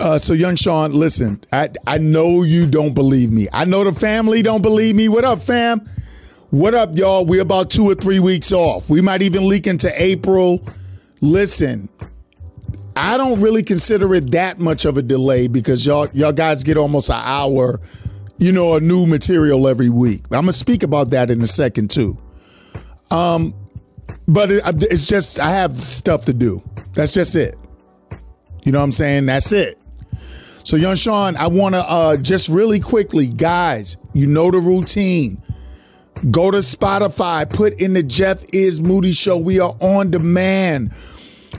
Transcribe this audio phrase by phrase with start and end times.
[0.00, 3.48] Uh, so, young Sean, listen, I, I know you don't believe me.
[3.52, 5.10] I know the family don't believe me.
[5.10, 5.86] What up, fam?
[6.48, 7.26] What up, y'all?
[7.26, 8.88] We're about two or three weeks off.
[8.88, 10.64] We might even leak into April.
[11.20, 11.90] Listen,
[12.96, 16.78] I don't really consider it that much of a delay because y'all y'all guys get
[16.78, 17.78] almost an hour,
[18.38, 20.24] you know, a new material every week.
[20.30, 22.18] I'm gonna speak about that in a second too.
[23.10, 23.54] Um,
[24.26, 26.62] but it, it's just I have stuff to do.
[26.94, 27.54] That's just it.
[28.64, 29.26] You know what I'm saying?
[29.26, 29.78] That's it.
[30.64, 33.96] So, young Sean, I want to uh, just really quickly, guys.
[34.12, 35.42] You know the routine.
[36.30, 39.38] Go to Spotify, put in the Jeff is Moody Show.
[39.38, 40.92] We are on demand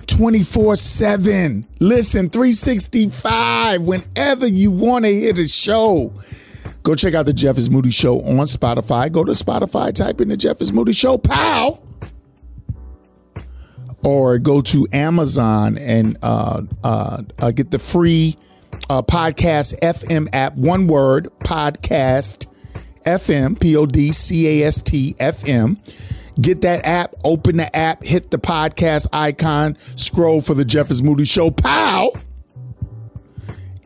[0.05, 1.65] 24 7.
[1.79, 6.13] Listen, 365 whenever you want to hear the show.
[6.83, 9.11] Go check out the Jeff is Moody Show on Spotify.
[9.11, 11.83] Go to Spotify, type in the Jeff is Moody Show, pal
[14.03, 18.35] Or go to Amazon and uh, uh, uh, get the free
[18.91, 20.55] uh, podcast FM app.
[20.55, 22.47] One word, podcast
[23.05, 25.77] FM, P O D C A S T FM.
[26.41, 31.01] Get that app, open the app, hit the podcast icon, scroll for the Jeff is
[31.01, 31.51] Moody Show.
[31.51, 32.11] Pow!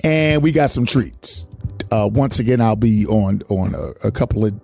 [0.03, 1.45] And we got some treats.
[1.91, 4.59] Uh, once again, I'll be on on a, a couple of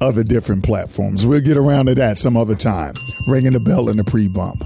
[0.00, 1.26] other different platforms.
[1.26, 2.94] We'll get around to that some other time.
[3.28, 4.64] Ringing the bell in the pre bump.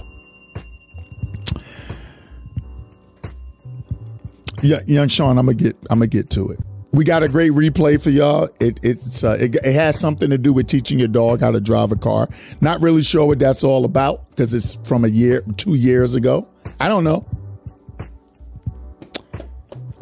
[4.62, 6.58] Yeah, young Sean, I'm gonna get I'm gonna get to it.
[6.92, 8.48] We got a great replay for y'all.
[8.61, 11.61] It, it's uh, it, it, has something to do with teaching your dog how to
[11.61, 12.28] drive a car.
[12.61, 16.48] Not really sure what that's all about because it's from a year, two years ago.
[16.81, 17.27] I don't know.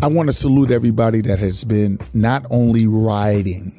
[0.01, 3.75] I want to salute everybody that has been not only riding.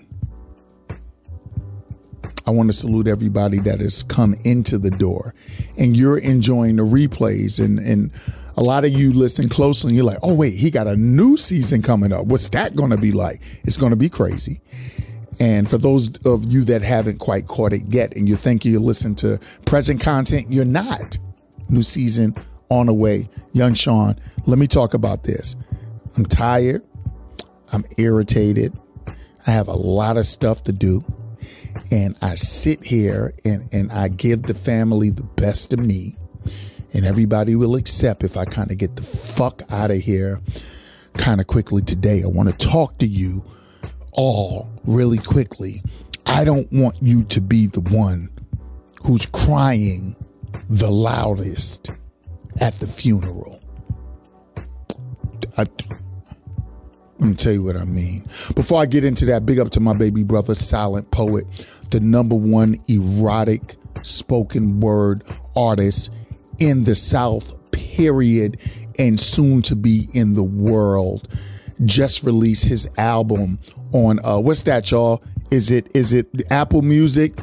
[2.45, 5.33] I want to salute everybody that has come into the door,
[5.77, 8.11] and you're enjoying the replays and and
[8.57, 11.37] a lot of you listen closely and you're like, oh, wait, he got a new
[11.37, 12.25] season coming up.
[12.25, 13.41] What's that going to be like?
[13.63, 14.61] It's going to be crazy.
[15.39, 18.79] And for those of you that haven't quite caught it yet and you think you
[18.79, 21.17] listen to present content, you're not.
[21.69, 22.35] New season
[22.69, 23.29] on the way.
[23.53, 25.55] Young Sean, let me talk about this.
[26.17, 26.83] I'm tired.
[27.71, 28.77] I'm irritated.
[29.47, 31.05] I have a lot of stuff to do.
[31.91, 36.15] And I sit here and, and I give the family the best of me
[36.93, 40.39] and everybody will accept if I kind of get the fuck out of here
[41.17, 42.23] kind of quickly today.
[42.23, 43.43] I want to talk to you
[44.11, 45.83] all really quickly.
[46.25, 48.29] I don't want you to be the one
[49.05, 50.15] who's crying
[50.69, 51.91] the loudest
[52.59, 53.61] at the funeral.
[55.57, 55.65] I,
[57.19, 58.25] let me tell you what I mean.
[58.55, 61.45] Before I get into that, big up to my baby brother, Silent Poet,
[61.91, 65.23] the number one erotic spoken word
[65.55, 66.11] artist
[66.59, 68.59] in the South, period,
[68.97, 71.27] and soon to be in the world.
[71.85, 73.59] Just released his album
[73.93, 75.23] on uh what's that, y'all?
[75.51, 77.33] Is it is it Apple Music?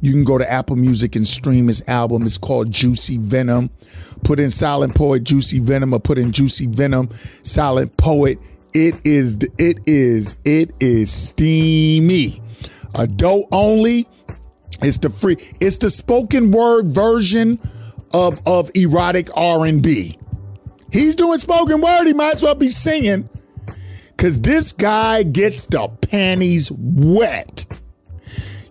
[0.00, 2.24] You can go to Apple Music and stream his album.
[2.24, 3.70] It's called Juicy Venom.
[4.22, 7.08] Put in Silent Poet Juicy Venom or put in Juicy Venom
[7.42, 8.38] Silent Poet.
[8.74, 12.42] It is it is it is steamy.
[12.96, 14.06] Adult only.
[14.82, 15.36] It's the free.
[15.60, 17.58] It's the spoken word version
[18.14, 20.18] of of erotic R&B.
[20.92, 23.28] He's doing spoken word, he might as well be singing
[24.16, 27.66] cuz this guy gets the panties wet.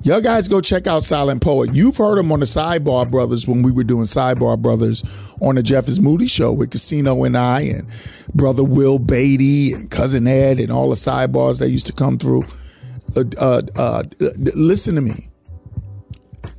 [0.04, 1.74] Y'all guys go check out Silent Poet.
[1.74, 5.02] You've heard him on the Sidebar Brothers when we were doing Sidebar Brothers
[5.42, 7.88] on the Jeff is Moody show with Casino and I and
[8.34, 12.44] brother Will Beatty and cousin Ed and all the sidebars that used to come through.
[13.16, 14.04] Uh, uh, uh,
[14.56, 15.30] listen to me.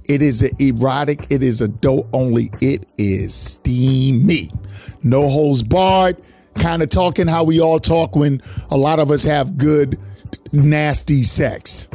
[0.09, 1.26] It is erotic.
[1.31, 2.50] It is adult only.
[2.60, 4.50] It is steamy.
[5.03, 6.16] No holes barred.
[6.59, 9.98] Kind of talking how we all talk when a lot of us have good,
[10.53, 11.88] nasty sex.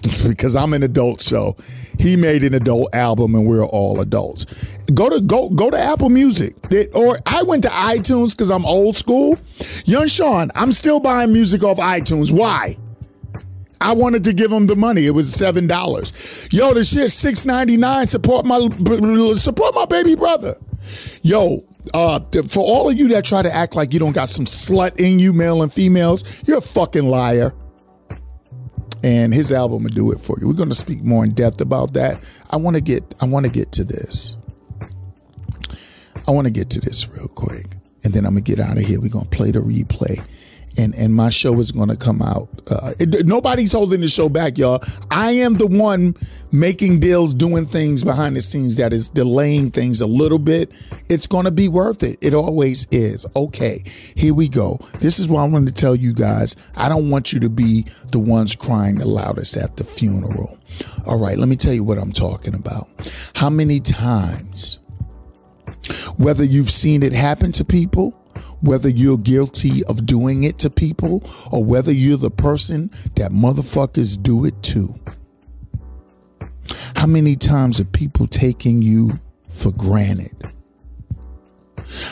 [0.26, 1.56] because I'm an adult show.
[1.98, 4.46] He made an adult album and we're all adults.
[4.94, 6.54] Go to go go to Apple Music.
[6.70, 9.38] It, or I went to iTunes because I'm old school.
[9.84, 12.32] Young Sean, I'm still buying music off iTunes.
[12.32, 12.76] Why?
[13.80, 15.06] I wanted to give him the money.
[15.06, 16.48] It was seven dollars.
[16.52, 18.06] Yo, this shit six ninety nine.
[18.06, 18.68] Support my
[19.34, 20.54] support my baby brother.
[21.22, 21.60] Yo,
[21.94, 25.00] uh, for all of you that try to act like you don't got some slut
[25.00, 27.54] in you, male and females, you're a fucking liar.
[29.02, 30.46] And his album will do it for you.
[30.46, 32.22] We're going to speak more in depth about that.
[32.50, 34.36] I want to get I want to get to this.
[36.28, 38.84] I want to get to this real quick, and then I'm gonna get out of
[38.84, 39.00] here.
[39.00, 40.22] We're gonna play the replay
[40.80, 42.48] and and my show is going to come out.
[42.70, 44.82] Uh, it, nobody's holding the show back, y'all.
[45.10, 46.16] I am the one
[46.52, 50.72] making deals, doing things behind the scenes that is delaying things a little bit.
[51.08, 52.18] It's going to be worth it.
[52.20, 53.26] It always is.
[53.36, 53.84] Okay,
[54.14, 54.78] here we go.
[55.00, 56.56] This is what I wanted to tell you guys.
[56.76, 60.58] I don't want you to be the ones crying the loudest at the funeral.
[61.06, 62.88] All right, let me tell you what I'm talking about.
[63.34, 64.80] How many times,
[66.16, 68.19] whether you've seen it happen to people
[68.60, 74.20] whether you're guilty of doing it to people or whether you're the person that motherfuckers
[74.22, 74.88] do it to.
[76.96, 79.12] How many times are people taking you
[79.48, 80.34] for granted?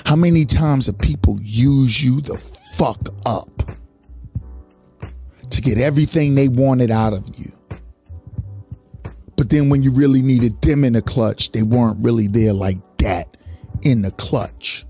[0.04, 3.62] How many times are people use you the fuck up
[5.50, 7.52] to get everything they wanted out of you?
[9.36, 12.78] But then when you really needed them in the clutch, they weren't really there like
[12.98, 13.36] that
[13.82, 14.84] in the clutch.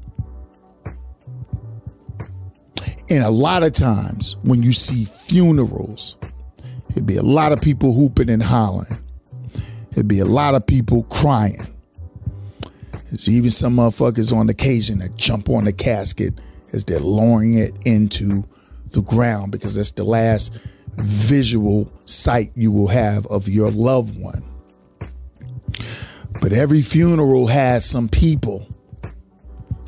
[3.11, 6.17] And a lot of times when you see funerals,
[6.91, 8.99] it'd be a lot of people hooping and hollering.
[9.93, 11.67] It'd be a lot of people crying.
[13.07, 16.35] There's even some motherfuckers on occasion that jump on the casket
[16.73, 18.45] as they're lowering it into
[18.91, 20.53] the ground because that's the last
[20.97, 24.45] visual sight you will have of your loved one.
[26.41, 28.69] But every funeral has some people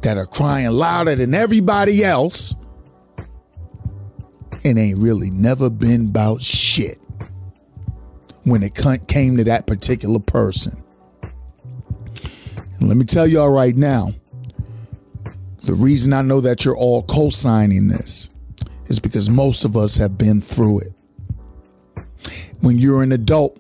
[0.03, 2.55] that are crying louder than everybody else
[4.65, 6.99] and ain't really never been about shit
[8.45, 8.75] when it
[9.07, 10.83] came to that particular person.
[12.79, 14.11] And let me tell y'all right now,
[15.65, 18.31] the reason I know that you're all co signing this
[18.87, 20.93] is because most of us have been through it.
[22.61, 23.59] When you're an adult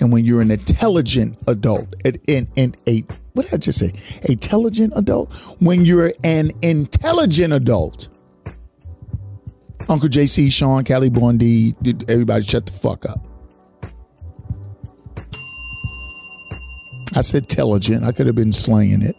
[0.00, 3.92] and when you're an intelligent adult, and, and, and a, what did I just say?
[4.24, 5.32] Intelligent adult?
[5.60, 8.08] When you're an intelligent adult,
[9.88, 11.74] Uncle JC, Sean, Kelly Bondi,
[12.08, 13.24] everybody shut the fuck up.
[17.14, 18.04] I said intelligent.
[18.04, 19.16] I could have been slaying it.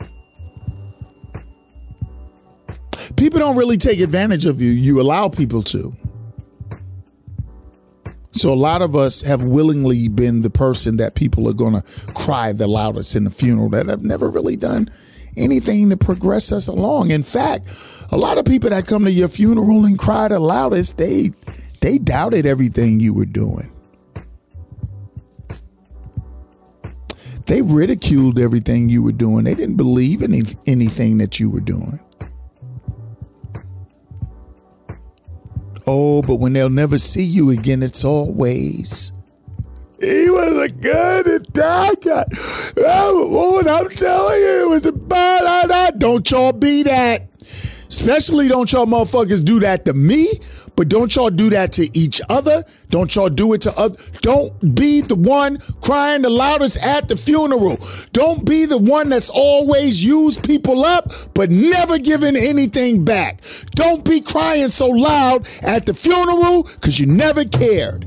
[3.16, 4.70] People don't really take advantage of you.
[4.70, 5.96] You allow people to.
[8.34, 11.82] So a lot of us have willingly been the person that people are going to
[12.14, 14.92] cry the loudest in the funeral that I've never really done
[15.38, 17.12] anything to progress us along.
[17.12, 17.68] In fact,
[18.12, 21.32] a lot of people that come to your funeral and cry the loudest, they
[21.82, 23.72] they doubted everything you were doing.
[27.46, 29.46] They ridiculed everything you were doing.
[29.46, 32.00] They didn't believe in any, anything that you were doing.
[35.86, 39.14] Oh, but when they'll never see you again, it's always
[40.00, 41.94] he was a good guy.
[42.78, 46.00] Oh, I'm telling you, it was a bad.
[46.00, 47.24] Don't y'all be that.
[47.88, 50.28] Especially don't y'all motherfuckers do that to me,
[50.76, 52.66] but don't y'all do that to each other.
[52.90, 53.98] Don't y'all do it to other.
[54.22, 57.78] Don't be the one crying the loudest at the funeral.
[58.12, 63.42] Don't be the one that's always used people up, but never giving anything back.
[63.72, 68.07] Don't be crying so loud at the funeral because you never cared.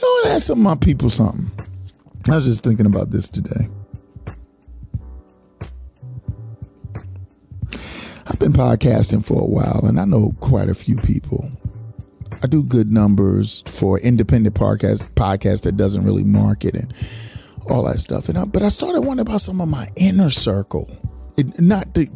[0.00, 1.50] I want to ask some of my people something.
[2.28, 3.68] I was just thinking about this today.
[8.26, 11.50] I've been podcasting for a while and I know quite a few people.
[12.42, 16.94] I do good numbers for independent podcast podcast that doesn't really market and
[17.68, 18.28] all that stuff.
[18.28, 20.88] And I, but I started wondering about some of my inner circle.
[21.36, 22.08] It, not the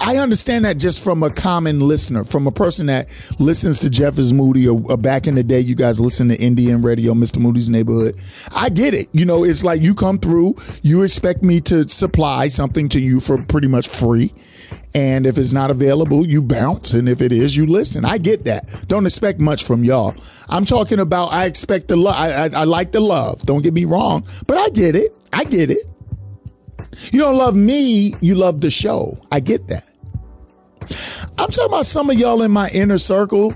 [0.00, 4.18] I understand that just from a common listener, from a person that listens to Jeff
[4.18, 7.38] is Moody or, or, back in the day, you guys listen to Indian radio, Mr.
[7.38, 8.14] Moody's neighborhood.
[8.54, 9.08] I get it.
[9.12, 13.20] You know, it's like you come through, you expect me to supply something to you
[13.20, 14.32] for pretty much free.
[14.94, 16.94] And if it's not available, you bounce.
[16.94, 18.04] And if it is, you listen.
[18.04, 18.88] I get that.
[18.88, 20.14] Don't expect much from y'all.
[20.48, 22.14] I'm talking about, I expect the love.
[22.16, 23.42] I, I, I like the love.
[23.42, 25.16] Don't get me wrong, but I get it.
[25.32, 25.86] I get it.
[27.12, 29.18] You don't love me, you love the show.
[29.32, 29.84] I get that.
[31.38, 33.54] I'm talking about some of y'all in my inner circle.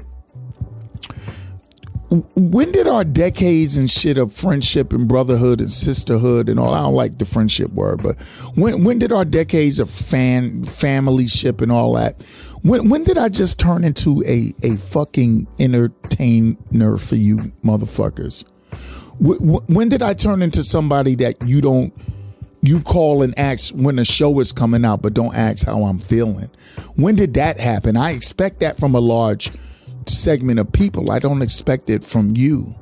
[2.37, 6.83] When did our decades and shit of friendship and brotherhood and sisterhood and all I
[6.83, 8.21] don't like the friendship word, but
[8.55, 12.23] when when did our decades of fan family ship and all that?
[12.63, 18.45] When when did I just turn into a a fucking entertainer for you motherfuckers?
[19.19, 21.93] When did I turn into somebody that you don't
[22.67, 25.99] you call and ask when the show is coming out, but don't ask how I'm
[25.99, 26.51] feeling.
[26.97, 27.97] When did that happen?
[27.97, 29.51] I expect that from a large
[30.07, 31.11] segment of people.
[31.11, 32.75] I don't expect it from you.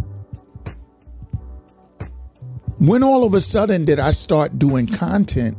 [2.82, 5.56] when all of a sudden did I start doing content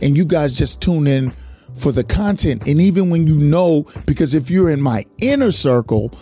[0.00, 1.30] and you guys just tune in
[1.74, 2.66] for the content?
[2.66, 6.14] And even when you know, because if you're in my inner circle,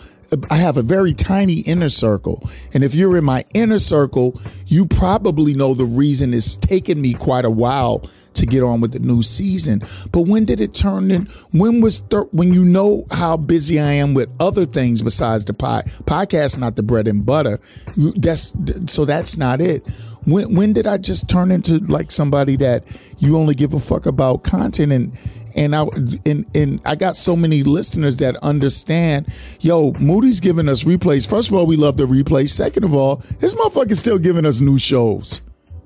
[0.49, 2.49] I have a very tiny inner circle.
[2.73, 7.13] And if you're in my inner circle, you probably know the reason it's taken me
[7.13, 9.81] quite a while to get on with the new season.
[10.11, 11.25] But when did it turn in?
[11.51, 15.53] When was thir- when you know how busy I am with other things besides the
[15.53, 17.59] pie podcast, not the bread and butter.
[17.97, 18.53] That's
[18.87, 19.85] so that's not it.
[20.25, 22.85] When when did I just turn into like somebody that
[23.17, 25.11] you only give a fuck about content and
[25.55, 25.85] and I
[26.25, 29.27] and and I got so many listeners that understand.
[29.59, 31.29] Yo, Moody's giving us replays.
[31.29, 32.49] First of all, we love the replays.
[32.49, 35.41] Second of all, this motherfucker's still giving us new shows.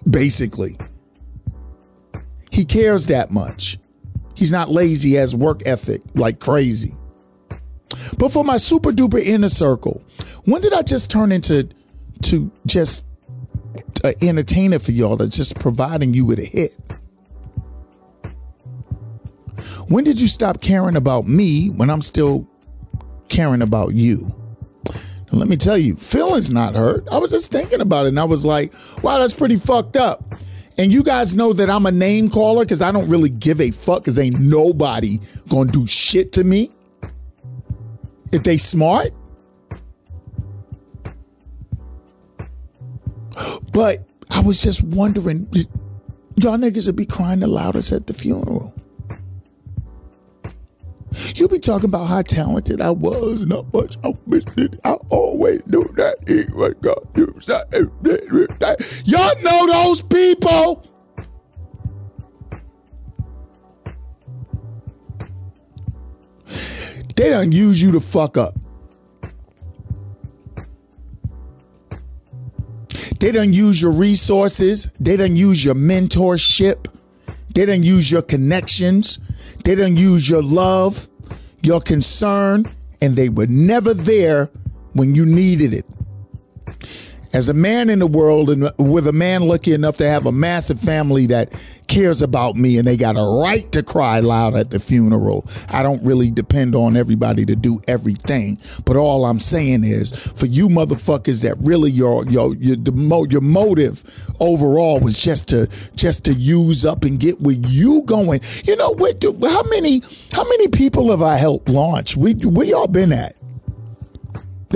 [0.10, 0.78] Basically,
[2.52, 3.78] he cares that much.
[4.36, 5.10] He's not lazy.
[5.10, 6.96] He has work ethic like crazy.
[8.18, 10.04] But for my super duper inner circle,
[10.46, 11.70] when did I just turn into
[12.24, 13.06] to just
[14.04, 16.72] an entertainer for y'all that's just providing you with a hit?
[19.88, 22.48] When did you stop caring about me when I'm still
[23.30, 24.34] caring about you?
[25.30, 27.08] And let me tell you, feelings not hurt.
[27.12, 28.74] I was just thinking about it and I was like,
[29.04, 30.36] wow, that's pretty fucked up.
[30.78, 33.72] And you guys know that I'm a name caller because I don't really give a
[33.72, 36.70] fuck because ain't nobody gonna do shit to me.
[38.34, 39.12] If they smart.
[43.72, 45.48] But I was just wondering,
[46.36, 48.75] y'all niggas would be crying the loudest at the funeral.
[51.36, 54.80] You be talking about how talented I was and how much I missed it.
[54.84, 56.96] I always knew that he was going
[59.06, 60.86] Y'all know those people.
[67.16, 68.54] They don't use you to fuck up.
[73.20, 74.92] They don't use your resources.
[75.00, 76.88] They don't use your mentorship.
[77.54, 79.20] They don't use your connections.
[79.66, 81.10] They don't use your love,
[81.64, 84.52] your concern, and they were never there
[84.94, 85.86] when you needed it.
[87.36, 90.32] As a man in the world and with a man lucky enough to have a
[90.32, 91.52] massive family that
[91.90, 95.46] cares about me and they got a right to cry loud at the funeral.
[95.68, 100.46] I don't really depend on everybody to do everything, but all I'm saying is for
[100.46, 104.06] you motherfuckers that really your your your your motive
[104.40, 108.40] overall was just to just to use up and get where you going.
[108.64, 109.22] You know what?
[109.44, 110.02] How many
[110.32, 112.16] how many people have I helped launch?
[112.16, 113.36] We we all been at.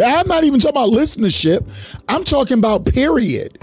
[0.04, 2.02] I'm not even talking about listenership.
[2.08, 3.58] I'm talking about period.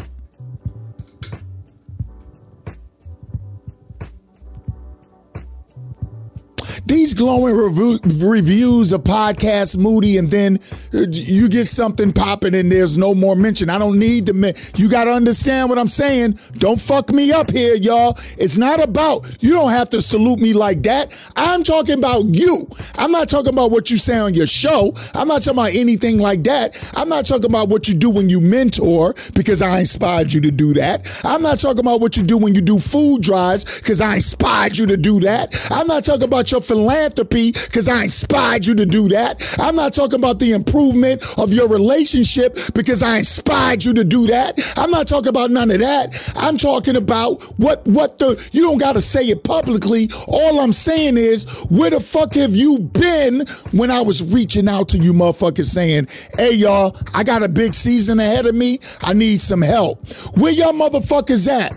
[6.87, 10.61] These glowing review, reviews of podcast Moody, and then
[10.95, 13.69] uh, you get something popping and there's no more mention.
[13.69, 14.55] I don't need to.
[14.77, 16.39] you got to understand what I'm saying.
[16.59, 18.17] Don't fuck me up here, y'all.
[18.39, 19.27] It's not about.
[19.41, 21.13] You don't have to salute me like that.
[21.35, 22.69] I'm talking about you.
[22.95, 24.95] I'm not talking about what you say on your show.
[25.15, 26.93] I'm not talking about anything like that.
[26.97, 30.53] I'm not talking about what you do when you mentor because I inspired you to
[30.53, 31.21] do that.
[31.25, 34.77] I'm not talking about what you do when you do food drives because I inspired
[34.77, 35.55] you to do that.
[35.71, 39.43] I'm not talking about your philanthropy because I inspired you to do that.
[39.59, 44.27] I'm not talking about the improvement of your relationship because I inspired you to do
[44.27, 44.61] that.
[44.77, 46.35] I'm not talking about none of that.
[46.37, 50.11] I'm talking about what what the you don't got to say it publicly.
[50.29, 54.91] All I'm saying is where the fuck have you been when I was reaching out
[54.91, 58.81] to you motherfuckers saying, "Hey y'all, I got a big season ahead of me.
[59.01, 60.07] I need some help."
[60.37, 61.73] Where y'all motherfuckers at?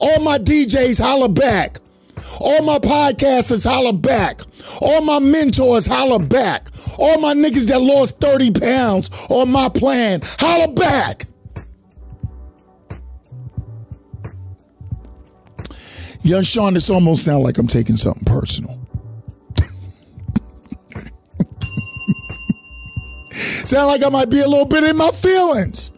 [0.00, 1.78] All my DJs holler back.
[2.40, 4.40] All my podcasters holler back.
[4.80, 6.68] All my mentors holler back.
[6.98, 11.26] All my niggas that lost 30 pounds on my plan holler back.
[16.22, 18.78] Young Sean, this almost sounds like I'm taking something personal.
[23.30, 25.93] sound like I might be a little bit in my feelings.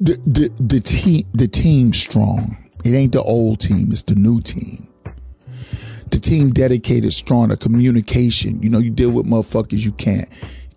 [0.00, 2.56] The, the, the team the team's strong.
[2.84, 4.88] It ain't the old team, it's the new team.
[6.10, 8.62] The team dedicated, strong to communication.
[8.62, 10.28] You know, you deal with motherfuckers you can't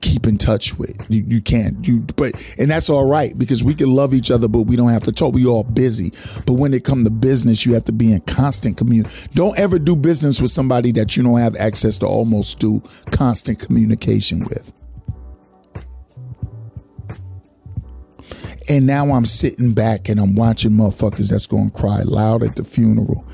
[0.01, 0.95] keep in touch with.
[1.09, 1.87] You, you can't.
[1.87, 4.89] You but and that's all right because we can love each other, but we don't
[4.89, 5.33] have to talk.
[5.33, 6.11] We all busy.
[6.45, 9.29] But when it come to business, you have to be in constant communication.
[9.33, 12.81] Don't ever do business with somebody that you don't have access to almost do
[13.11, 14.71] constant communication with.
[18.69, 22.57] And now I'm sitting back and I'm watching motherfuckers that's going to cry loud at
[22.57, 23.25] the funeral.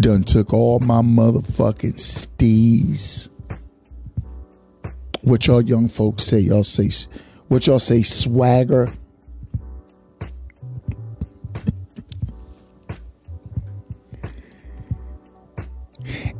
[0.00, 3.28] Done took all my motherfucking steez.
[5.22, 6.40] what y'all young folks say.
[6.40, 6.90] Y'all say
[7.48, 8.92] what y'all say swagger.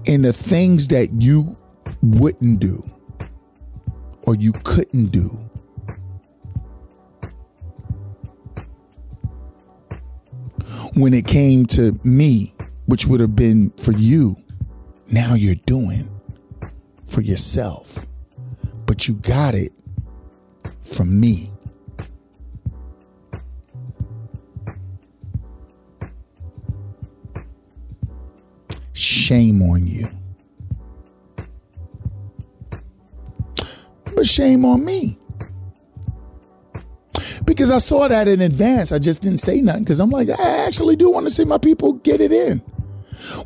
[0.06, 1.56] and the things that you
[2.02, 2.82] wouldn't do
[4.24, 5.43] or you couldn't do
[10.94, 12.54] when it came to me,
[12.86, 14.36] which would have been for you,
[15.08, 16.08] now you're doing
[17.04, 18.06] for yourself.
[18.86, 19.72] But you got it
[20.82, 21.50] from me.
[28.92, 30.08] Shame on you.
[34.14, 35.18] But shame on me.
[37.44, 38.92] Because I saw that in advance.
[38.92, 41.58] I just didn't say nothing because I'm like, I actually do want to see my
[41.58, 42.62] people get it in.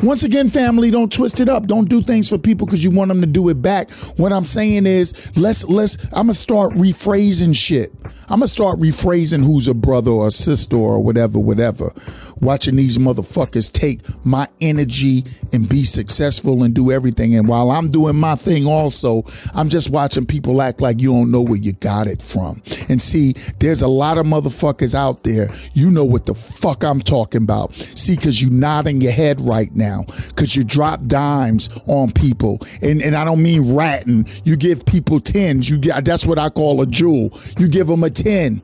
[0.03, 1.67] Once again, family, don't twist it up.
[1.67, 3.91] Don't do things for people because you want them to do it back.
[4.17, 5.97] What I'm saying is, let's let's.
[6.07, 7.93] I'm gonna start rephrasing shit.
[8.31, 11.93] I'm gonna start rephrasing who's a brother or a sister or whatever, whatever.
[12.41, 17.35] Watching these motherfuckers take my energy and be successful and do everything.
[17.35, 21.31] And while I'm doing my thing also, I'm just watching people act like you don't
[21.31, 22.63] know where you got it from.
[22.89, 25.49] And see, there's a lot of motherfuckers out there.
[25.73, 27.75] You know what the fuck I'm talking about.
[27.95, 30.05] See, cause you nodding your head right now.
[30.37, 32.59] Cause you drop dimes on people.
[32.83, 34.27] And and I don't mean ratting.
[34.45, 35.69] You give people tens.
[35.69, 37.31] You get that's what I call a jewel.
[37.59, 38.63] You give them a 10.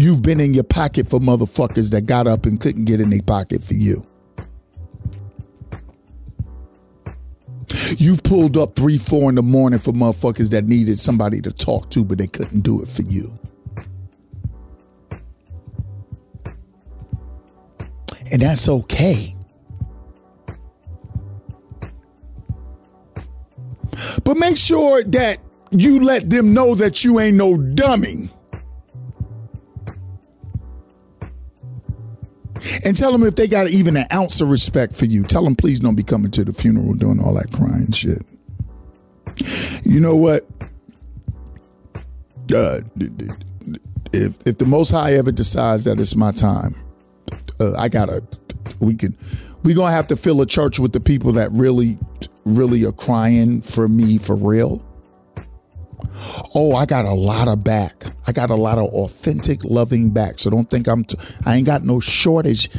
[0.00, 3.20] You've been in your pocket for motherfuckers that got up and couldn't get in their
[3.20, 4.02] pocket for you.
[7.98, 11.90] You've pulled up three, four in the morning for motherfuckers that needed somebody to talk
[11.90, 13.38] to, but they couldn't do it for you.
[18.32, 19.36] And that's okay.
[24.24, 25.40] But make sure that
[25.72, 28.30] you let them know that you ain't no dummy.
[32.84, 35.56] And tell them if they got even an ounce of respect for you, tell them
[35.56, 38.22] please don't be coming to the funeral doing all that crying shit.
[39.84, 40.46] You know what?
[42.54, 42.80] Uh,
[44.12, 46.74] if if the Most High ever decides that it's my time,
[47.60, 48.22] uh, I gotta.
[48.80, 49.16] We can.
[49.62, 51.98] We gonna have to fill a church with the people that really,
[52.44, 54.84] really are crying for me for real
[56.54, 58.04] Oh, I got a lot of back.
[58.26, 60.38] I got a lot of authentic, loving back.
[60.38, 61.04] So don't think I'm.
[61.04, 62.70] T- I ain't got no shortage.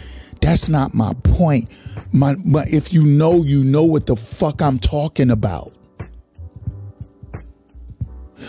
[0.41, 1.70] That's not my point.
[2.12, 5.74] My, my, if you know, you know what the fuck I'm talking about.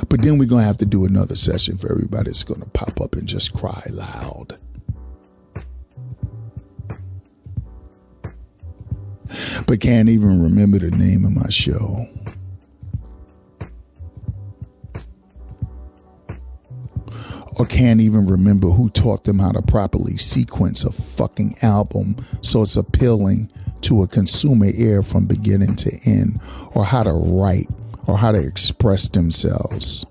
[0.09, 3.15] But then we're gonna have to do another session for everybody that's gonna pop up
[3.15, 4.59] and just cry loud.
[9.67, 12.09] But can't even remember the name of my show.
[17.63, 22.63] Or can't even remember who taught them how to properly sequence a fucking album so
[22.63, 23.49] it's appealing
[23.83, 26.41] to a consumer ear from beginning to end,
[26.75, 27.69] or how to write,
[28.09, 30.05] or how to express themselves,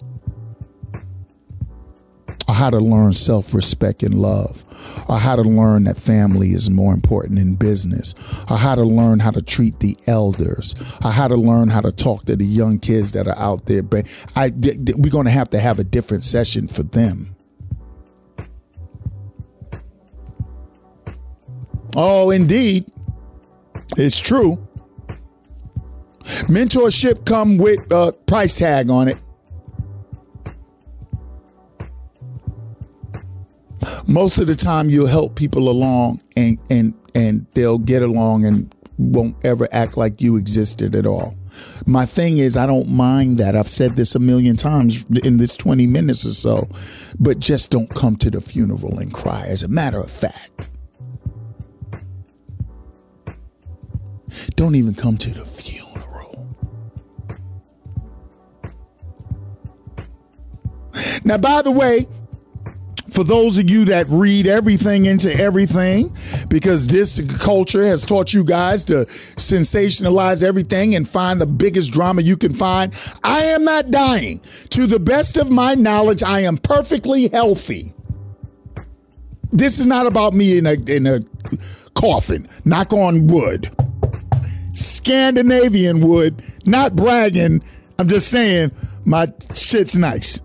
[2.48, 4.64] or how to learn self respect and love,
[5.10, 8.16] or how to learn that family is more important than business,
[8.50, 11.92] or how to learn how to treat the elders, or how to learn how to
[11.92, 13.84] talk to the young kids that are out there.
[13.84, 17.36] But I, we're going to have to have a different session for them.
[21.96, 22.86] Oh, indeed.
[23.98, 24.68] It's true.
[26.48, 29.18] Mentorship come with a price tag on it.
[34.08, 38.74] Most of the time you'll help people along and and and they'll get along and
[38.98, 41.36] won't ever act like you existed at all.
[41.86, 43.56] My thing is I don't mind that.
[43.56, 46.70] I've said this a million times in this 20 minutes or so,
[47.20, 50.71] but just don't come to the funeral and cry as a matter of fact.
[54.56, 56.56] Don't even come to the funeral.
[61.24, 62.08] Now, by the way,
[63.12, 66.16] for those of you that read everything into everything,
[66.48, 72.22] because this culture has taught you guys to sensationalize everything and find the biggest drama
[72.22, 74.40] you can find, I am not dying.
[74.70, 77.94] To the best of my knowledge, I am perfectly healthy.
[79.52, 81.20] This is not about me in a in a
[81.94, 82.48] coffin.
[82.64, 83.70] Knock on wood.
[84.74, 86.44] Scandinavian wood.
[86.66, 87.64] Not bragging.
[88.00, 88.72] I'm just saying
[89.06, 90.42] my shit's nice.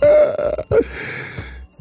[0.00, 0.58] now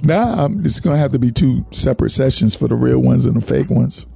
[0.48, 3.42] nah, it's gonna have to be two separate sessions for the real ones and the
[3.42, 4.08] fake ones.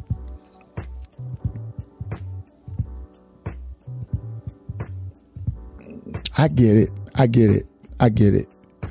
[6.37, 6.89] I get it.
[7.13, 7.65] I get it.
[7.99, 8.47] I get it.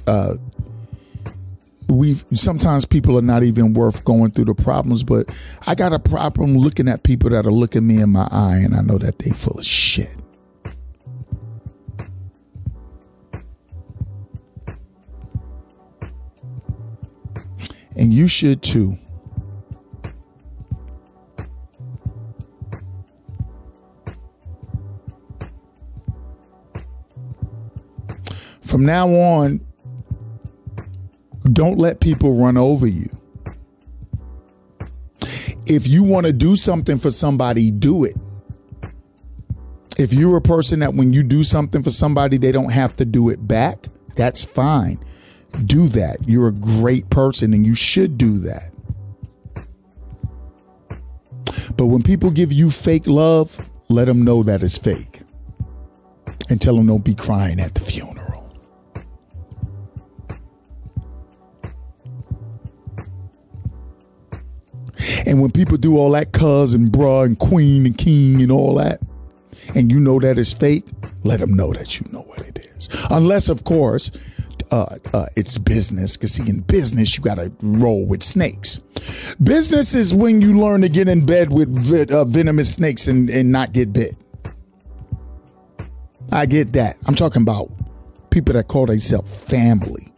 [0.07, 0.35] Uh,
[1.91, 5.35] we sometimes people are not even worth going through the problems, but
[5.67, 8.75] I got a problem looking at people that are looking me in my eye, and
[8.75, 10.17] I know that they full of shit.
[17.97, 18.97] And you should too.
[28.63, 29.61] From now on,
[31.45, 33.11] don't let people run over you.
[35.67, 38.17] If you want to do something for somebody, do it.
[39.99, 43.05] If you're a person that when you do something for somebody, they don't have to
[43.05, 44.99] do it back, that's fine.
[45.67, 46.17] Do that.
[46.27, 48.73] You're a great person and you should do that.
[51.77, 55.23] But when people give you fake love, let them know that it's fake
[56.49, 58.20] and tell them don't be crying at the funeral.
[65.27, 68.75] And when people do all that cuz and bruh and queen and king and all
[68.77, 69.01] that,
[69.75, 70.85] and you know that it's fake,
[71.23, 72.89] let them know that you know what it is.
[73.11, 74.11] Unless, of course,
[74.71, 76.17] uh, uh, it's business.
[76.17, 78.81] Because see, in business, you got to roll with snakes.
[79.43, 83.51] Business is when you learn to get in bed with uh, venomous snakes and, and
[83.51, 84.15] not get bit.
[86.33, 86.97] I get that.
[87.07, 87.71] I'm talking about
[88.31, 90.13] people that call themselves family.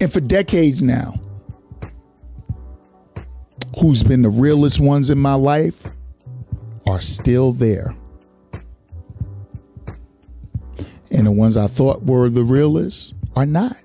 [0.00, 1.14] And for decades now,
[3.78, 5.86] who's been the realest ones in my life
[6.86, 7.94] are still there.
[11.10, 13.76] And the ones I thought were the realest are not.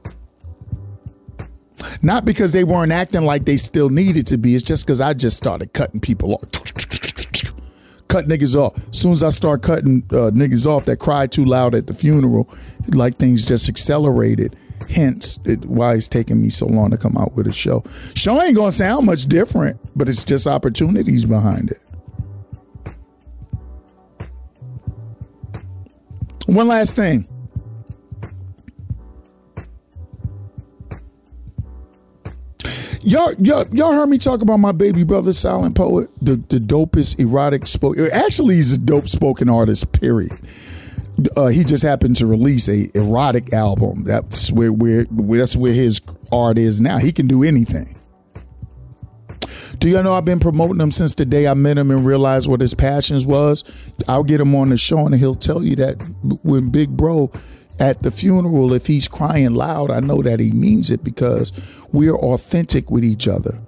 [2.02, 4.56] Not because they weren't acting like they still needed to be.
[4.56, 6.52] It's just because I just started cutting people off.
[8.08, 8.76] Cut niggas off.
[8.90, 11.94] As soon as I start cutting uh, niggas off that cried too loud at the
[11.94, 12.52] funeral,
[12.94, 14.56] like things just accelerated
[14.90, 17.84] hence it, why it's taking me so long to come out with a show.
[18.16, 21.80] Show ain't gonna sound much different, but it's just opportunities behind it.
[26.48, 27.28] One last thing.
[33.02, 37.18] Y'all, y'all, y'all heard me talk about my baby brother, Silent Poet, the, the dopest
[37.20, 37.98] erotic spoke.
[38.12, 39.94] Actually, he's a dope spoken artist.
[39.94, 40.32] Period
[41.36, 44.04] uh, he just happened to release a erotic album.
[44.04, 46.02] That's where, where, that's where his
[46.32, 46.98] art is now.
[46.98, 47.96] He can do anything.
[49.80, 52.50] Do y'all know I've been promoting him since the day I met him and realized
[52.50, 53.64] what his passions was?
[54.08, 55.96] I'll get him on the show and he'll tell you that
[56.44, 57.32] when Big Bro
[57.80, 61.54] at the funeral, if he's crying loud, I know that he means it because
[61.94, 63.62] we're authentic with each other.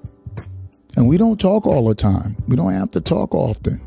[0.98, 2.36] And we don't talk all the time.
[2.48, 3.80] We don't have to talk often.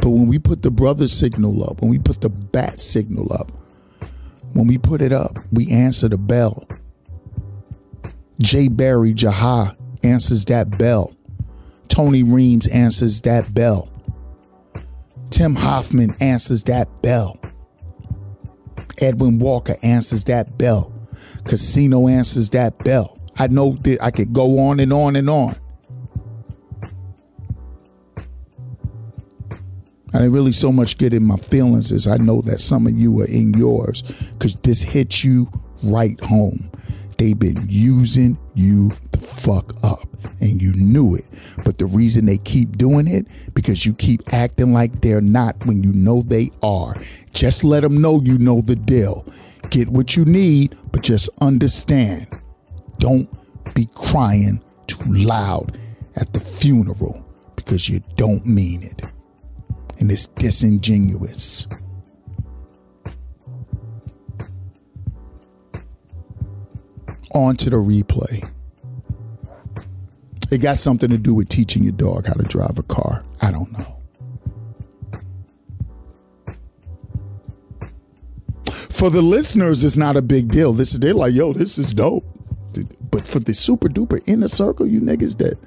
[0.00, 3.48] But when we put the brother signal up, when we put the bat signal up,
[4.52, 6.66] when we put it up, we answer the bell.
[8.40, 11.14] Jay Barry Jaha answers that bell.
[11.88, 13.88] Tony Reams answers that bell.
[15.30, 17.38] Tim Hoffman answers that bell.
[19.00, 20.92] Edwin Walker answers that bell.
[21.44, 23.18] Casino answers that bell.
[23.38, 25.56] I know that I could go on and on and on.
[30.14, 32.96] I didn't really so much get in my feelings as I know that some of
[32.96, 35.50] you are in yours because this hits you
[35.82, 36.70] right home.
[37.18, 40.08] They've been using you the fuck up
[40.40, 41.24] and you knew it.
[41.64, 45.82] But the reason they keep doing it because you keep acting like they're not when
[45.82, 46.94] you know they are.
[47.32, 49.26] Just let them know you know the deal.
[49.70, 52.28] Get what you need, but just understand.
[52.98, 53.28] Don't
[53.74, 55.76] be crying too loud
[56.14, 57.24] at the funeral
[57.56, 59.02] because you don't mean it
[59.98, 61.66] and it's disingenuous.
[67.32, 68.48] On to the replay.
[70.50, 73.24] It got something to do with teaching your dog how to drive a car.
[73.42, 73.96] I don't know.
[78.90, 80.72] For the listeners, it's not a big deal.
[80.72, 82.24] This is they're like, yo, this is dope.
[83.10, 85.58] But for the super duper inner circle, you niggas that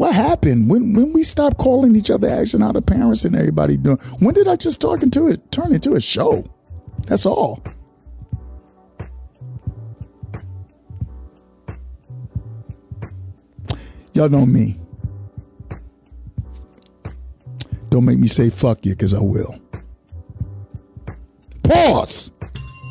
[0.00, 3.76] what happened when when we stopped calling each other asking out of parents and everybody
[3.76, 3.98] doing?
[4.18, 6.42] When did I just talk into it turn into a show?
[7.06, 7.62] That's all.
[14.14, 14.80] Y'all know me.
[17.90, 19.54] Don't make me say fuck you because I will.
[21.62, 22.30] Pause.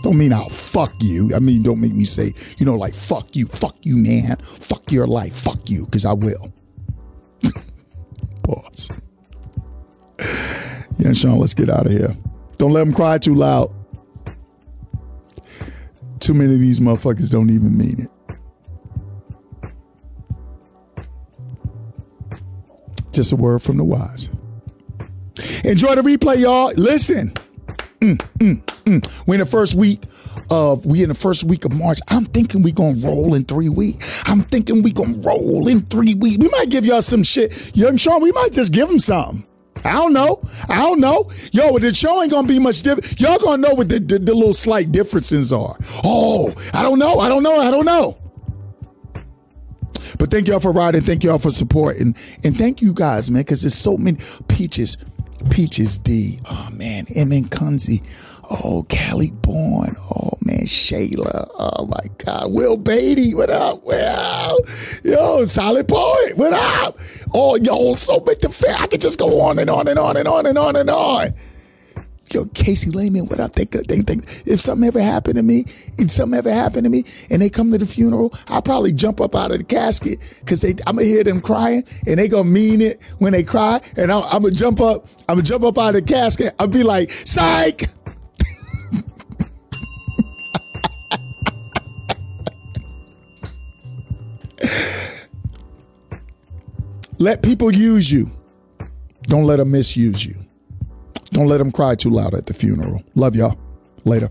[0.03, 1.33] Don't mean I'll fuck you.
[1.35, 4.91] I mean, don't make me say, you know, like fuck you, fuck you, man, fuck
[4.91, 6.53] your life, fuck you, because I will.
[8.69, 8.91] Pause.
[10.99, 12.15] Yeah, Sean, let's get out of here.
[12.57, 13.73] Don't let them cry too loud.
[16.19, 18.09] Too many of these motherfuckers don't even mean it.
[23.13, 24.29] Just a word from the wise.
[25.63, 26.73] Enjoy the replay, y'all.
[26.73, 27.33] Listen.
[28.01, 29.27] Mm, mm, mm.
[29.27, 30.03] We in the first week
[30.49, 31.99] of we in the first week of March.
[32.07, 34.23] I'm thinking we gonna roll in three weeks.
[34.25, 36.37] I'm thinking we gonna roll in three weeks.
[36.37, 38.21] We might give y'all some shit, young Sean.
[38.21, 39.45] We might just give him some.
[39.85, 40.41] I don't know.
[40.67, 41.31] I don't know.
[41.51, 43.19] Yo, the show ain't gonna be much different.
[43.19, 45.77] Y'all gonna know what the, the, the little slight differences are.
[46.03, 47.19] Oh, I don't know.
[47.19, 47.57] I don't know.
[47.59, 48.17] I don't know.
[50.17, 51.01] But thank y'all for riding.
[51.01, 51.97] Thank y'all for support.
[51.97, 54.97] And and thank you guys, man, because there's so many peaches.
[55.49, 56.37] Peaches D.
[56.49, 58.03] Oh man, M and Kunzi.
[58.49, 59.95] Oh, Callie Bourne.
[60.11, 61.47] Oh man, Shayla.
[61.59, 62.51] Oh my God.
[62.51, 63.35] Will Beatty.
[63.35, 63.79] What up?
[63.85, 64.59] Well,
[65.03, 66.35] yo, solid poet.
[66.35, 66.97] What up?
[67.33, 68.75] Oh, yo, so big the fair.
[68.75, 71.33] I could just go on and on and on and on and on and on.
[72.31, 73.53] Yo, Casey Lehman, what up?
[73.53, 75.65] They, they, they, if something ever happened to me,
[75.97, 79.19] if something ever happened to me, and they come to the funeral, I'll probably jump
[79.19, 82.81] up out of the casket because I'm gonna hear them crying, and they gonna mean
[82.81, 85.95] it when they cry, and I'm, I'm gonna jump up, I'm gonna jump up out
[85.95, 86.53] of the casket.
[86.59, 87.85] I'll be like, psych.
[97.21, 98.31] Let people use you.
[99.23, 100.35] Don't let them misuse you.
[101.31, 103.03] Don't let them cry too loud at the funeral.
[103.13, 103.57] Love y'all.
[104.05, 104.29] Later.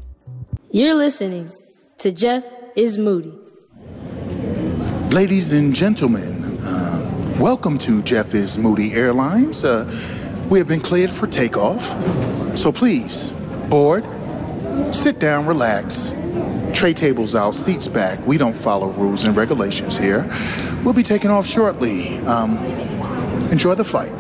[0.71, 1.53] You're listening
[1.99, 2.47] to Jeff
[2.77, 3.39] is Moody.
[5.11, 9.65] Ladies and gentlemen, uh, welcome to Jeff is Moody Airlines.
[9.65, 9.85] Uh,
[10.49, 11.87] we have been cleared for takeoff.
[12.59, 13.33] So please,
[13.69, 14.03] board,
[14.95, 16.15] sit down, relax.
[16.73, 18.25] Tray tables out, seats back.
[18.27, 20.31] We don't follow rules and regulations here.
[20.85, 22.19] We'll be taking off shortly.
[22.19, 22.59] Um,
[23.51, 24.13] enjoy the flight.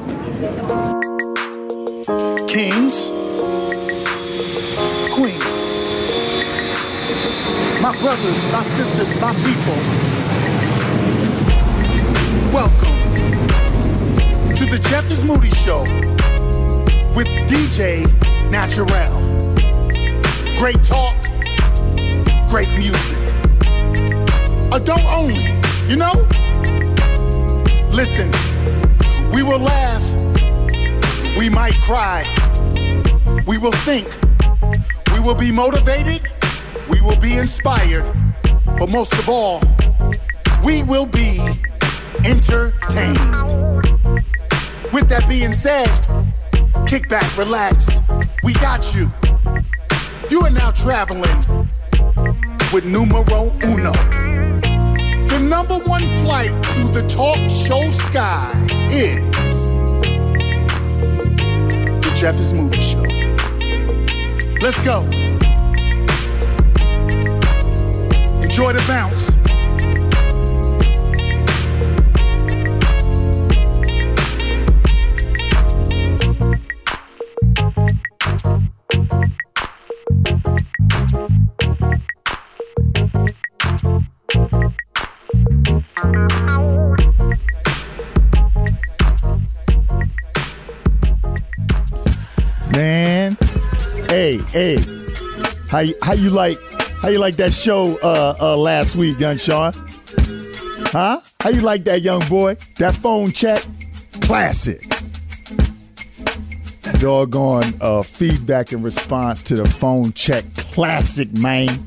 [2.48, 3.10] Kings,
[5.12, 5.84] queens,
[7.80, 9.78] my brothers, my sisters, my people,
[12.52, 12.98] welcome
[14.54, 15.82] to the Jeff is Moody Show
[17.14, 18.04] with DJ
[18.50, 19.36] Naturel.
[20.58, 21.14] Great talk,
[22.48, 23.18] great music.
[24.72, 25.44] Adult only,
[25.86, 26.14] you know?
[27.90, 28.30] Listen,
[29.32, 30.02] we will laugh,
[31.36, 32.24] we might cry,
[33.46, 34.08] we will think,
[35.12, 36.26] we will be motivated,
[36.88, 38.04] we will be inspired,
[38.78, 39.60] but most of all,
[40.64, 41.38] we will be
[42.24, 43.36] entertained.
[44.90, 45.90] With that being said,
[46.86, 48.00] kick back, relax,
[48.42, 49.06] we got you.
[50.30, 51.57] You are now traveling
[52.72, 53.92] with numero uno.
[55.26, 59.68] The number one flight through the talk show skies is
[62.02, 63.02] the Jeff Moody Show.
[64.60, 65.04] Let's go.
[68.42, 69.37] Enjoy the bounce.
[95.68, 96.58] How you, how you like
[97.00, 99.72] how you like that show uh, uh, last week, young Sean?
[100.90, 101.20] Huh?
[101.40, 102.56] How you like that, young boy?
[102.78, 103.62] That phone check,
[104.22, 104.84] classic.
[106.94, 111.86] Doggone uh, feedback and response to the phone check, classic, man.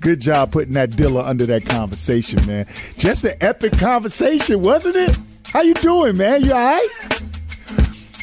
[0.00, 2.66] Good job putting that Dilla under that conversation, man.
[2.98, 5.18] Just an epic conversation, wasn't it?
[5.46, 6.44] How you doing, man?
[6.44, 6.88] You all right?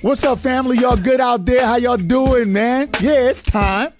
[0.01, 0.79] What's up, family?
[0.79, 1.63] Y'all good out there?
[1.63, 2.89] How y'all doing, man?
[3.01, 3.93] Yeah, it's time.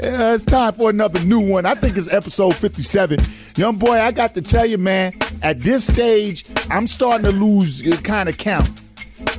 [0.00, 1.66] Yeah, it's time for another new one.
[1.66, 3.18] I think it's episode 57.
[3.56, 5.12] Young boy, I got to tell you, man,
[5.42, 8.70] at this stage, I'm starting to lose uh, kind of count.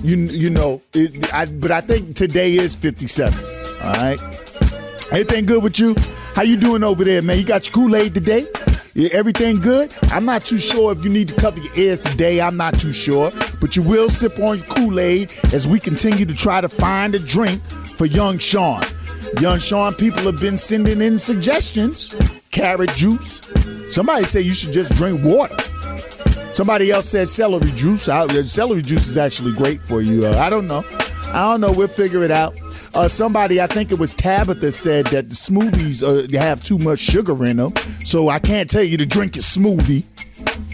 [0.04, 3.44] You you know, it, I, but I think today is 57.
[3.82, 4.20] All right.
[5.12, 5.96] Everything good with you?
[6.36, 7.40] How you doing over there, man?
[7.40, 8.46] You got your Kool-Aid today?
[8.96, 9.92] Yeah, everything good?
[10.12, 12.40] I'm not too sure if you need to cover your ears today.
[12.40, 13.32] I'm not too sure.
[13.60, 17.20] But you will sip on your Kool-Aid as we continue to try to find a
[17.20, 17.64] drink
[17.98, 18.84] for young Sean.
[19.40, 22.14] Young Sean, people have been sending in suggestions.
[22.52, 23.42] Carrot juice.
[23.90, 25.58] Somebody say you should just drink water.
[26.52, 28.08] Somebody else said celery juice.
[28.08, 30.28] I, celery juice is actually great for you.
[30.28, 30.86] Uh, I don't know.
[31.28, 31.72] I don't know.
[31.72, 32.56] We'll figure it out.
[32.94, 37.00] Uh, somebody, I think it was Tabitha, said that the smoothies uh, have too much
[37.00, 37.74] sugar in them.
[38.04, 40.04] So I can't tell you to drink your smoothie.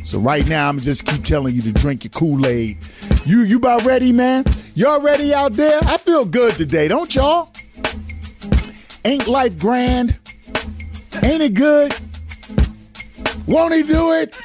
[0.05, 2.77] So right now, I'm just keep telling you to drink your Kool Aid.
[3.25, 4.43] You you about ready, man?
[4.75, 5.79] Y'all ready out there?
[5.83, 7.51] I feel good today, don't y'all?
[9.05, 10.17] Ain't life grand?
[11.23, 11.93] Ain't it good?
[13.45, 14.37] Won't he do it?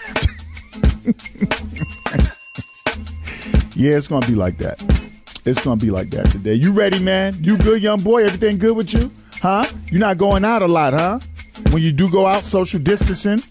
[3.74, 5.03] yeah, it's gonna be like that.
[5.44, 6.54] It's gonna be like that today.
[6.54, 7.36] You ready, man?
[7.42, 8.24] You good, young boy?
[8.24, 9.10] Everything good with you?
[9.42, 9.66] Huh?
[9.90, 11.18] You're not going out a lot, huh?
[11.70, 13.42] When you do go out, social distancing.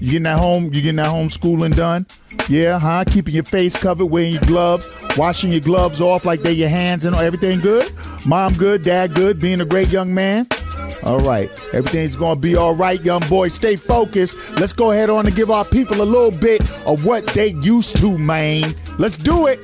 [0.00, 0.64] You getting that home?
[0.64, 2.06] You getting that homeschooling done?
[2.48, 3.04] Yeah, huh?
[3.06, 7.04] Keeping your face covered, wearing your gloves, washing your gloves off like they're your hands
[7.04, 7.92] and everything good.
[8.24, 10.48] Mom good, dad good, being a great young man.
[11.02, 13.48] All right, everything's gonna be all right, young boy.
[13.48, 14.38] Stay focused.
[14.52, 17.98] Let's go ahead on and give our people a little bit of what they used
[17.98, 18.74] to, man.
[18.98, 19.60] Let's do it.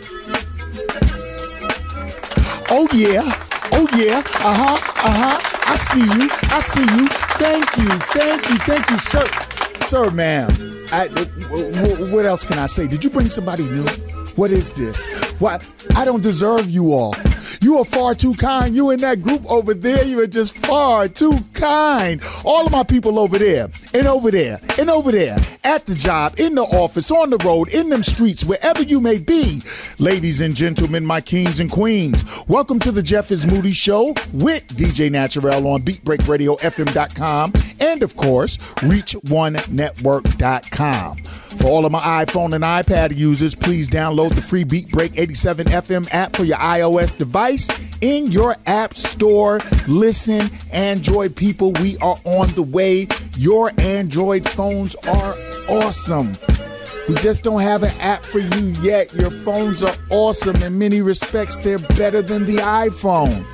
[2.72, 3.22] Oh yeah,
[3.72, 5.40] oh yeah, uh huh, uh huh.
[5.66, 7.08] I see you, I see you.
[7.38, 9.26] Thank you, thank you, thank you, sir,
[9.78, 10.48] sir, ma'am.
[10.92, 11.08] I,
[12.12, 12.86] what else can I say?
[12.86, 13.86] Did you bring somebody new?
[14.40, 15.06] What is this?
[15.38, 15.62] What?
[15.94, 17.14] I don't deserve you all.
[17.60, 18.74] You are far too kind.
[18.74, 22.22] You and that group over there, you are just far too kind.
[22.42, 26.40] All of my people over there, and over there, and over there, at the job,
[26.40, 29.60] in the office, on the road, in them streets, wherever you may be.
[29.98, 34.66] Ladies and gentlemen, my kings and queens, welcome to the Jeff is Moody Show with
[34.68, 41.22] DJ Naturel on BeatBreakRadioFM.com and, of course, ReachOneNetwork.com.
[41.60, 45.66] For all of my iPhone and iPad users, please download the free Beat Break 87
[45.66, 47.68] FM app for your iOS device
[48.00, 49.60] in your app store.
[49.86, 53.08] Listen, Android people, we are on the way.
[53.36, 55.36] Your Android phones are
[55.68, 56.32] awesome.
[57.10, 59.12] We just don't have an app for you yet.
[59.12, 60.56] Your phones are awesome.
[60.62, 63.44] In many respects, they're better than the iPhone.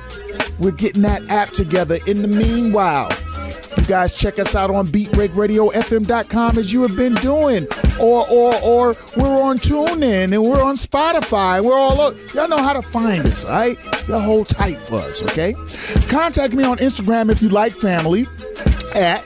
[0.59, 1.99] We're getting that app together.
[2.07, 3.09] In the meanwhile,
[3.77, 7.67] you guys check us out on beatbreakradiofm.com as you have been doing.
[7.99, 11.63] Or or or we're on TuneIn and we're on Spotify.
[11.63, 12.33] We're all over.
[12.33, 13.77] Y'all know how to find us, all right?
[14.07, 15.53] Y'all hold tight for us, okay?
[16.09, 18.27] Contact me on Instagram if you like family
[18.95, 19.23] at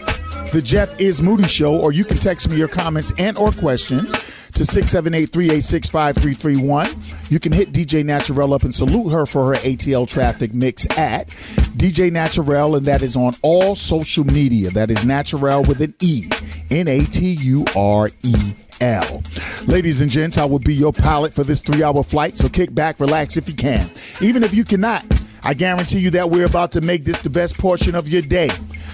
[0.51, 4.11] the Jeff is Moody Show, or you can text me your comments and or questions
[4.51, 7.31] to 678-386-5331.
[7.31, 11.29] You can hit DJ Naturel up and salute her for her ATL traffic mix at
[11.77, 14.71] DJ Naturel, and that is on all social media.
[14.71, 16.27] That is Naturel with an E.
[16.69, 18.35] N-A-T-U-R-E.
[18.81, 19.23] L.
[19.67, 22.73] Ladies and gents, I will be your pilot for this three hour flight, so kick
[22.73, 23.91] back, relax if you can.
[24.21, 25.05] Even if you cannot,
[25.43, 28.49] I guarantee you that we're about to make this the best portion of your day.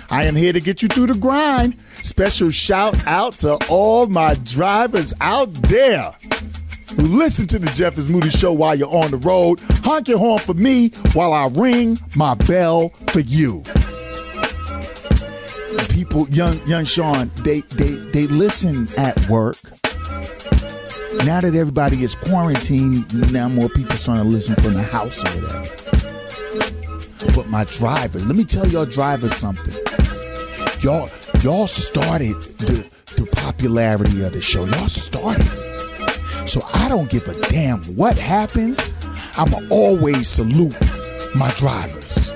[0.10, 1.78] I am here to get you through the grind.
[2.02, 6.14] Special shout out to all my drivers out there
[6.98, 9.60] listen to the Jeff is Moody Show while you're on the road.
[9.84, 13.64] Honk your horn for me while I ring my bell for you.
[15.90, 19.58] People, young young Sean, they they they listen at work.
[21.26, 25.42] Now that everybody is quarantined, now more people starting to listen from the house or
[25.42, 25.68] whatever.
[27.34, 29.74] But my driver, let me tell y'all drivers something.
[30.82, 31.10] Y'all
[31.42, 34.66] y'all started the the popularity of the show.
[34.66, 35.48] Y'all started.
[36.48, 38.94] So I don't give a damn what happens.
[39.38, 40.76] I'ma always salute
[41.36, 42.32] my drivers.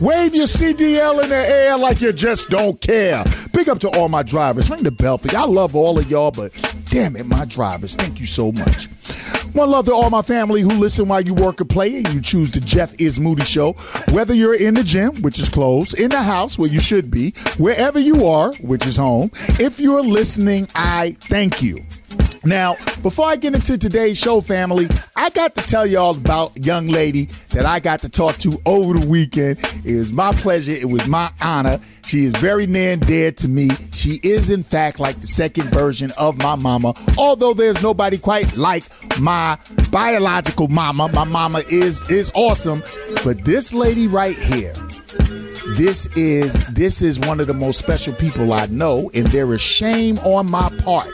[0.00, 3.24] Wave your CDL in the air like you just don't care.
[3.52, 4.70] Big up to all my drivers.
[4.70, 5.42] Ring the bell for y'all.
[5.42, 6.52] I love all of y'all, but
[6.90, 7.94] damn it, my drivers.
[7.94, 8.86] Thank you so much.
[9.52, 12.20] One love to all my family who listen while you work or play and you
[12.20, 13.72] choose the Jeff is Moody show.
[14.12, 17.32] Whether you're in the gym, which is closed, in the house where you should be,
[17.58, 21.84] wherever you are, which is home, if you're listening, I thank you.
[22.44, 26.62] Now, before I get into today's show, family, I got to tell y'all about a
[26.62, 29.58] young lady that I got to talk to over the weekend.
[29.58, 30.72] It is my pleasure.
[30.72, 31.80] It was my honor.
[32.06, 33.68] She is very near and dear to me.
[33.92, 36.94] She is, in fact, like the second version of my mama.
[37.18, 38.84] Although there's nobody quite like
[39.20, 39.58] my
[39.90, 41.08] biological mama.
[41.08, 42.82] My mama is is awesome,
[43.22, 44.74] but this lady right here
[45.76, 49.60] this is this is one of the most special people I know, and there is
[49.60, 51.08] shame on my part.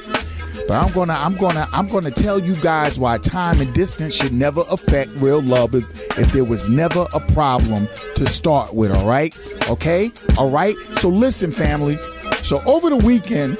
[0.68, 4.32] But I'm gonna I'm gonna I'm gonna tell you guys why time and distance should
[4.32, 9.06] never affect real love if, if there was never a problem to start with, all
[9.06, 9.36] right?
[9.70, 10.10] Okay?
[10.36, 10.76] All right?
[10.94, 11.98] So listen, family.
[12.42, 13.58] So over the weekend,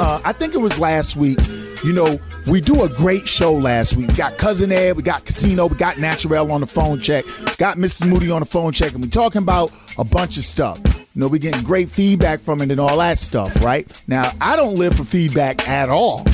[0.00, 1.38] uh, I think it was last week,
[1.84, 4.08] you know, we do a great show last week.
[4.08, 7.24] We got Cousin Ed, we got Casino, we got Naturel on the phone check,
[7.58, 8.08] got Mrs.
[8.08, 10.80] Moody on the phone check, and we talking about a bunch of stuff.
[11.14, 13.90] You know, we getting great feedback from it and all that stuff, right?
[14.08, 16.24] Now, I don't live for feedback at all.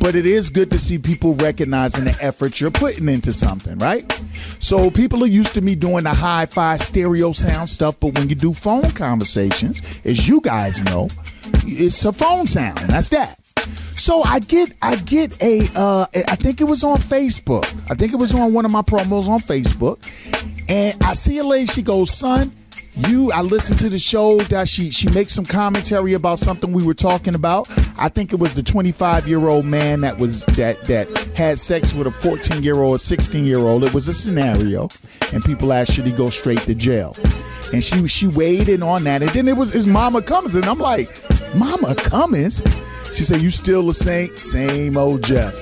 [0.00, 4.10] But it is good to see people recognizing the effort you're putting into something, right?
[4.58, 8.34] So people are used to me doing the hi-fi stereo sound stuff, but when you
[8.34, 11.10] do phone conversations, as you guys know,
[11.64, 12.78] it's a phone sound.
[12.78, 13.38] That's that.
[13.96, 17.64] So I get I get a uh I think it was on Facebook.
[17.88, 19.98] I think it was on one of my promos on Facebook.
[20.68, 22.52] And I see a lady, she goes, son,
[22.96, 26.84] you I listened to the show that she she makes some commentary about something we
[26.84, 27.68] were talking about.
[27.98, 31.92] I think it was the 25 year old man that was that that had sex
[31.92, 33.84] with a 14 year old, 16 year old.
[33.84, 34.88] It was a scenario,
[35.32, 37.16] and people asked should he go straight to jail.
[37.72, 40.64] And she she weighed in on that, and then it was his Mama Cummins, and
[40.66, 41.10] I'm like,
[41.54, 42.62] Mama Cummins.
[43.12, 45.54] She said, "You still the same same old Jeff."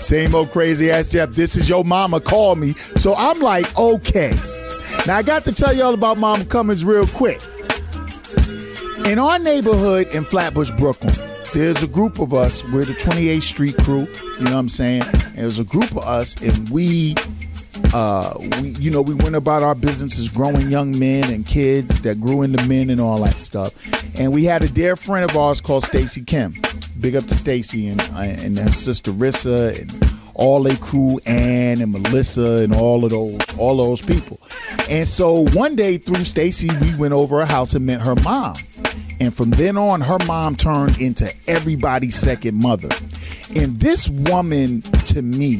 [0.00, 1.30] Same old crazy ass Jeff.
[1.30, 2.20] This is your mama.
[2.20, 2.74] Call me.
[2.94, 4.32] So I'm like, okay.
[5.06, 7.40] Now I got to tell y'all about Mama Cummins real quick.
[9.06, 11.14] In our neighborhood in Flatbush, Brooklyn,
[11.54, 12.62] there's a group of us.
[12.64, 14.06] We're the 28th Street crew.
[14.38, 15.04] You know what I'm saying?
[15.34, 17.14] There's a group of us, and we,
[17.94, 22.20] uh, we, you know, we went about our businesses, growing young men and kids that
[22.20, 23.72] grew into men and all that stuff.
[24.18, 26.54] And we had a dear friend of ours called Stacy Kim.
[27.00, 31.92] Big up to Stacy and and her sister Rissa and all they crew, Ann and
[31.92, 34.40] Melissa and all of those, all those people.
[34.88, 38.56] And so one day through Stacy, we went over her house and met her mom.
[39.20, 42.88] And from then on, her mom turned into everybody's second mother.
[43.56, 45.58] And this woman, to me,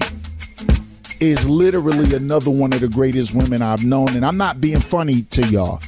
[1.18, 4.10] is literally another one of the greatest women I've known.
[4.10, 5.80] And I'm not being funny to y'all.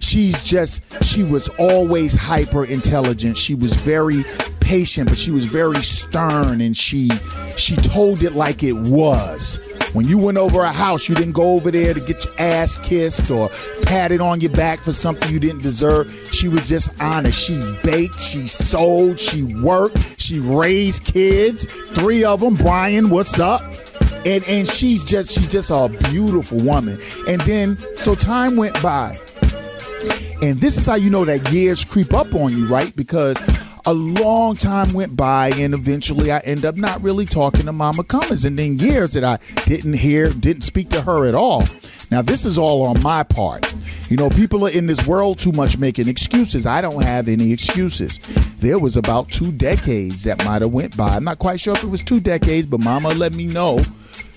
[0.00, 3.36] She's just, she was always hyper intelligent.
[3.36, 4.24] She was very
[4.64, 7.10] patient, but she was very stern and she
[7.56, 9.60] she told it like it was.
[9.92, 12.78] When you went over a house, you didn't go over there to get your ass
[12.78, 13.48] kissed or
[13.82, 16.12] patted on your back for something you didn't deserve.
[16.32, 17.38] She was just honest.
[17.38, 22.54] She baked, she sold, she worked, she raised kids, three of them.
[22.54, 23.62] Brian, what's up?
[24.26, 26.98] And and she's just she's just a beautiful woman.
[27.28, 29.18] And then so time went by.
[30.42, 32.94] And this is how you know that years creep up on you, right?
[32.96, 33.40] Because
[33.86, 38.04] a long time went by and eventually I end up not really talking to Mama
[38.04, 38.44] Cummins.
[38.44, 41.64] And then years that I didn't hear, didn't speak to her at all.
[42.10, 43.74] Now, this is all on my part.
[44.08, 46.66] You know, people are in this world too much making excuses.
[46.66, 48.18] I don't have any excuses.
[48.58, 51.16] There was about two decades that might have went by.
[51.16, 53.80] I'm not quite sure if it was two decades, but Mama let me know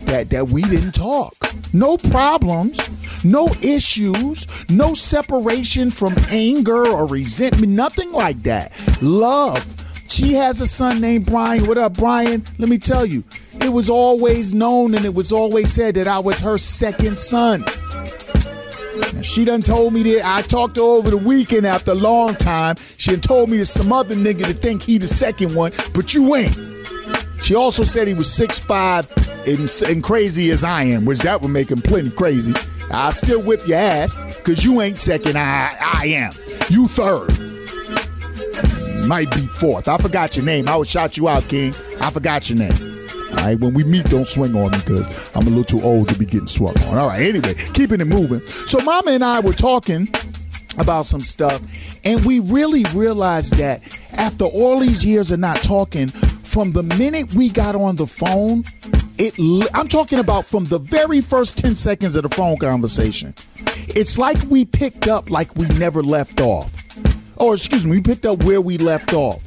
[0.02, 1.34] that that we didn't talk.
[1.74, 2.90] No problems,
[3.24, 8.72] no issues, no separation from anger or resentment, nothing like that.
[9.02, 9.66] Love.
[10.08, 11.66] She has a son named Brian.
[11.66, 12.46] What up, Brian?
[12.58, 13.24] Let me tell you,
[13.60, 17.66] it was always known and it was always said that I was her second son.
[19.14, 21.96] Now, she done told me that I talked to her over the weekend after a
[21.96, 22.78] long time.
[22.98, 26.14] She done told me that some other nigga to think he the second one, but
[26.14, 26.56] you ain't.
[27.42, 31.52] She also said he was 6'5 and, and crazy as I am, which that would
[31.52, 32.54] make him plenty crazy.
[32.92, 36.34] I'll still whip your ass, because you ain't second, I, I am.
[36.70, 37.30] You third.
[39.06, 39.88] Might be fourth.
[39.88, 40.68] I forgot your name.
[40.68, 41.74] I would shout you out, King.
[42.02, 42.98] I forgot your name.
[43.30, 46.10] All right, when we meet, don't swing on me because I'm a little too old
[46.10, 46.98] to be getting swung on.
[46.98, 48.46] All right, anyway, keeping it moving.
[48.66, 50.10] So, Mama and I were talking
[50.78, 51.62] about some stuff,
[52.06, 53.82] and we really realized that
[54.14, 56.12] after all these years of not talking,
[56.48, 58.64] from the minute we got on the phone,
[59.18, 59.36] it
[59.74, 63.36] I'm talking about from the very first 10 seconds of the phone conversation.
[63.90, 66.74] It's like we picked up like we never left off.
[67.36, 69.44] Or excuse me, we picked up where we left off.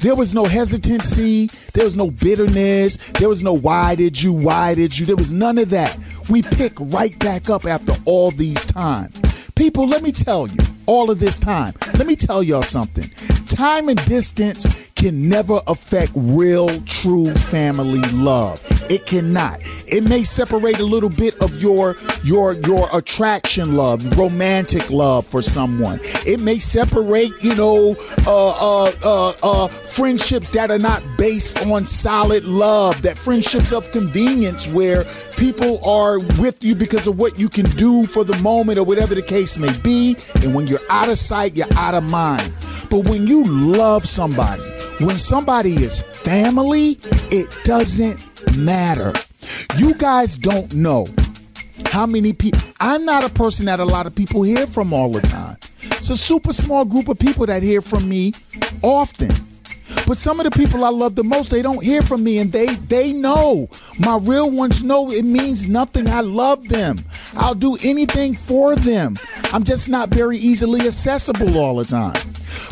[0.00, 1.46] There was no hesitancy.
[1.74, 2.96] There was no bitterness.
[3.18, 5.06] There was no why did you, why did you.
[5.06, 5.96] There was none of that.
[6.30, 9.20] We pick right back up after all these times.
[9.54, 13.10] People, let me tell you, all of this time, let me tell y'all something.
[13.58, 18.64] Time and distance can never affect real, true family love.
[18.88, 19.58] It cannot.
[19.88, 25.42] It may separate a little bit of your your your attraction love, romantic love for
[25.42, 25.98] someone.
[26.24, 27.96] It may separate, you know,
[28.28, 33.02] uh, uh, uh, uh, friendships that are not based on solid love.
[33.02, 35.02] That friendships of convenience where
[35.36, 39.16] people are with you because of what you can do for the moment or whatever
[39.16, 40.16] the case may be.
[40.44, 42.52] And when you're out of sight, you're out of mind.
[42.90, 44.62] But when you love somebody,
[45.04, 46.98] when somebody is family,
[47.30, 48.18] it doesn't
[48.56, 49.12] matter.
[49.76, 51.06] You guys don't know
[51.86, 52.60] how many people.
[52.80, 55.56] I'm not a person that a lot of people hear from all the time.
[55.82, 58.34] It's a super small group of people that hear from me
[58.82, 59.30] often.
[60.08, 62.50] But some of the people I love the most, they don't hear from me and
[62.50, 63.68] they they know.
[63.98, 66.08] My real ones know it means nothing.
[66.08, 67.04] I love them.
[67.34, 69.18] I'll do anything for them.
[69.52, 72.18] I'm just not very easily accessible all the time.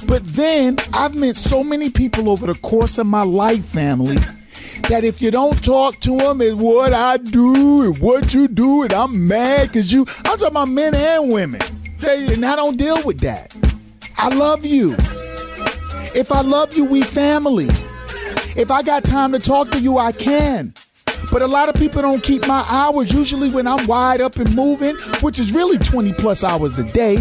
[0.06, 4.16] But then I've met so many people over the course of my life, family,
[4.88, 8.84] that if you don't talk to them, it's what I do and what you do,
[8.84, 10.06] and I'm mad because you.
[10.24, 11.60] I'm talking about men and women.
[11.98, 13.54] They, and I don't deal with that.
[14.16, 14.96] I love you.
[16.16, 17.68] If I love you, we family.
[18.56, 20.72] If I got time to talk to you, I can.
[21.30, 24.56] But a lot of people don't keep my hours, usually when I'm wide up and
[24.56, 27.16] moving, which is really 20 plus hours a day.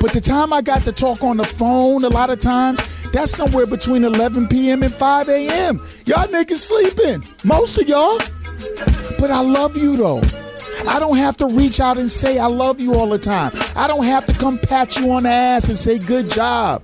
[0.00, 2.80] But the time I got to talk on the phone, a lot of times,
[3.12, 4.82] that's somewhere between 11 p.m.
[4.84, 5.76] and 5 a.m.
[6.06, 8.20] Y'all niggas sleeping, most of y'all.
[9.18, 10.22] But I love you though.
[10.88, 13.52] I don't have to reach out and say I love you all the time.
[13.76, 16.82] I don't have to come pat you on the ass and say good job.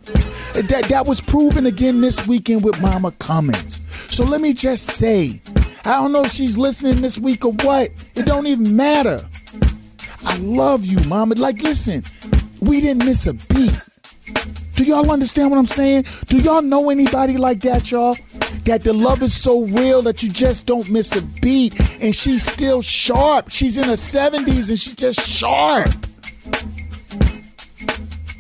[0.55, 3.81] That that was proven again this weekend with Mama Cummins.
[4.11, 5.41] So let me just say,
[5.85, 7.91] I don't know if she's listening this week or what.
[8.15, 9.29] It don't even matter.
[10.25, 11.35] I love you, Mama.
[11.37, 12.05] Like, listen,
[12.61, 13.81] we didn't miss a beat.
[14.75, 16.05] Do y'all understand what I'm saying?
[16.27, 18.17] Do y'all know anybody like that, y'all?
[18.65, 22.45] That the love is so real that you just don't miss a beat and she's
[22.45, 23.49] still sharp.
[23.49, 25.95] She's in her 70s and she's just sharp.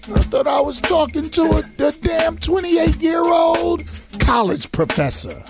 [0.09, 3.82] I thought I was talking to a, damn 28 year old
[4.20, 5.42] college professor.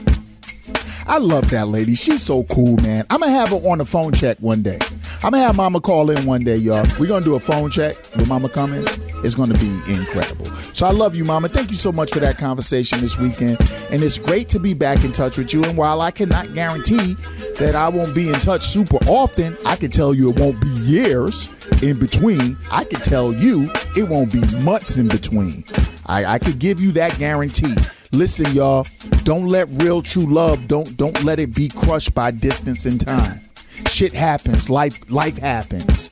[1.07, 1.94] I love that lady.
[1.94, 3.04] She's so cool, man.
[3.11, 4.78] I'm gonna have her on a phone check one day.
[5.23, 6.87] I'm gonna have Mama call in one day, y'all.
[7.01, 8.89] We're gonna do a phone check with Mama Cummins.
[9.25, 10.47] It's gonna be incredible.
[10.73, 11.49] So I love you, Mama.
[11.49, 13.59] Thank you so much for that conversation this weekend.
[13.91, 15.64] And it's great to be back in touch with you.
[15.64, 17.14] And while I cannot guarantee
[17.59, 20.69] that I won't be in touch super often, I can tell you it won't be
[20.69, 21.49] years
[21.83, 22.57] in between.
[22.71, 25.64] I can tell you it won't be months in between.
[26.07, 27.75] I, I could give you that guarantee.
[28.12, 28.87] Listen, y'all,
[29.25, 33.41] don't let real true love don't don't let it be crushed by distance and time.
[33.89, 36.11] Shit happens, life life happens.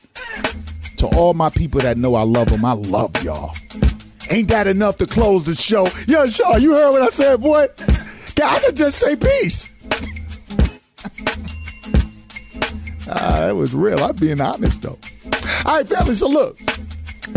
[0.99, 3.55] To all my people that know I love them, I love y'all.
[4.31, 5.89] Ain't that enough to close the show?
[6.07, 7.69] Yo, Shaw, you heard what I said, boy?
[8.35, 9.69] God, I could just say peace.
[13.09, 14.03] ah, that was real.
[14.03, 14.99] I'm being honest though.
[15.67, 16.15] All right, family.
[16.15, 16.59] So look,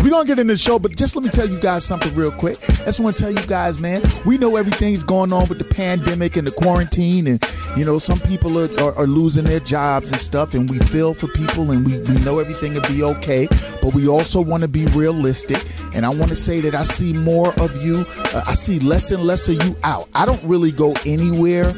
[0.03, 2.31] we're gonna get in the show, but just let me tell you guys something real
[2.31, 2.57] quick.
[2.81, 5.63] I just want to tell you guys, man, we know everything's going on with the
[5.63, 7.43] pandemic and the quarantine, and
[7.75, 11.13] you know, some people are, are, are losing their jobs and stuff, and we feel
[11.13, 13.47] for people and we, we know everything will be okay,
[13.81, 15.63] but we also want to be realistic.
[15.93, 19.11] And I want to say that I see more of you, uh, I see less
[19.11, 20.09] and less of you out.
[20.13, 21.73] I don't really go anywhere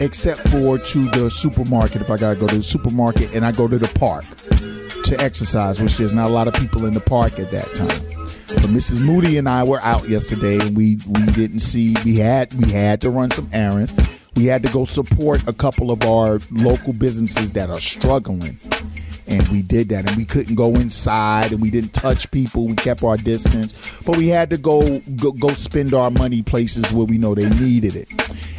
[0.00, 3.68] except for to the supermarket if I gotta go to the supermarket and I go
[3.68, 4.24] to the park
[5.04, 8.00] to exercise, which there's not a lot of people in the park at that time.
[8.48, 9.00] But Mrs.
[9.00, 11.94] Moody and I were out yesterday, and we we didn't see.
[12.04, 13.92] We had we had to run some errands.
[14.36, 18.58] We had to go support a couple of our local businesses that are struggling.
[19.26, 22.66] And we did that, and we couldn't go inside, and we didn't touch people.
[22.66, 23.72] We kept our distance,
[24.02, 27.48] but we had to go go, go spend our money places where we know they
[27.48, 28.08] needed it.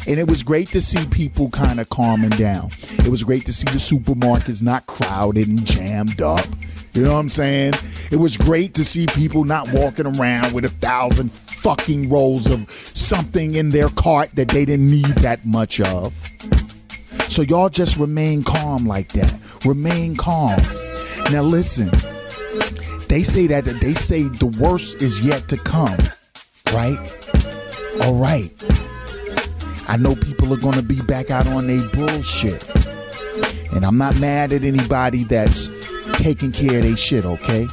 [0.08, 2.70] And it was great to see people kind of calming down.
[2.98, 6.46] It was great to see the supermarkets not crowded and jammed up.
[6.92, 7.74] You know what I'm saying?
[8.10, 12.70] It was great to see people not walking around with a thousand fucking rolls of
[12.94, 16.14] something in their cart that they didn't need that much of.
[17.28, 19.38] So y'all just remain calm like that.
[19.64, 20.60] Remain calm.
[21.30, 21.90] Now listen.
[23.08, 25.98] They say that they say the worst is yet to come,
[26.72, 26.98] right?
[28.02, 28.52] All right.
[29.88, 32.64] I know people are going to be back out on their bullshit.
[33.72, 35.70] And I'm not mad at anybody that's
[36.14, 37.68] taking care of their shit, okay?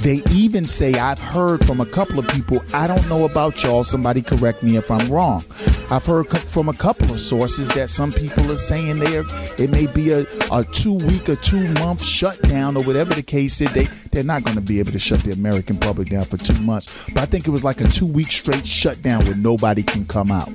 [0.00, 3.84] They even say, I've heard from a couple of people, I don't know about y'all,
[3.84, 5.44] somebody correct me if I'm wrong.
[5.90, 9.24] I've heard from a couple of sources that some people are saying there
[9.58, 13.60] it may be a, a two week or two month shutdown or whatever the case
[13.60, 13.70] is.
[13.74, 16.58] They, they're not going to be able to shut the American public down for two
[16.62, 16.88] months.
[17.08, 20.30] But I think it was like a two week straight shutdown where nobody can come
[20.30, 20.48] out.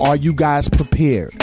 [0.00, 1.34] Are you guys prepared?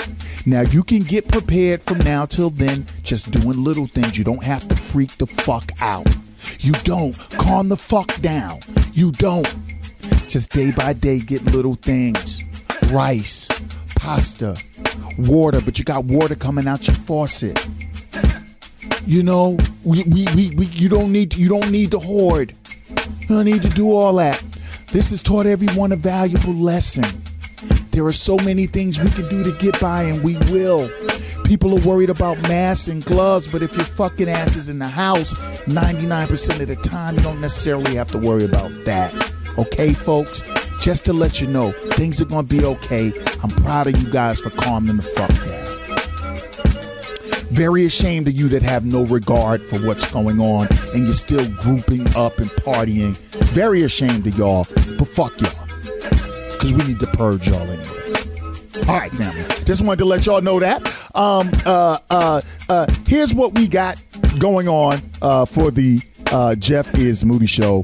[0.45, 4.17] Now you can get prepared from now till then, just doing little things.
[4.17, 6.07] You don't have to freak the fuck out.
[6.59, 8.59] You don't calm the fuck down.
[8.93, 9.47] You don't.
[10.27, 12.43] Just day by day get little things.
[12.91, 13.49] Rice,
[13.95, 14.57] pasta,
[15.17, 17.67] water, but you got water coming out your faucet.
[19.05, 22.55] You know, we, we, we, we you don't need to, you don't need to hoard.
[23.21, 24.43] You don't need to do all that.
[24.87, 27.05] This has taught everyone a valuable lesson.
[27.91, 30.89] There are so many things we can do to get by, and we will.
[31.49, 34.87] People are worried about masks and gloves, but if your fucking ass is in the
[34.87, 35.33] house
[35.65, 39.11] 99% of the time, you don't necessarily have to worry about that.
[39.57, 40.43] Okay, folks?
[40.79, 43.11] Just to let you know, things are gonna be okay.
[43.41, 45.65] I'm proud of you guys for calming the fuck down.
[47.47, 51.49] Very ashamed of you that have no regard for what's going on and you're still
[51.49, 53.17] grouping up and partying.
[53.47, 54.67] Very ashamed of y'all,
[54.99, 55.65] but fuck y'all.
[56.51, 58.13] Because we need to purge y'all anyway.
[58.87, 59.43] All right, family.
[59.65, 60.98] Just wanted to let y'all know that.
[61.15, 64.01] Um, uh, uh, uh, here's what we got
[64.37, 66.01] going on uh, for the
[66.31, 67.83] uh, Jeff is Moody show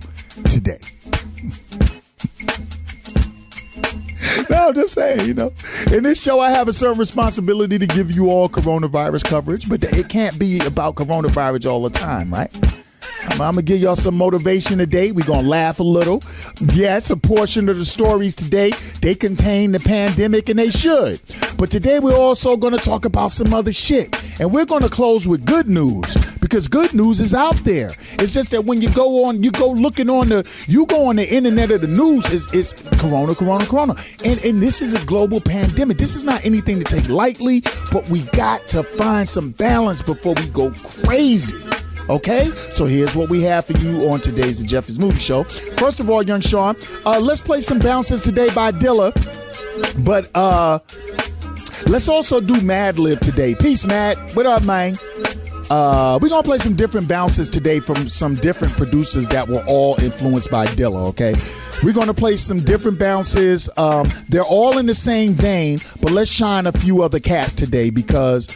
[0.50, 0.78] today.
[4.50, 5.52] no, I'm just saying, you know.
[5.92, 9.84] In this show, I have a certain responsibility to give you all coronavirus coverage, but
[9.84, 12.52] it can't be about coronavirus all the time, right?
[13.26, 15.12] I'm, I'm, gonna give y'all some motivation today.
[15.12, 16.24] We're gonna laugh a little.
[16.74, 18.72] Yes, a portion of the stories today
[19.02, 21.22] they contain the pandemic, and they should.
[21.58, 25.46] But today we're also gonna talk about some other shit, and we're gonna close with
[25.46, 27.92] good news because good news is out there.
[28.20, 31.16] It's just that when you go on, you go looking on the, you go on
[31.16, 32.26] the internet of the news.
[32.32, 35.98] It's, it's Corona, Corona, Corona, and and this is a global pandemic.
[35.98, 37.62] This is not anything to take lightly,
[37.92, 40.72] but we got to find some balance before we go
[41.04, 41.56] crazy.
[42.08, 45.44] Okay, so here's what we have for you on today's The Jeff Moody Show.
[45.78, 49.12] First of all, young Sean, uh, let's play some bounces today by Dilla.
[50.06, 50.80] But uh,
[51.88, 53.56] let's also do Madlib today.
[53.56, 54.18] Peace, Mad.
[54.36, 55.00] What up, man?
[55.70, 60.00] Uh, we're gonna play some different bounces today from some different producers that were all
[60.00, 61.08] influenced by Dilla.
[61.08, 61.34] Okay,
[61.84, 63.68] we're gonna play some different bounces.
[63.76, 67.90] Um, they're all in the same vein, but let's shine a few other cats today
[67.90, 68.48] because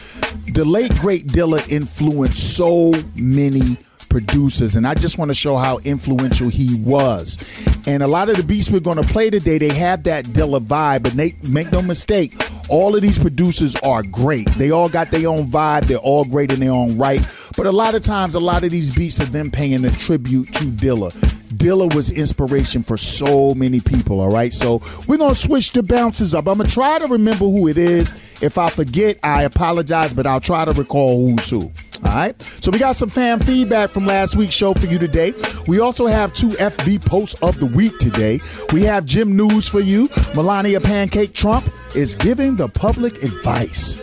[0.54, 3.76] the late great Dilla influenced so many
[4.10, 7.38] producers, and I just want to show how influential he was.
[7.86, 10.60] And a lot of the beats we're going to play today, they have that Dilla
[10.60, 12.34] vibe, but they, make no mistake,
[12.68, 14.48] all of these producers are great.
[14.52, 15.86] They all got their own vibe.
[15.86, 17.26] They're all great in their own right.
[17.56, 20.52] But a lot of times, a lot of these beats are them paying a tribute
[20.54, 21.10] to Dilla.
[21.54, 24.54] Dilla was inspiration for so many people, all right?
[24.54, 26.46] So we're going to switch the bounces up.
[26.46, 28.12] I'm going to try to remember who it is.
[28.40, 31.72] If I forget, I apologize, but I'll try to recall who's who.
[32.04, 32.40] All right.
[32.60, 35.34] So we got some fan feedback from last week's show for you today.
[35.66, 38.40] We also have two FB posts of the week today.
[38.72, 40.08] We have Jim News for you.
[40.34, 43.98] Melania Pancake Trump is giving the public advice.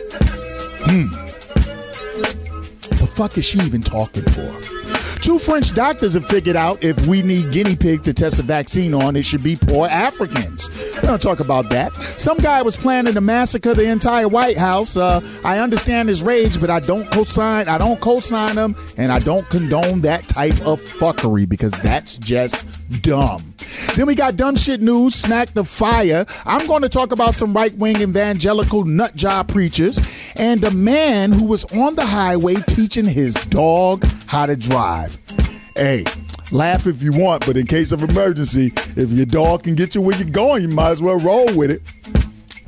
[0.84, 1.08] Hmm.
[2.96, 4.77] The fuck is she even talking for?
[5.20, 8.94] Two French doctors have figured out if we need guinea pigs to test a vaccine
[8.94, 10.70] on, it should be poor Africans.
[10.94, 11.94] We don't talk about that.
[12.18, 14.96] Some guy was planning to massacre the entire White House.
[14.96, 17.68] Uh, I understand his rage, but I don't co-sign.
[17.68, 22.66] I don't co-sign him, and I don't condone that type of fuckery because that's just
[23.02, 23.54] dumb.
[23.96, 26.24] Then we got dumb shit news, smack the fire.
[26.44, 30.00] I'm going to talk about some right wing evangelical nut job preachers
[30.36, 35.07] and a man who was on the highway teaching his dog how to drive.
[35.76, 36.04] Hey,
[36.50, 40.00] laugh if you want, but in case of emergency, if your dog can get you
[40.00, 41.82] where you're going, you might as well roll with it.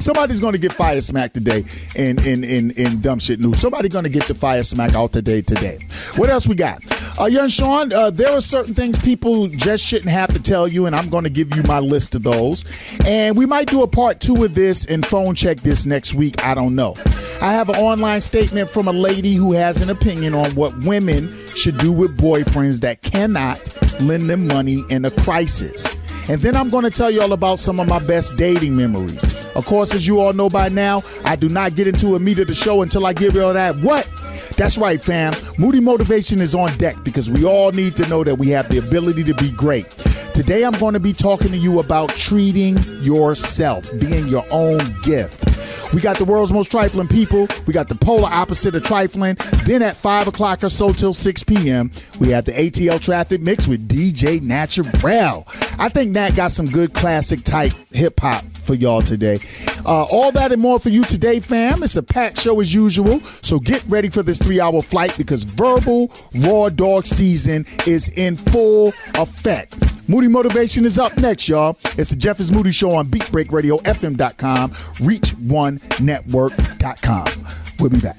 [0.00, 3.60] Somebody's going to get fire smack today in in in in dumb shit news.
[3.60, 5.78] Somebody going to get the fire smack out today today.
[6.16, 6.80] What else we got?
[7.20, 10.86] Uh, young Sean, uh, there are certain things people just shouldn't have to tell you,
[10.86, 12.64] and I'm going to give you my list of those.
[13.04, 16.42] And we might do a part two of this and phone check this next week.
[16.42, 16.96] I don't know.
[17.42, 21.34] I have an online statement from a lady who has an opinion on what women
[21.54, 23.68] should do with boyfriends that cannot
[24.00, 25.84] lend them money in a crisis.
[26.30, 29.24] And then I'm going to tell you all about some of my best dating memories.
[29.56, 32.38] Of course, as you all know by now, I do not get into a meat
[32.38, 33.74] of the show until I give you all that.
[33.78, 34.08] What?
[34.56, 35.34] That's right, fam.
[35.58, 38.78] Moody Motivation is on deck because we all need to know that we have the
[38.78, 39.88] ability to be great.
[40.34, 45.44] Today, I'm going to be talking to you about treating yourself, being your own gift.
[45.92, 47.48] We got the world's most trifling people.
[47.66, 49.36] We got the polar opposite of trifling.
[49.64, 51.90] Then at 5 o'clock or so till 6 p.m.,
[52.20, 55.46] we have the ATL traffic mix with DJ Naturel.
[55.78, 59.40] I think Nat got some good classic type hip hop for y'all today.
[59.84, 61.82] Uh, all that and more for you today, fam.
[61.82, 63.20] It's a packed show as usual.
[63.42, 68.36] So get ready for this three hour flight because verbal raw dog season is in
[68.36, 69.76] full effect.
[70.08, 71.78] Moody Motivation is up next, y'all.
[71.96, 77.46] It's the Jeff is Moody Show on BeatBreakRadioFM.com, ReachOneNetwork.com.
[77.78, 78.16] We'll be back.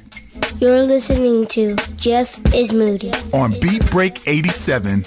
[0.60, 5.04] You're listening to Jeff is Moody on Beat Break 87.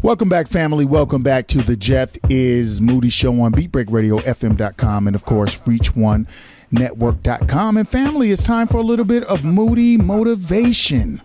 [0.00, 0.84] Welcome back, family.
[0.84, 7.76] Welcome back to the Jeff is Moody Show on BeatBreakRadioFM.com and, of course, ReachOneNetwork.com.
[7.76, 11.20] And, family, it's time for a little bit of Moody motivation.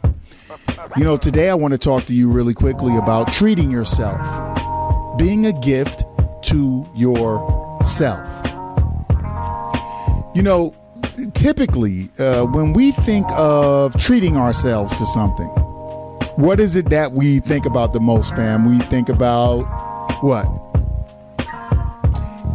[0.98, 4.20] You know, today I want to talk to you really quickly about treating yourself
[5.20, 6.04] being a gift
[6.46, 8.28] to yourself.
[10.36, 10.76] You know,
[11.36, 15.63] typically, uh, when we think of treating ourselves to something,
[16.36, 18.66] what is it that we think about the most, fam?
[18.66, 19.64] We think about
[20.22, 20.48] what?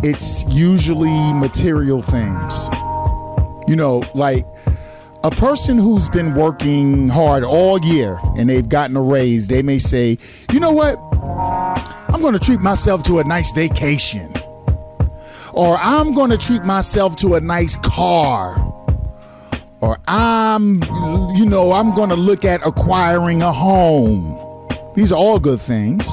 [0.03, 2.69] It's usually material things.
[3.69, 4.47] You know, like
[5.25, 9.79] a person who's been working hard all year and they've gotten a raise, they may
[9.79, 10.19] say,
[10.53, 10.99] you know what?
[12.13, 14.33] I'm going to treat myself to a nice vacation.
[15.53, 18.68] Or I'm going to treat myself to a nice car.
[19.81, 20.83] Or I'm,
[21.37, 24.37] you know, I'm going to look at acquiring a home.
[24.95, 26.07] These are all good things.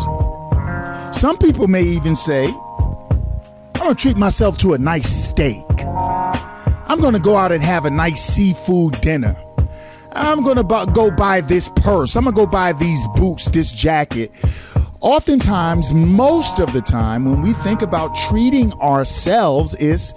[1.11, 5.63] Some people may even say, I'm going to treat myself to a nice steak.
[6.87, 9.35] I'm going to go out and have a nice seafood dinner.
[10.11, 12.15] I'm going to go buy this purse.
[12.15, 14.31] I'm going to go buy these boots, this jacket.
[15.01, 20.13] Oftentimes, most of the time, when we think about treating ourselves, is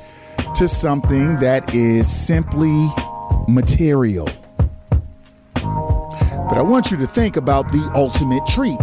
[0.54, 2.88] to something that is simply
[3.48, 4.28] material.
[5.54, 8.78] But I want you to think about the ultimate treat.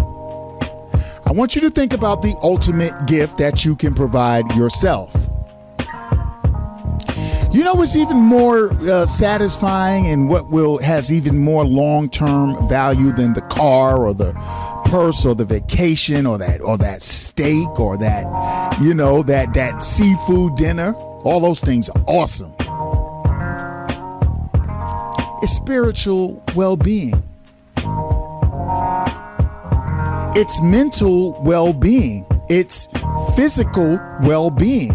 [1.27, 5.13] I want you to think about the ultimate gift that you can provide yourself.
[7.51, 13.13] You know what's even more uh, satisfying and what will has even more long-term value
[13.13, 14.33] than the car or the
[14.85, 19.81] purse or the vacation or that or that steak or that you know that that
[19.81, 20.93] seafood dinner.
[21.23, 22.53] All those things are awesome.
[25.45, 27.21] It's spiritual well-being.
[30.35, 32.87] It's mental well being, it's
[33.35, 34.93] physical well being.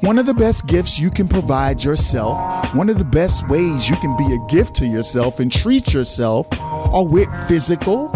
[0.00, 3.94] One of the best gifts you can provide yourself, one of the best ways you
[3.98, 8.10] can be a gift to yourself and treat yourself are with physical,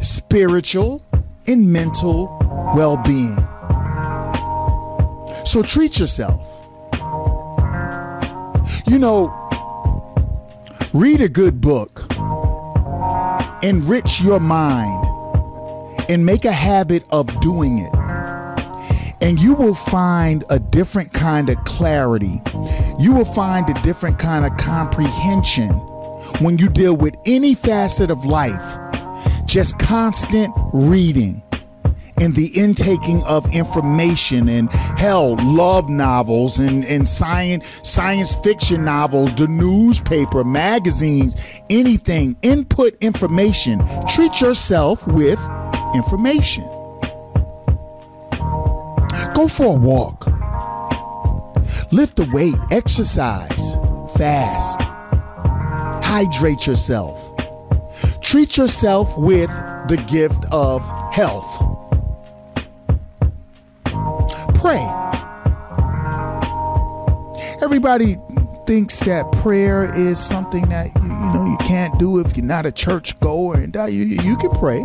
[0.00, 1.00] spiritual,
[1.46, 2.36] and mental
[2.74, 3.36] well being.
[5.46, 6.53] So treat yourself.
[8.86, 9.32] You know,
[10.92, 12.04] read a good book
[13.64, 15.06] enrich your mind
[16.10, 17.94] and make a habit of doing it.
[19.22, 22.42] And you will find a different kind of clarity.
[23.00, 25.70] You will find a different kind of comprehension
[26.40, 28.78] when you deal with any facet of life.
[29.46, 31.42] Just constant reading
[32.16, 39.34] and the intaking of information and hell love novels and, and science science fiction novels
[39.34, 41.36] the newspaper magazines
[41.70, 42.36] anything.
[42.42, 43.82] Input information.
[44.08, 45.40] Treat yourself with
[45.94, 46.64] information.
[49.34, 50.26] Go for a walk.
[51.90, 52.54] Lift the weight.
[52.70, 53.76] Exercise
[54.16, 54.80] fast.
[56.04, 57.32] Hydrate yourself.
[58.20, 59.50] Treat yourself with
[59.88, 61.73] the gift of health
[64.64, 64.80] pray.
[67.60, 68.16] Everybody
[68.66, 72.64] thinks that prayer is something that you, you know you can't do if you're not
[72.64, 74.80] a church goer, and you you can pray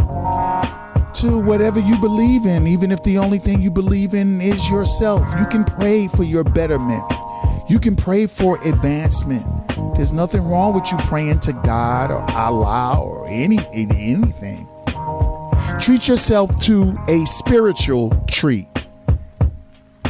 [1.21, 5.25] to whatever you believe in, even if the only thing you believe in is yourself.
[5.39, 7.05] You can pray for your betterment.
[7.69, 9.45] You can pray for advancement.
[9.95, 14.67] There's nothing wrong with you praying to God or Allah or any anything.
[15.79, 18.68] Treat yourself to a spiritual treat.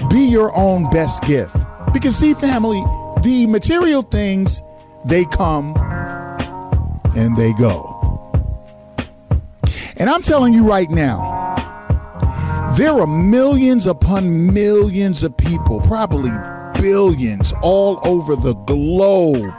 [0.09, 1.55] Be your own best gift.
[1.93, 2.81] Because, see, family,
[3.21, 4.61] the material things,
[5.05, 5.75] they come
[7.15, 7.95] and they go.
[9.97, 11.37] And I'm telling you right now,
[12.77, 16.31] there are millions upon millions of people, probably
[16.81, 19.51] billions all over the globe,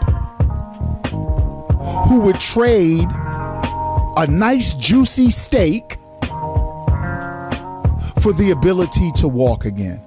[2.08, 3.08] who would trade
[4.16, 5.98] a nice, juicy steak
[8.20, 10.00] for the ability to walk again.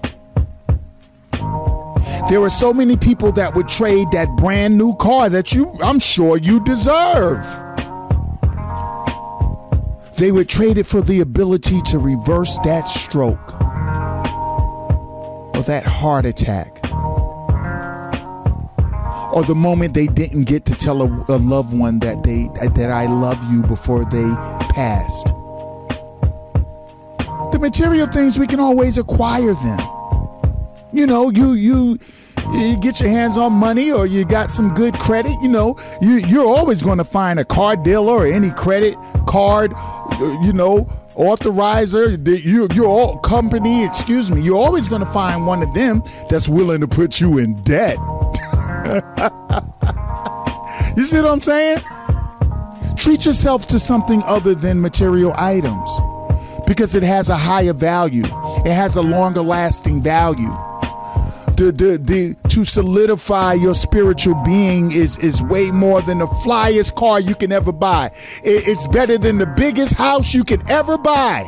[2.30, 6.00] There are so many people that would trade that brand new car that you, I'm
[6.00, 7.46] sure you deserve.
[10.18, 13.54] They would trade it for the ability to reverse that stroke
[15.56, 16.80] or that heart attack
[19.34, 22.92] or the moment they didn't get to tell a, a loved one that they that
[22.92, 24.30] I love you before they
[24.70, 25.28] passed.
[27.52, 29.80] The material things we can always acquire them.
[30.94, 31.98] You know, you you
[32.54, 36.18] you get your hands on money or you got some good credit, you know, you,
[36.18, 38.96] you're always going to find a car dealer or any credit
[39.28, 39.72] card,
[40.42, 45.64] you know, authorizer, you, your all company, excuse me, you're always going to find one
[45.64, 47.98] of them that's willing to put you in debt.
[50.96, 51.80] you see what I'm saying?
[52.98, 55.90] Treat yourself to something other than material items
[56.68, 60.56] because it has a higher value, it has a longer lasting value.
[61.64, 66.94] The, the, the, to solidify your spiritual being is, is way more than the flyest
[66.96, 68.08] car you can ever buy.
[68.44, 71.48] It, it's better than the biggest house you can ever buy.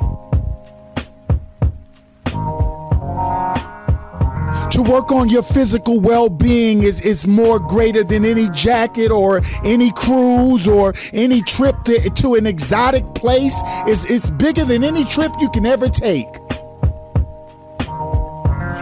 [4.71, 9.91] to work on your physical well-being is, is more greater than any jacket or any
[9.91, 15.31] cruise or any trip to, to an exotic place is it's bigger than any trip
[15.39, 16.27] you can ever take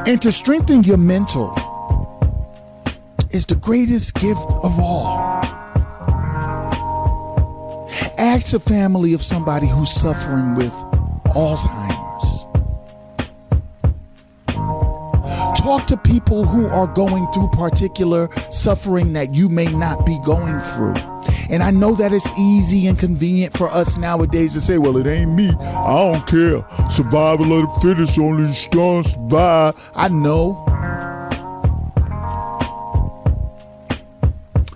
[0.06, 1.54] and to strengthen your mental
[3.32, 5.41] is the greatest gift of all.
[8.18, 10.74] Ask a family of somebody who's suffering with
[11.34, 12.45] Alzheimer's.
[15.60, 20.60] Talk to people who are going through particular suffering that you may not be going
[20.60, 21.12] through.
[21.54, 25.06] And I know that it's easy and convenient for us nowadays to say, well, it
[25.06, 25.49] ain't me.
[25.49, 26.66] I don't care.
[26.89, 29.76] Survival of the fittest, only the strong survive.
[29.93, 30.66] I know.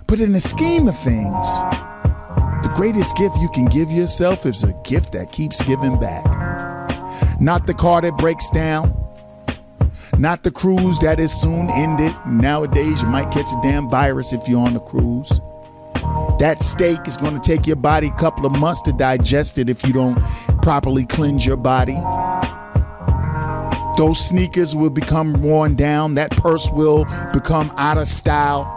[0.06, 1.48] But in the scheme of things,
[2.62, 6.24] the greatest gift you can give yourself is a gift that keeps giving back.
[7.40, 8.94] Not the car that breaks down,
[10.16, 12.14] not the cruise that is soon ended.
[12.24, 15.40] Nowadays, you might catch a damn virus if you're on the cruise.
[16.38, 19.68] That steak is going to take your body a couple of months to digest it
[19.68, 20.18] if you don't
[20.62, 21.96] properly cleanse your body.
[23.96, 26.14] Those sneakers will become worn down.
[26.14, 28.74] That purse will become out of style.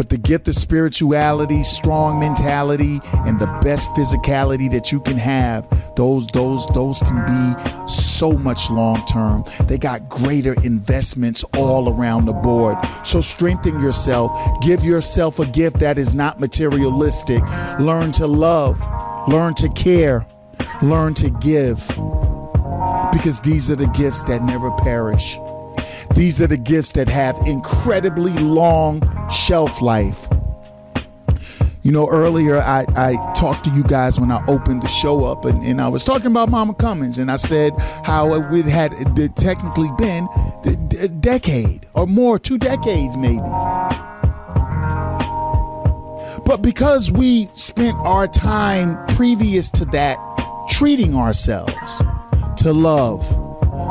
[0.00, 5.68] But the gift of spirituality, strong mentality, and the best physicality that you can have,
[5.94, 9.44] those, those, those can be so much long term.
[9.64, 12.78] They got greater investments all around the board.
[13.04, 14.32] So strengthen yourself.
[14.62, 17.42] Give yourself a gift that is not materialistic.
[17.78, 18.80] Learn to love.
[19.28, 20.26] Learn to care.
[20.80, 21.86] Learn to give.
[23.12, 25.36] Because these are the gifts that never perish.
[26.14, 30.28] These are the gifts that have incredibly long shelf life.
[31.82, 35.46] You know, earlier I, I talked to you guys when I opened the show up,
[35.46, 37.72] and, and I was talking about Mama Cummins, and I said
[38.04, 38.92] how it had
[39.36, 40.28] technically been
[41.00, 43.40] a decade or more, two decades maybe.
[46.44, 50.18] But because we spent our time previous to that
[50.68, 52.02] treating ourselves
[52.58, 53.24] to love,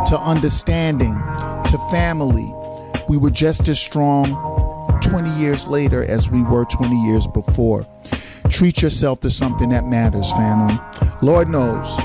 [0.08, 2.54] to understanding, to family,
[3.08, 7.86] we were just as strong 20 years later as we were 20 years before.
[8.50, 10.80] Treat yourself to something that matters, family.
[11.22, 11.98] Lord knows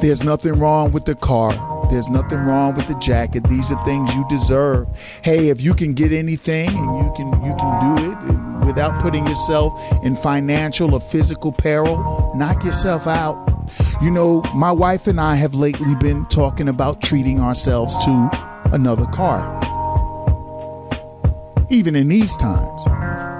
[0.00, 1.71] there's nothing wrong with the car.
[1.92, 3.44] There's nothing wrong with the jacket.
[3.44, 4.88] These are things you deserve.
[5.22, 9.26] Hey, if you can get anything and you can you can do it without putting
[9.26, 13.36] yourself in financial or physical peril, knock yourself out.
[14.00, 18.30] You know, my wife and I have lately been talking about treating ourselves to
[18.72, 19.42] another car.
[21.68, 23.31] Even in these times.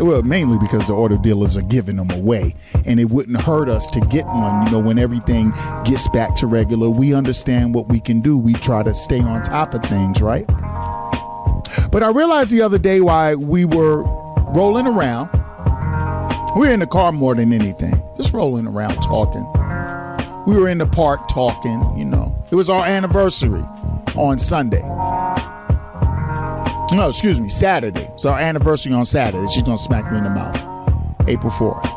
[0.00, 2.54] Well, mainly because the auto dealers are giving them away,
[2.86, 4.66] and it wouldn't hurt us to get one.
[4.66, 5.52] You know, when everything
[5.84, 8.38] gets back to regular, we understand what we can do.
[8.38, 10.46] We try to stay on top of things, right?
[11.90, 14.02] But I realized the other day why we were
[14.52, 15.30] rolling around.
[16.56, 19.46] We are in the car more than anything, just rolling around talking
[20.46, 22.34] we were in the park talking, you know.
[22.50, 23.64] It was our anniversary
[24.16, 24.82] on Sunday.
[26.92, 28.02] No, excuse me, Saturday.
[28.12, 29.46] It's our anniversary on Saturday.
[29.46, 30.56] She's gonna smack me in the mouth.
[31.26, 31.88] April 4th.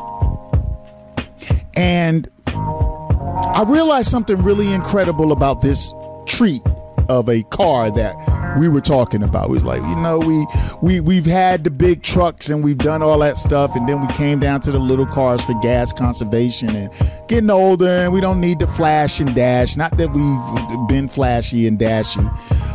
[1.76, 5.92] And I realized something really incredible about this
[6.26, 6.62] treat
[7.08, 8.14] of a car that
[8.58, 9.48] we were talking about.
[9.48, 10.46] We was like, you know, we
[10.82, 14.12] we we've had the big trucks and we've done all that stuff, and then we
[14.14, 16.92] came down to the little cars for gas conservation and
[17.28, 19.76] getting older, and we don't need to flash and dash.
[19.76, 22.22] Not that we've been flashy and dashy,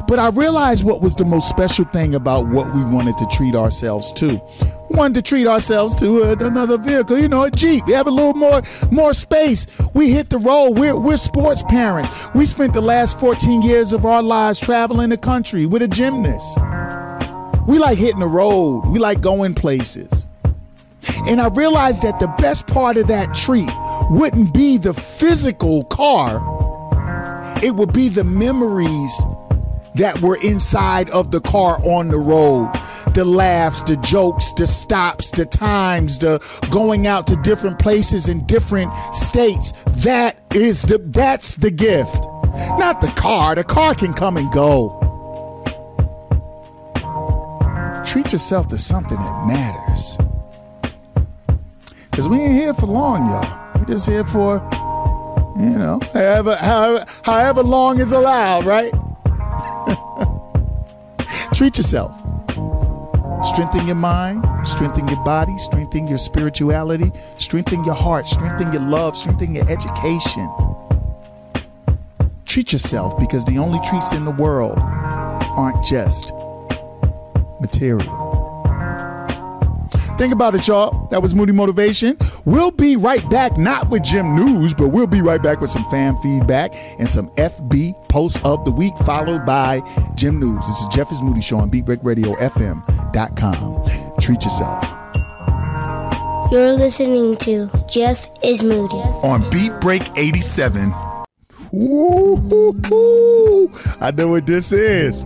[0.08, 3.56] but I realized what was the most special thing about what we wanted to treat
[3.56, 4.42] ourselves to
[4.92, 7.86] wanted to treat ourselves to another vehicle, you know, a Jeep.
[7.88, 8.62] We have a little more
[8.92, 9.68] more space.
[9.94, 10.72] We hit the road.
[10.72, 12.10] We're we're sports parents.
[12.36, 16.58] We spent the last 14 years of our lives traveling the country with a gymnast.
[17.66, 18.82] We like hitting the road.
[18.88, 20.28] We like going places.
[21.28, 23.70] And I realized that the best part of that treat
[24.10, 26.42] wouldn't be the physical car.
[27.64, 29.24] It would be the memories
[29.96, 32.72] that were inside of the car on the road
[33.14, 38.46] the laughs, the jokes, the stops, the times, the going out to different places in
[38.46, 39.74] different states.
[39.98, 42.26] That is the that's the gift.
[42.80, 43.56] Not the car.
[43.56, 45.11] The car can come and go.
[48.12, 50.18] Treat yourself to something that matters.
[52.12, 53.72] Cause we ain't here for long, y'all.
[53.76, 54.56] We're just here for,
[55.58, 58.92] you know, however, however, however long is allowed, right?
[61.54, 62.14] Treat yourself.
[63.46, 69.16] Strengthen your mind, strengthen your body, strengthen your spirituality, strengthen your heart, strengthen your love,
[69.16, 70.50] strengthen your education.
[72.44, 76.34] Treat yourself because the only treats in the world aren't just
[77.62, 78.30] material.
[80.18, 81.08] Think about it, y'all.
[81.08, 82.16] That was Moody Motivation.
[82.46, 85.84] We'll be right back, not with Jim News, but we'll be right back with some
[85.86, 89.82] fan feedback and some FB posts of the week, followed by
[90.16, 90.60] Jim News.
[90.68, 94.18] This is Jeff is Moody Show on BeatBreakRadioFM.com.
[94.20, 94.84] Treat yourself.
[96.52, 100.94] You're listening to Jeff is Moody on Beat Break 87
[101.74, 105.24] Ooh, I know what this is.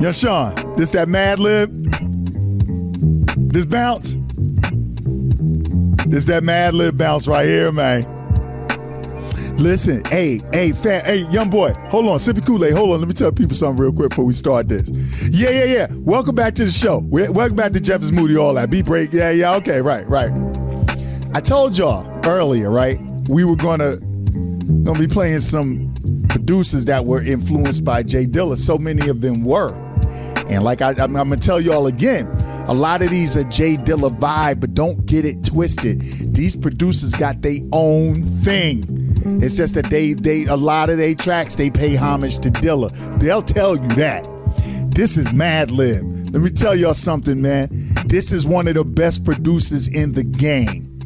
[0.00, 1.68] Yo, Sean, this that Madlib?
[3.52, 4.16] This bounce?
[6.06, 8.06] This that Madlib bounce right here, man.
[9.56, 13.00] Listen, hey, hey, fam, hey, young boy, hold on, sippy Kool-Aid, hold on.
[13.00, 14.88] Let me tell people something real quick before we start this.
[15.32, 15.88] Yeah, yeah, yeah.
[15.90, 16.98] Welcome back to the show.
[17.10, 18.70] Welcome back to Jeff is Moody, all that.
[18.70, 19.12] Beat break.
[19.12, 20.30] Yeah, yeah, okay, right, right.
[21.34, 23.00] I told y'all earlier, right?
[23.28, 25.92] We were gonna gonna be playing some
[26.28, 28.56] producers that were influenced by Jay Dilla.
[28.56, 29.87] So many of them were.
[30.48, 32.26] And like I, am gonna tell y'all again,
[32.66, 36.00] a lot of these are Jay Dilla vibe, but don't get it twisted.
[36.34, 38.84] These producers got their own thing.
[39.42, 42.90] It's just that they they a lot of their tracks they pay homage to Dilla.
[43.20, 44.26] They'll tell you that.
[44.90, 46.32] This is Madlib.
[46.32, 47.68] Let me tell y'all something, man.
[48.06, 50.98] This is one of the best producers in the game.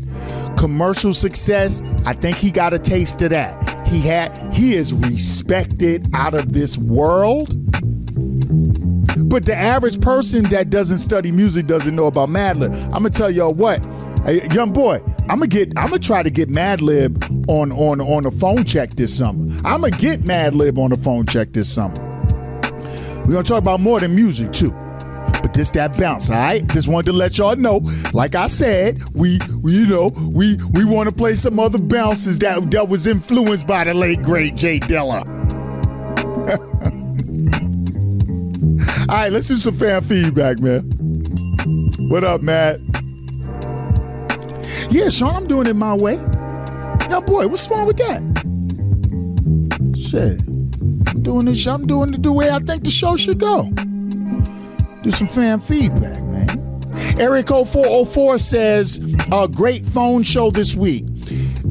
[0.56, 3.86] Commercial success, I think he got a taste of that.
[3.86, 7.54] He had he is respected out of this world.
[9.28, 12.72] But the average person that doesn't study music doesn't know about Madlib.
[12.86, 13.84] I'm gonna tell y'all what,
[14.24, 15.68] hey, young boy, I'm gonna get.
[15.76, 19.54] I'm gonna try to get Madlib on on on a phone check this summer.
[19.64, 22.08] I'm gonna get Madlib on a phone check this summer.
[23.24, 24.72] We're gonna talk about more than music too.
[25.40, 26.66] But this that bounce, all right?
[26.68, 27.80] Just wanted to let y'all know.
[28.12, 32.38] Like I said, we, we you know we we want to play some other bounces
[32.40, 35.22] that that was influenced by the late great Jay Dilla.
[39.12, 40.84] All right, let's do some fan feedback, man.
[42.08, 42.80] What up, Matt?
[44.90, 46.16] Yeah, Sean, I'm doing it my way.
[47.10, 48.22] Now, boy, what's wrong with that?
[50.00, 50.40] Shit.
[51.10, 53.64] I'm doing this, I'm doing it the way I think the show should go.
[55.02, 56.80] Do some fan feedback, man.
[57.18, 58.98] Eric 0404 says,
[59.30, 61.04] a great phone show this week.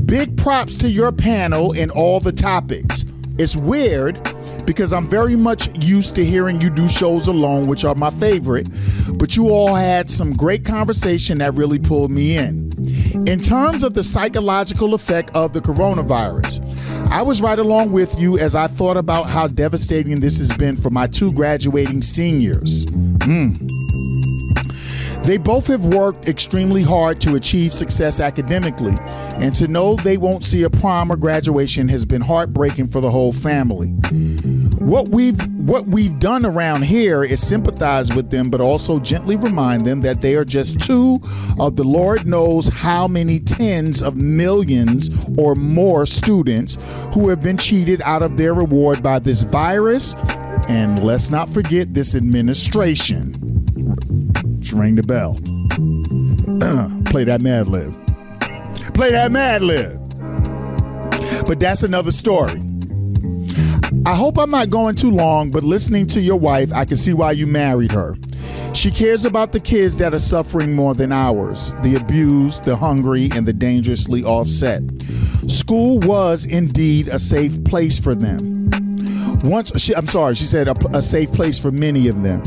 [0.06, 3.04] Big props to your panel and all the topics.
[3.40, 4.31] It's weird
[4.72, 8.70] because I'm very much used to hearing you do shows alone, which are my favorite,
[9.16, 12.72] but you all had some great conversation that really pulled me in.
[13.28, 16.62] In terms of the psychological effect of the coronavirus,
[17.12, 20.78] I was right along with you as I thought about how devastating this has been
[20.78, 22.86] for my two graduating seniors.
[22.86, 23.91] Mm.
[25.24, 28.96] They both have worked extremely hard to achieve success academically,
[29.36, 33.12] and to know they won't see a prom or graduation has been heartbreaking for the
[33.12, 33.90] whole family.
[34.80, 39.86] What we've what we've done around here is sympathize with them, but also gently remind
[39.86, 41.20] them that they are just two
[41.60, 46.80] of the Lord knows how many tens of millions or more students
[47.14, 50.16] who have been cheated out of their reward by this virus,
[50.68, 53.36] and let's not forget this administration.
[54.74, 55.36] Ring the bell.
[57.06, 57.94] play that Madlib.
[58.94, 59.98] Play that Madlib.
[61.46, 62.62] But that's another story.
[64.06, 67.14] I hope I'm not going too long, but listening to your wife, I can see
[67.14, 68.16] why you married her.
[68.74, 73.30] She cares about the kids that are suffering more than ours the abused, the hungry,
[73.34, 74.82] and the dangerously offset.
[75.48, 78.70] School was indeed a safe place for them.
[79.44, 82.42] Once she, I'm sorry, she said a, a safe place for many of them.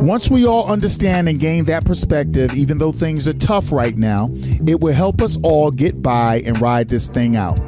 [0.00, 4.30] Once we all understand and gain that perspective, even though things are tough right now,
[4.66, 7.60] it will help us all get by and ride this thing out.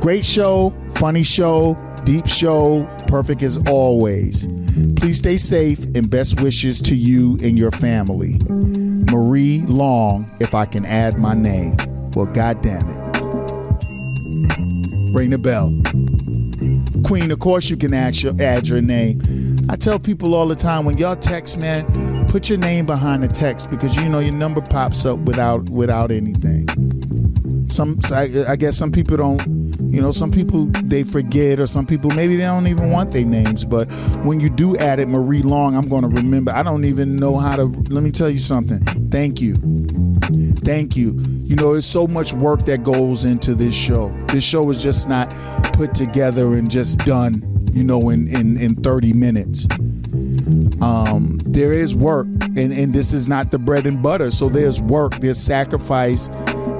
[0.00, 4.48] Great show, funny show, deep show, perfect as always.
[4.96, 8.36] Please stay safe and best wishes to you and your family.
[9.12, 11.76] Marie Long, if I can add my name.
[12.14, 13.10] Well, goddamn it.
[15.14, 15.70] Ring the bell.
[17.04, 19.20] Queen, of course you can add your, add your name.
[19.70, 23.28] I tell people all the time when y'all text, man, put your name behind the
[23.28, 26.66] text because you know your number pops up without without anything.
[27.70, 29.40] Some I, I guess some people don't
[29.80, 33.24] you know some people they forget or some people maybe they don't even want their
[33.24, 33.90] names but
[34.24, 36.52] when you do add it marie long i'm to remember.
[36.52, 38.84] I don't even know how to let me tell you something.
[39.10, 39.54] Thank you.
[40.64, 41.16] Thank you.
[41.44, 44.12] You know there's so much work that goes into this show.
[44.26, 45.30] This show is just not
[45.74, 49.66] put together and just done you know, in, in, in 30 minutes.
[50.82, 54.30] Um, there is work, and, and this is not the bread and butter.
[54.30, 56.28] So there's work, there's sacrifice,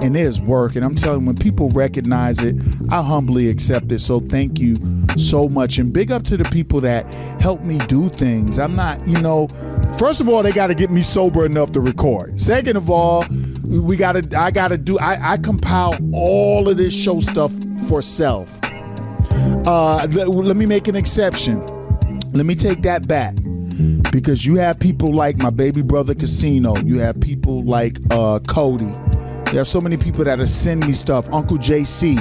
[0.02, 0.76] and there's work.
[0.76, 2.56] And I'm telling you, when people recognize it,
[2.88, 4.00] I humbly accept it.
[4.00, 4.76] So thank you
[5.16, 5.78] so much.
[5.78, 7.06] And big up to the people that
[7.40, 8.58] help me do things.
[8.58, 9.48] I'm not, you know,
[9.98, 12.40] first of all, they got to get me sober enough to record.
[12.40, 13.24] Second of all,
[13.64, 17.52] we got to, I got to do, I, I compile all of this show stuff
[17.88, 18.59] for self.
[19.66, 21.64] Uh, let me make an exception.
[22.32, 23.34] Let me take that back
[24.12, 26.76] because you have people like my baby brother Casino.
[26.78, 28.92] You have people like uh, Cody.
[29.52, 31.32] You have so many people that are sending me stuff.
[31.32, 32.18] Uncle JC,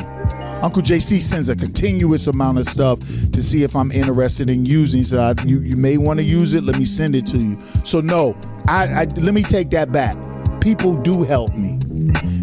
[0.63, 2.99] Uncle JC sends a continuous amount of stuff
[3.31, 5.03] to see if I'm interested in using.
[5.03, 6.63] So I, you you may want to use it.
[6.63, 7.59] Let me send it to you.
[7.83, 8.35] So no,
[8.67, 10.17] I, I let me take that back.
[10.59, 11.77] People do help me.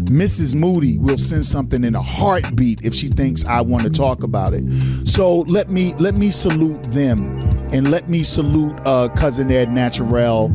[0.07, 0.55] Mrs.
[0.55, 4.53] Moody will send something in a heartbeat if she thinks I want to talk about
[4.53, 4.63] it.
[5.07, 7.39] So let me let me salute them
[7.73, 10.51] and let me salute uh, cousin Ed Naturel,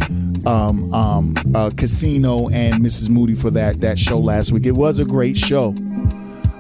[0.46, 3.10] um, um, uh, Casino, and Mrs.
[3.10, 4.66] Moody for that that show last week.
[4.66, 5.74] It was a great show.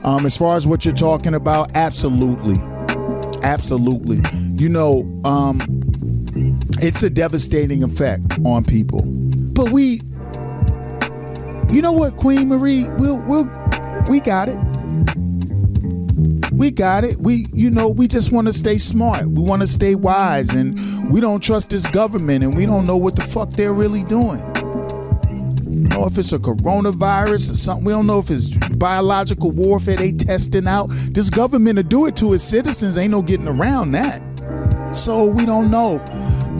[0.04, 2.56] Um, as far as what you're talking about, absolutely,
[3.42, 4.20] absolutely.
[4.56, 5.60] You know, um,
[6.80, 10.00] it's a devastating effect on people, but we,
[11.72, 13.50] you know what, Queen Marie, we'll we'll
[14.08, 14.58] we got it.
[16.52, 17.16] We got it.
[17.16, 19.26] We, you know, we just want to stay smart.
[19.26, 22.96] We want to stay wise, and we don't trust this government, and we don't know
[22.96, 24.40] what the fuck they're really doing.
[25.88, 27.84] know if it's a coronavirus or something.
[27.84, 30.88] We don't know if it's biological warfare they testing out.
[31.10, 32.98] This government to do it to its citizens.
[32.98, 34.22] Ain't no getting around that.
[34.94, 35.98] So we don't know.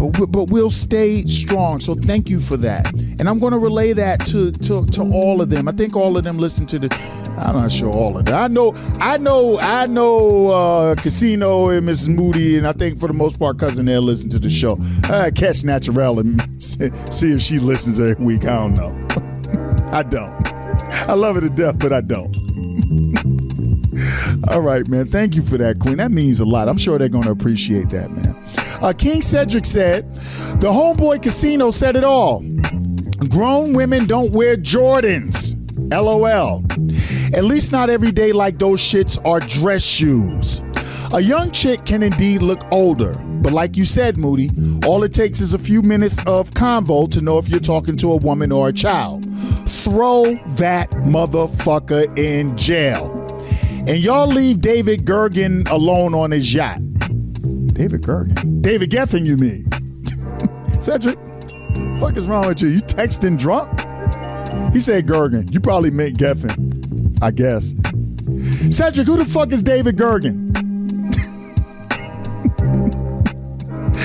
[0.02, 1.78] But, we, but we'll stay strong.
[1.78, 2.92] So thank you for that.
[2.92, 5.68] And I'm going to relay that to, to, to all of them.
[5.68, 6.92] I think all of them listen to the
[7.38, 8.34] I'm not sure all of that.
[8.34, 10.48] I know, I know, I know.
[10.48, 12.14] Uh, Casino and Mrs.
[12.14, 14.76] Moody, and I think for the most part, cousin Ed listen to the show.
[15.04, 18.44] I catch Naturel and see if she listens every week.
[18.44, 19.88] I don't know.
[19.92, 20.52] I don't.
[21.08, 22.36] I love her to death, but I don't.
[24.50, 25.06] all right, man.
[25.06, 25.98] Thank you for that, Queen.
[25.98, 26.68] That means a lot.
[26.68, 28.41] I'm sure they're going to appreciate that, man.
[28.82, 30.12] Uh, King Cedric said,
[30.60, 32.44] "The homeboy casino said it all.
[33.28, 35.56] Grown women don't wear Jordans."
[35.92, 36.64] LOL.
[37.34, 40.62] At least not every day like those shits are dress shoes.
[41.12, 44.50] A young chick can indeed look older, but like you said, Moody,
[44.86, 48.12] all it takes is a few minutes of convo to know if you're talking to
[48.12, 49.24] a woman or a child.
[49.68, 53.10] Throw that motherfucker in jail.
[53.86, 56.80] And y'all leave David Gergen alone on his yacht.
[57.72, 58.62] David Gergen?
[58.62, 59.68] David Geffen, you mean?
[60.82, 61.18] Cedric,
[62.00, 62.68] fuck is wrong with you?
[62.68, 63.70] You texting drunk?
[64.72, 65.52] He said Gergen.
[65.52, 67.74] You probably meant Geffen, I guess.
[68.74, 70.52] Cedric, who the fuck is David Gergen?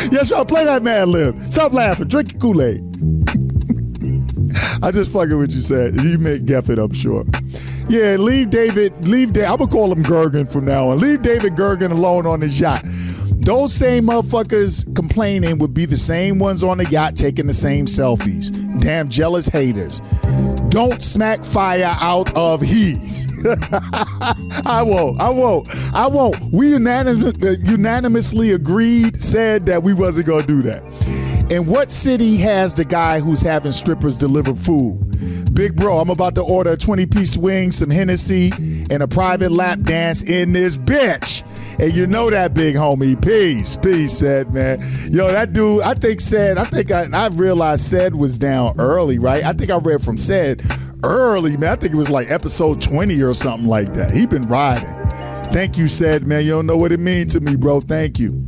[0.11, 1.51] yes, y'all play that Madlib.
[1.51, 2.07] Stop laughing.
[2.07, 2.79] Drink your Kool Aid.
[4.83, 5.95] I just fucking what you said.
[6.01, 7.25] You meant Geffen, I'm sure.
[7.89, 9.07] Yeah, leave David.
[9.07, 9.33] Leave.
[9.33, 10.99] Da- I'm gonna call him Gergen from now on.
[10.99, 12.83] Leave David Gergen alone on his yacht.
[13.39, 17.85] Those same motherfuckers complaining would be the same ones on the yacht taking the same
[17.85, 18.51] selfies.
[18.81, 20.01] Damn jealous haters.
[20.69, 23.27] Don't smack fire out of heat.
[24.65, 25.19] I won't.
[25.21, 25.67] I won't.
[25.93, 26.37] I won't.
[26.51, 30.83] We unanimous, unanimously agreed, said that we wasn't gonna do that.
[31.49, 35.53] And what city has the guy who's having strippers deliver food?
[35.53, 38.51] Big bro, I'm about to order a 20 piece wing, some Hennessy,
[38.89, 41.43] and a private lap dance in this bitch.
[41.79, 43.21] And you know that big homie.
[43.21, 43.77] Peace.
[43.77, 44.79] Peace, said, man.
[45.11, 49.19] Yo, that dude, I think said, I think I, I realized said was down early,
[49.19, 49.43] right?
[49.43, 50.63] I think I read from said
[51.03, 51.71] early, man.
[51.71, 54.11] I think it was like episode 20 or something like that.
[54.11, 54.93] He been riding.
[55.53, 56.43] Thank you, said, man.
[56.43, 57.79] You don't know what it means to me, bro.
[57.81, 58.43] Thank you.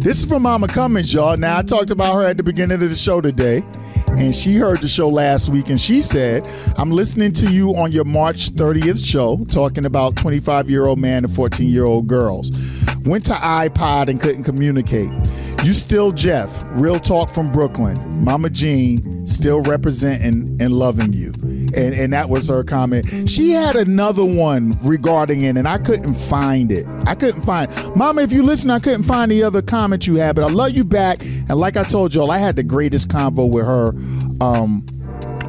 [0.00, 1.36] This is from Mama Cummins, y'all.
[1.36, 3.64] Now, I talked about her at the beginning of the show today
[4.12, 6.46] and she heard the show last week and she said,
[6.76, 11.24] I'm listening to you on your March 30th show talking about 25 year old man
[11.24, 12.50] and 14 year old girls.
[13.04, 15.10] Went to iPod and couldn't communicate.
[15.64, 18.24] You still Jeff, real talk from Brooklyn.
[18.24, 21.32] Mama Jean, still representing and loving you.
[21.74, 23.28] And, and that was her comment.
[23.28, 26.86] She had another one regarding it, and I couldn't find it.
[27.06, 27.96] I couldn't find it.
[27.96, 30.72] Mama, if you listen, I couldn't find the other comment you had, but I love
[30.72, 31.22] you back.
[31.22, 33.92] And like I told y'all, I had the greatest convo with her
[34.40, 34.84] um,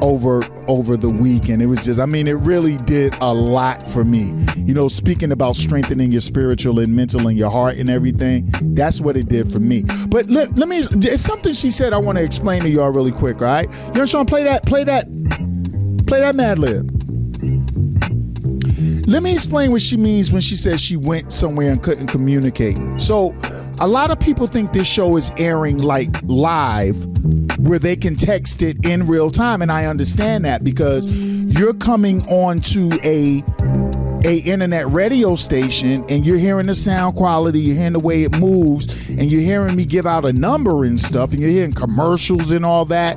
[0.02, 3.82] over over the week and it was just i mean it really did a lot
[3.86, 7.90] for me you know speaking about strengthening your spiritual and mental and your heart and
[7.90, 11.92] everything that's what it did for me but let, let me it's something she said
[11.92, 13.70] i want to explain to y'all really quick all right?
[13.88, 15.06] you know sean play that play that
[16.10, 16.90] play that Madlib.
[19.06, 22.76] Let me explain what she means when she says she went somewhere and couldn't communicate.
[23.00, 23.32] So
[23.78, 27.06] a lot of people think this show is airing like live
[27.60, 32.26] where they can text it in real time and I understand that because you're coming
[32.26, 33.44] on to a
[34.24, 38.36] a internet radio station and you're hearing the sound quality, you're hearing the way it
[38.38, 42.50] moves, and you're hearing me give out a number and stuff, and you're hearing commercials
[42.50, 43.16] and all that,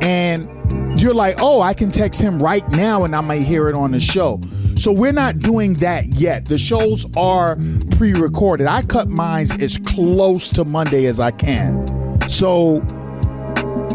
[0.00, 0.48] and
[0.96, 3.92] you're like, oh, I can text him right now and I might hear it on
[3.92, 4.40] the show.
[4.74, 6.46] So we're not doing that yet.
[6.46, 7.56] The shows are
[7.92, 8.66] pre-recorded.
[8.66, 12.20] I cut mine as close to Monday as I can.
[12.28, 12.80] So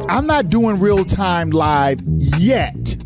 [0.10, 2.98] I'm not doing real time live yet.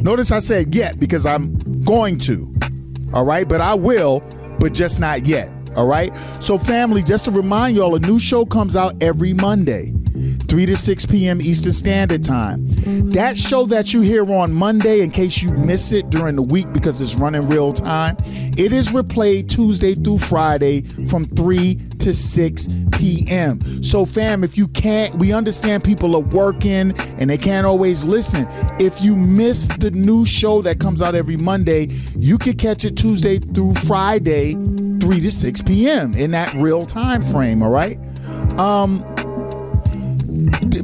[0.00, 2.52] Notice I said yet because I'm going to.
[3.12, 4.20] All right, but I will,
[4.58, 5.50] but just not yet.
[5.76, 6.14] All right.
[6.40, 9.92] So, family, just to remind y'all, a new show comes out every Monday.
[10.48, 11.40] 3 to 6 p.m.
[11.40, 12.66] Eastern Standard Time.
[13.10, 16.72] That show that you hear on Monday, in case you miss it during the week
[16.72, 18.16] because it's running real time,
[18.56, 23.82] it is replayed Tuesday through Friday from 3 to 6 p.m.
[23.82, 28.46] So, fam, if you can't, we understand people are working and they can't always listen.
[28.78, 31.86] If you miss the new show that comes out every Monday,
[32.16, 36.14] you can catch it Tuesday through Friday, 3 to 6 p.m.
[36.14, 37.98] in that real time frame, all right?
[38.58, 39.04] Um,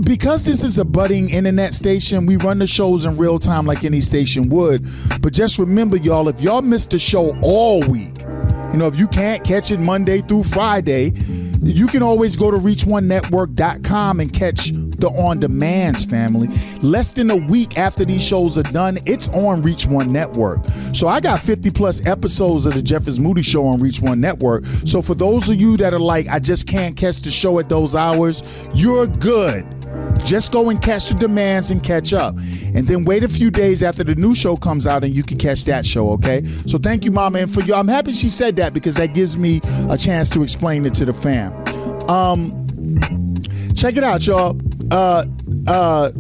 [0.03, 3.85] because this is a budding internet station, we run the shows in real time like
[3.85, 4.87] any station would.
[5.21, 8.21] But just remember, y'all, if y'all missed the show all week,
[8.73, 11.13] you know, if you can't catch it Monday through Friday,
[11.63, 14.73] you can always go to reach1network.com and catch
[15.03, 16.49] the on demands family.
[16.81, 20.61] Less than a week after these shows are done, it's on Reach One Network.
[20.95, 24.21] So I got 50 plus episodes of the Jeff is Moody show on Reach One
[24.21, 24.65] Network.
[24.85, 27.69] So for those of you that are like, I just can't catch the show at
[27.69, 29.67] those hours, you're good.
[30.25, 32.37] Just go and catch the demands and catch up.
[32.75, 35.37] And then wait a few days after the new show comes out and you can
[35.37, 36.45] catch that show, okay?
[36.67, 37.41] So thank you, Mama.
[37.41, 39.61] And for you, I'm happy she said that because that gives me
[39.91, 41.53] a chance to explain it to the fam.
[42.09, 43.35] Um,
[43.75, 44.57] check it out, y'all.
[44.93, 45.25] Uh,
[45.69, 46.11] uh,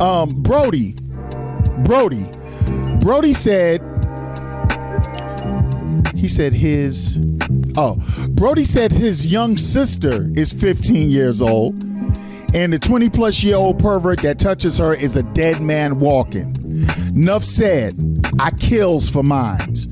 [0.00, 0.94] um, Brody,
[1.84, 2.26] Brody,
[3.00, 3.82] Brody said,
[6.16, 7.18] he said his,
[7.76, 7.96] oh,
[8.30, 11.74] Brody said his young sister is 15 years old
[12.54, 16.54] and the 20 plus year old pervert that touches her is a dead man walking.
[17.12, 17.94] Nuff said,
[18.38, 19.86] I kills for mines.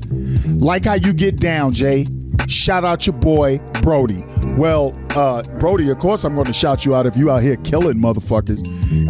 [0.47, 2.07] Like how you get down, Jay.
[2.47, 4.23] Shout out your boy, Brody.
[4.57, 7.55] Well, uh, Brody, of course I'm going to shout you out if you out here
[7.57, 8.61] killing motherfuckers.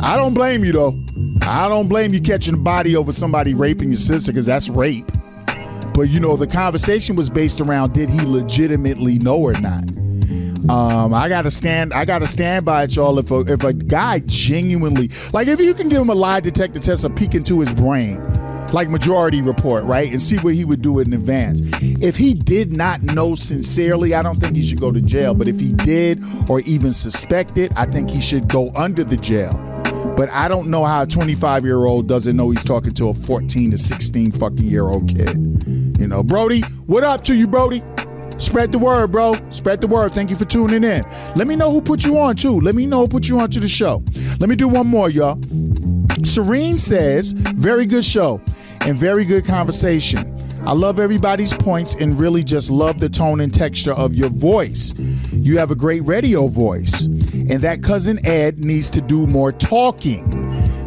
[0.02, 1.04] I don't blame you, though.
[1.42, 5.12] I don't blame you catching a body over somebody raping your sister because that's rape.
[5.94, 9.84] But, you know, the conversation was based around did he legitimately know or not?
[10.70, 11.92] Um, I gotta stand.
[11.92, 13.18] I gotta stand by it, y'all.
[13.18, 16.80] If a, if a guy genuinely, like, if you can give him a lie detector
[16.80, 18.22] test, a peek into his brain,
[18.74, 21.62] like Majority Report, right, and see what he would do in advance.
[21.82, 25.34] If he did not know sincerely, I don't think he should go to jail.
[25.34, 29.58] But if he did or even suspected, I think he should go under the jail.
[30.16, 33.14] But I don't know how a 25 year old doesn't know he's talking to a
[33.14, 35.36] 14 to 16 fucking year old kid.
[36.00, 37.84] You know, Brody, what up to you, Brody?
[38.38, 39.36] Spread the word, bro.
[39.52, 40.14] Spread the word.
[40.14, 41.04] Thank you for tuning in.
[41.36, 42.60] Let me know who put you on, too.
[42.60, 44.04] Let me know who put you on to the show.
[44.40, 45.40] Let me do one more, y'all.
[46.24, 48.42] Serene says, very good show
[48.82, 50.28] and very good conversation.
[50.66, 54.94] I love everybody's points and really just love the tone and texture of your voice.
[55.32, 57.06] You have a great radio voice.
[57.06, 60.30] And that cousin Ed needs to do more talking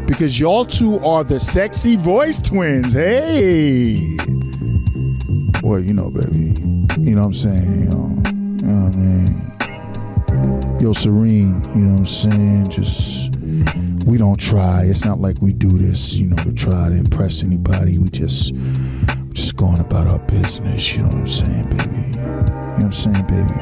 [0.06, 2.92] because y'all two are the sexy voice twins.
[2.92, 3.98] Hey.
[5.62, 6.54] Well, you know, baby.
[7.00, 7.84] You know what I'm saying?
[7.84, 10.80] Yo, you know what I mean?
[10.80, 12.68] Yo, Serene, you know what I'm saying?
[12.68, 13.23] Just,
[14.04, 14.84] we don't try.
[14.84, 17.98] It's not like we do this, you know, to try to impress anybody.
[17.98, 18.54] We just,
[19.32, 21.82] just going about our business, you know what I'm saying, baby?
[21.84, 23.54] You know what I'm saying, baby?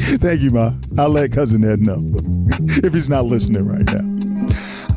[0.18, 0.72] Thank you, Ma.
[0.98, 2.00] I'll let Cousin Ed know
[2.82, 4.50] if he's not listening right now.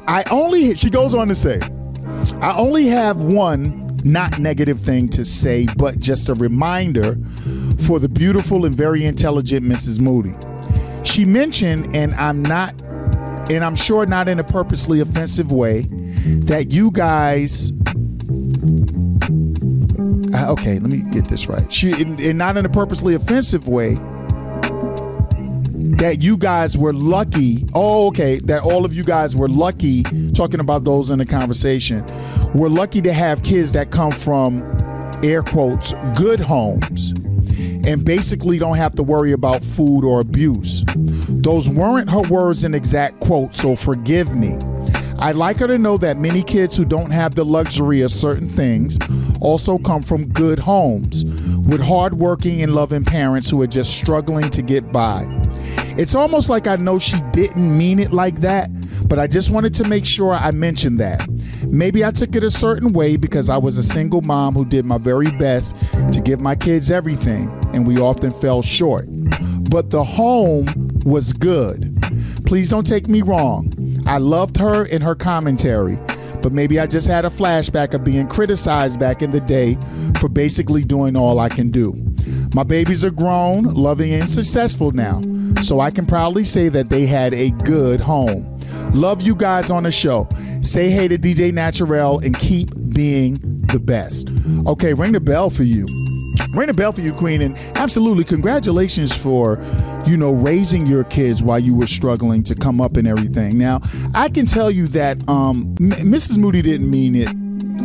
[0.07, 1.59] I only, she goes on to say,
[2.41, 7.17] I only have one not negative thing to say, but just a reminder
[7.85, 9.99] for the beautiful and very intelligent Mrs.
[9.99, 10.33] Moody.
[11.03, 12.73] She mentioned, and I'm not,
[13.53, 15.87] and I'm sure not in a purposely offensive way,
[16.45, 17.71] that you guys.
[20.33, 21.71] Uh, okay, let me get this right.
[21.71, 23.95] She, and not in a purposely offensive way,
[25.97, 27.65] that you guys were lucky.
[27.73, 28.39] Oh, okay.
[28.39, 30.03] That all of you guys were lucky,
[30.33, 32.03] talking about those in the conversation,
[32.53, 34.63] we're lucky to have kids that come from
[35.23, 37.13] air quotes good homes
[37.85, 40.85] and basically don't have to worry about food or abuse.
[40.95, 44.57] Those weren't her words in exact quotes, so forgive me.
[45.19, 48.49] I'd like her to know that many kids who don't have the luxury of certain
[48.55, 48.97] things
[49.41, 51.23] also come from good homes
[51.65, 55.25] with hardworking and loving parents who are just struggling to get by.
[55.97, 58.69] It's almost like I know she didn't mean it like that,
[59.07, 61.27] but I just wanted to make sure I mentioned that.
[61.67, 64.85] Maybe I took it a certain way because I was a single mom who did
[64.85, 65.75] my very best
[66.11, 69.05] to give my kids everything, and we often fell short.
[69.69, 70.67] But the home
[71.05, 71.89] was good.
[72.45, 73.71] Please don't take me wrong.
[74.05, 75.97] I loved her and her commentary,
[76.41, 79.77] but maybe I just had a flashback of being criticized back in the day
[80.19, 81.93] for basically doing all I can do.
[82.53, 85.21] My babies are grown, loving, and successful now,
[85.61, 88.52] so I can proudly say that they had a good home.
[88.93, 90.27] Love you guys on the show.
[90.61, 93.37] Say hey to DJ Naturel and keep being
[93.67, 94.29] the best.
[94.67, 95.85] Okay, ring the bell for you.
[96.55, 99.59] Ring the bell for you, Queen, and absolutely congratulations for,
[100.05, 103.57] you know, raising your kids while you were struggling to come up and everything.
[103.57, 103.81] Now,
[104.13, 106.37] I can tell you that um, M- Mrs.
[106.37, 107.33] Moody didn't mean it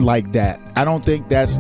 [0.01, 0.61] like that.
[0.77, 1.59] I don't think that's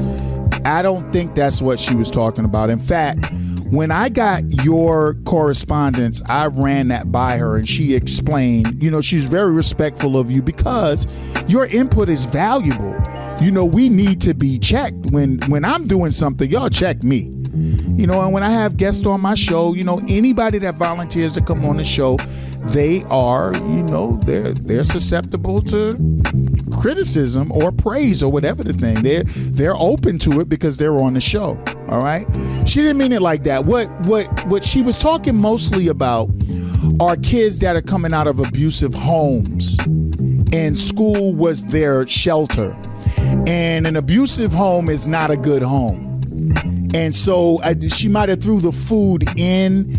[0.65, 2.69] I don't think that's what she was talking about.
[2.69, 3.25] In fact,
[3.71, 9.01] when I got your correspondence, I ran that by her and she explained, you know,
[9.01, 11.07] she's very respectful of you because
[11.47, 12.97] your input is valuable.
[13.41, 15.11] You know, we need to be checked.
[15.11, 17.33] When when I'm doing something, y'all check me.
[17.55, 21.33] You know, and when I have guests on my show, you know, anybody that volunteers
[21.35, 22.17] to come on the show,
[22.67, 25.93] they are, you know, they're they're susceptible to
[26.79, 29.03] criticism or praise or whatever the thing.
[29.03, 31.63] They're they're open to it because they're on the show.
[31.89, 32.27] All right.
[32.67, 33.65] She didn't mean it like that.
[33.65, 36.31] What what what she was talking mostly about
[37.01, 39.77] are kids that are coming out of abusive homes.
[40.53, 42.77] And school was their shelter.
[43.47, 46.09] And an abusive home is not a good home
[46.95, 49.95] and so uh, she might have threw the food in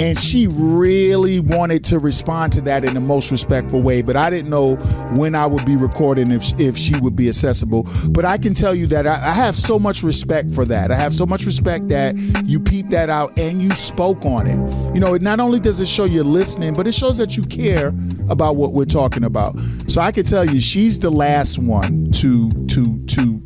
[0.00, 4.02] and she really wanted to respond to that in the most respectful way.
[4.02, 4.76] But i didn't know
[5.16, 7.86] when i would be recording if, if she would be accessible.
[8.08, 10.90] But i can tell you that I, I have so much respect for that.
[10.90, 14.94] I have so much respect that you peeped that out and you spoke on it.
[14.94, 17.94] You know not only does it show you're listening but it shows that you care
[18.28, 19.56] about what we're talking about.
[19.86, 23.42] So i can tell you she's the last one to to to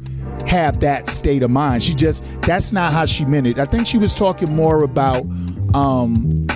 [0.47, 1.83] have that state of mind.
[1.83, 3.59] She just that's not how she meant it.
[3.59, 5.25] I think she was talking more about
[5.75, 6.47] um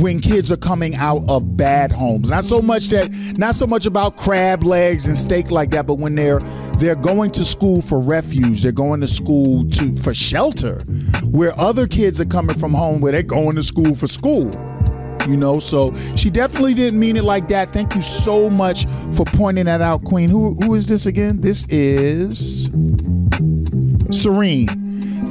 [0.00, 2.30] when kids are coming out of bad homes.
[2.30, 5.94] Not so much that not so much about crab legs and steak like that, but
[5.94, 6.40] when they're
[6.78, 10.80] they're going to school for refuge, they're going to school to for shelter,
[11.24, 14.50] where other kids are coming from home where they're going to school for school
[15.28, 19.24] you know so she definitely didn't mean it like that thank you so much for
[19.26, 22.64] pointing that out queen who who is this again this is
[24.10, 24.82] serene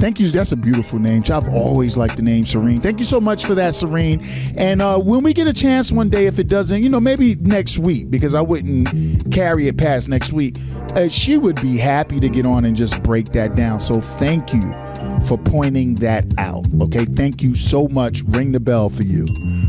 [0.02, 0.28] Thank you.
[0.30, 1.22] That's a beautiful name.
[1.30, 2.80] I've always liked the name Serene.
[2.80, 4.20] Thank you so much for that, Serene.
[4.56, 7.36] And uh, when we get a chance one day, if it doesn't, you know, maybe
[7.36, 10.56] next week, because I wouldn't carry it past next week,
[10.96, 13.78] uh, she would be happy to get on and just break that down.
[13.78, 14.74] So thank you
[15.22, 16.66] for pointing that out.
[16.82, 17.04] Okay.
[17.04, 18.22] Thank you so much.
[18.22, 19.26] Ring the bell for you.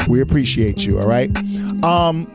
[0.08, 1.00] We appreciate you.
[1.00, 1.30] All right.
[1.84, 2.32] Um,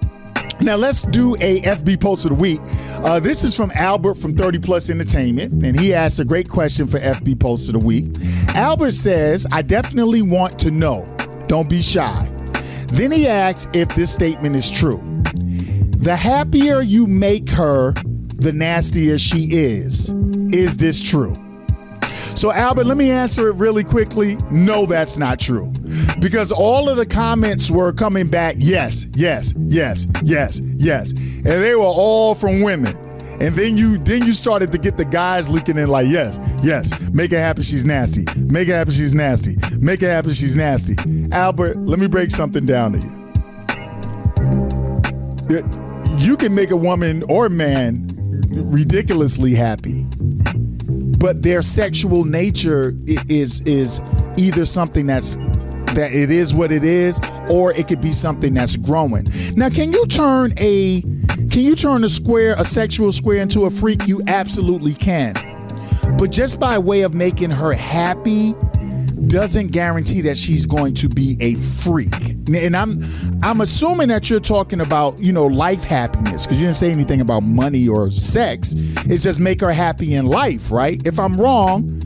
[0.61, 2.61] now let's do a FB post of the week.
[3.05, 6.87] Uh, this is from Albert from 30 Plus Entertainment, and he asked a great question
[6.87, 8.07] for FB post of the week.
[8.55, 11.09] Albert says, "I definitely want to know.
[11.47, 12.29] Don't be shy."
[12.89, 15.01] Then he asks if this statement is true.
[15.99, 17.93] The happier you make her,
[18.37, 20.13] the nastier she is.
[20.53, 21.35] Is this true?
[22.39, 24.37] So, Albert, let me answer it really quickly.
[24.49, 25.73] No, that's not true.
[26.21, 31.11] Because all of the comments were coming back, yes, yes, yes, yes, yes.
[31.11, 32.97] And they were all from women.
[33.41, 36.93] And then you then you started to get the guys leaking in like, yes, yes,
[37.11, 38.25] make it happen, she's nasty.
[38.37, 39.57] Make it happen, she's nasty.
[39.77, 40.97] Make it happen, she's nasty.
[41.33, 43.19] Albert, let me break something down to you.
[46.19, 48.07] You can make a woman or man
[48.49, 50.07] ridiculously happy
[51.19, 54.01] but their sexual nature is is
[54.37, 55.37] either something that's
[55.95, 59.27] that it is what it is or it could be something that's growing.
[59.57, 61.01] Now can you turn a
[61.51, 64.07] can you turn a square a sexual square into a freak?
[64.07, 65.35] You absolutely can.
[66.17, 68.55] But just by way of making her happy
[69.27, 72.15] doesn't guarantee that she's going to be a freak.
[72.55, 73.05] And I'm
[73.43, 77.21] I'm assuming that you're talking about, you know, life happiness because you didn't say anything
[77.21, 78.75] about money or sex.
[78.77, 81.05] It's just make her happy in life, right?
[81.07, 82.03] If I'm wrong,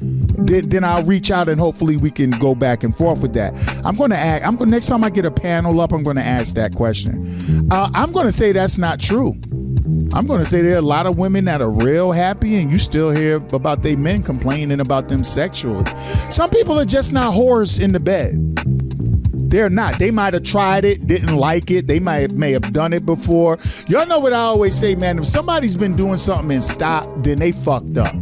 [0.47, 3.55] then, then I'll reach out and hopefully we can go back and forth with that.
[3.85, 4.45] I'm going to ask.
[4.45, 7.69] I'm going next time I get a panel up, I'm going to ask that question.
[7.71, 9.37] Uh, I'm going to say that's not true.
[10.15, 12.71] I'm going to say there are a lot of women that are real happy, and
[12.71, 15.85] you still hear about they men complaining about them sexually.
[16.31, 18.39] Some people are just not whores in the bed.
[19.51, 19.99] They're not.
[19.99, 21.87] They might have tried it, didn't like it.
[21.87, 23.59] They might may have done it before.
[23.87, 25.19] Y'all know what I always say, man.
[25.19, 28.15] If somebody's been doing something and stopped, then they fucked up.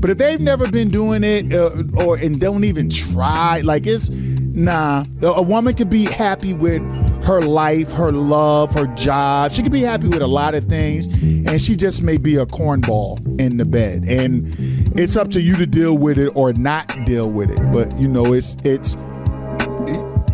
[0.00, 4.10] But if they've never been doing it uh, or and don't even try, like it's
[4.56, 5.04] nah.
[5.22, 6.82] A woman could be happy with
[7.24, 9.52] her life, her love, her job.
[9.52, 12.46] She could be happy with a lot of things, and she just may be a
[12.46, 14.04] cornball in the bed.
[14.08, 14.54] And
[14.98, 17.60] it's up to you to deal with it or not deal with it.
[17.72, 18.96] But you know, it's it's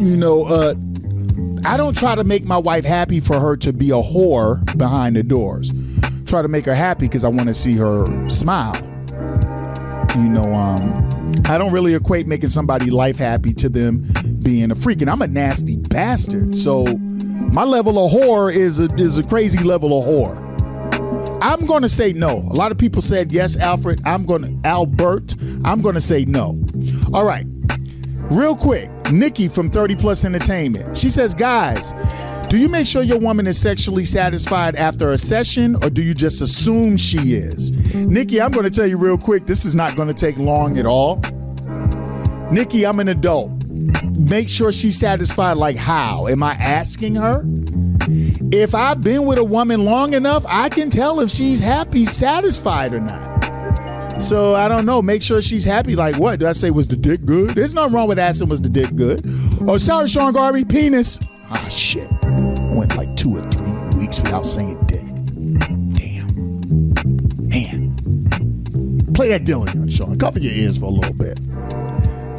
[0.03, 0.75] you know, uh,
[1.65, 5.17] I don't try to make my wife happy for her to be a whore behind
[5.17, 5.73] the doors.
[6.27, 8.77] Try to make her happy because I want to see her smile.
[10.17, 11.09] You know, um,
[11.47, 14.03] I don't really equate making somebody life happy to them
[14.43, 15.01] being a freak.
[15.03, 16.55] And I'm a nasty bastard.
[16.57, 16.85] So
[17.53, 20.39] My level of horror is a, is a crazy level of horror.
[21.43, 22.39] I'm going to say no.
[22.39, 24.01] A lot of people said yes, Alfred.
[24.07, 25.35] I'm going to, Albert.
[25.65, 26.59] I'm going to say no.
[27.13, 27.45] All right.
[28.31, 30.97] Real quick, Nikki from 30 Plus Entertainment.
[30.97, 31.93] She says, guys,
[32.53, 36.13] do you make sure your woman is sexually satisfied after a session or do you
[36.13, 37.73] just assume she is?
[37.95, 40.77] Nikki, I'm going to tell you real quick, this is not going to take long
[40.77, 41.17] at all.
[42.51, 43.51] Nikki, I'm an adult.
[44.19, 45.55] Make sure she's satisfied.
[45.55, 46.27] Like, how?
[46.27, 47.43] Am I asking her?
[48.53, 52.93] If I've been with a woman long enough, I can tell if she's happy, satisfied
[52.93, 53.32] or not.
[54.23, 55.03] So I don't know.
[55.03, 55.97] Make sure she's happy.
[55.97, 56.39] Like what?
[56.39, 57.57] Did I say was the dick good?
[57.57, 59.23] There's nothing wrong with asking was the dick good.
[59.67, 61.19] Oh, sorry, Sean Garvey, penis.
[61.51, 62.09] Ah, shit.
[62.23, 65.03] I went like two or three weeks without saying dick.
[65.99, 66.29] Damn.
[67.49, 67.97] Man.
[69.13, 70.17] Play that Dilla, Sean.
[70.19, 71.41] Cover your ears for a little bit.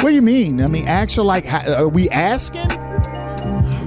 [0.01, 0.61] What do you mean?
[0.61, 2.69] I mean, her like, are we asking?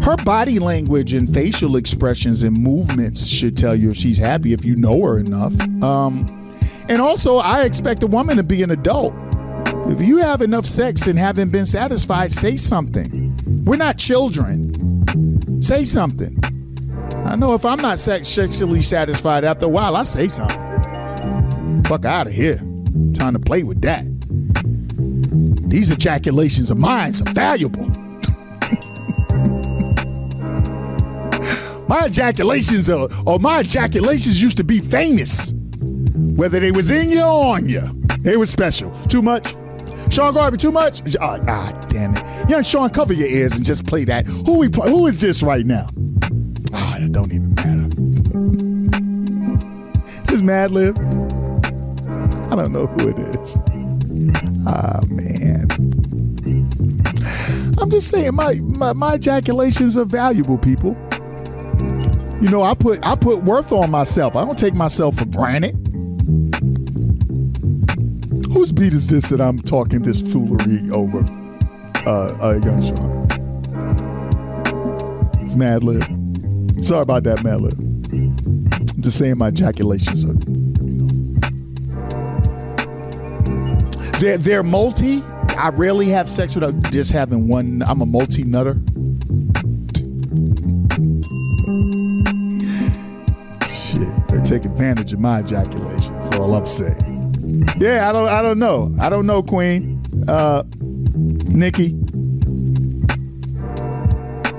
[0.07, 4.65] her body language and facial expressions and movements should tell you if she's happy if
[4.65, 5.53] you know her enough.
[5.83, 6.25] Um,
[6.89, 9.15] and also, I expect a woman to be an adult.
[9.89, 13.35] If you have enough sex and haven't been satisfied, say something.
[13.65, 15.63] We're not children.
[15.63, 16.39] Say something.
[17.25, 21.83] I know if I'm not sex- sexually satisfied after a while, I say something.
[21.85, 22.59] Fuck out of here.
[23.15, 24.05] Time to play with that.
[25.69, 27.87] These ejaculations of mine are valuable.
[31.89, 35.55] My ejaculations are, or my ejaculations used to be famous.
[36.37, 37.81] Whether they was in you or on you.
[38.21, 38.91] They was special.
[39.09, 39.55] Too much?
[40.11, 41.03] Sean Garvey, too much?
[41.21, 42.51] Oh, ah, damn it.
[42.51, 44.27] Young Sean, cover your ears and just play that.
[44.27, 45.89] Who we play, who is this right now?
[46.73, 47.89] Ah, it don't even matter.
[50.25, 50.97] This Madlib.
[52.53, 53.57] I don't know who it is.
[54.67, 55.69] Ah man.
[57.79, 60.97] I'm just saying my, my, my ejaculations are valuable, people.
[62.41, 64.37] You know, I put I put worth on myself.
[64.37, 65.86] I don't take myself for granted.
[68.57, 71.19] Whose beat is this that I'm talking this foolery over?
[72.07, 73.27] Uh, uh Sean.
[75.43, 76.83] It's Madlib.
[76.83, 77.79] Sorry about that, Madlib.
[78.95, 80.33] I'm just saying my ejaculations are.
[84.21, 85.23] They're they're multi.
[85.59, 87.83] I rarely have sex without just having one.
[87.87, 88.81] I'm a multi nutter.
[93.71, 96.15] Shit, they take advantage of my ejaculation.
[96.15, 97.16] That's all I'm saying.
[97.79, 98.95] Yeah, I don't I don't know.
[99.01, 100.03] I don't know, Queen.
[100.29, 100.65] Uh
[101.15, 101.97] Nikki.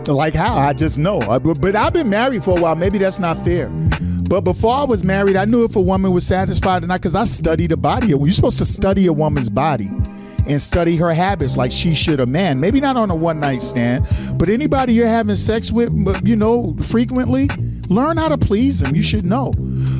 [0.07, 0.57] Like how?
[0.57, 1.19] I just know.
[1.19, 2.75] But, but I've been married for a while.
[2.75, 3.69] Maybe that's not fair.
[4.29, 7.15] But before I was married, I knew if a woman was satisfied or not because
[7.15, 8.07] I studied the body.
[8.07, 9.89] You're supposed to study a woman's body
[10.47, 12.59] and study her habits like she should a man.
[12.59, 14.05] Maybe not on a one night stand,
[14.37, 15.91] but anybody you're having sex with,
[16.25, 17.49] you know, frequently,
[17.89, 18.95] learn how to please them.
[18.95, 19.53] You should know.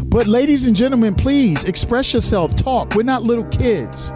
[0.06, 2.96] But, ladies and gentlemen, please express yourself, talk.
[2.96, 4.12] We're not little kids.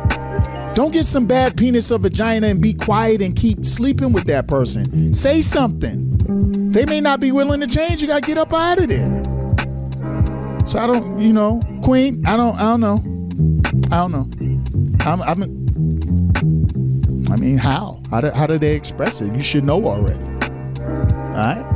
[0.73, 4.47] Don't get some bad penis or vagina and be quiet and keep sleeping with that
[4.47, 5.13] person.
[5.13, 6.71] Say something.
[6.71, 8.01] They may not be willing to change.
[8.01, 9.21] You gotta get up out of there.
[10.65, 12.23] So I don't, you know, Queen.
[12.25, 12.95] I don't, I don't know.
[13.91, 14.29] I don't know.
[15.05, 15.61] I'm, I'm
[17.31, 18.01] I mean, how?
[18.09, 19.33] How do, how do they express it?
[19.33, 20.23] You should know already.
[20.81, 21.70] All right.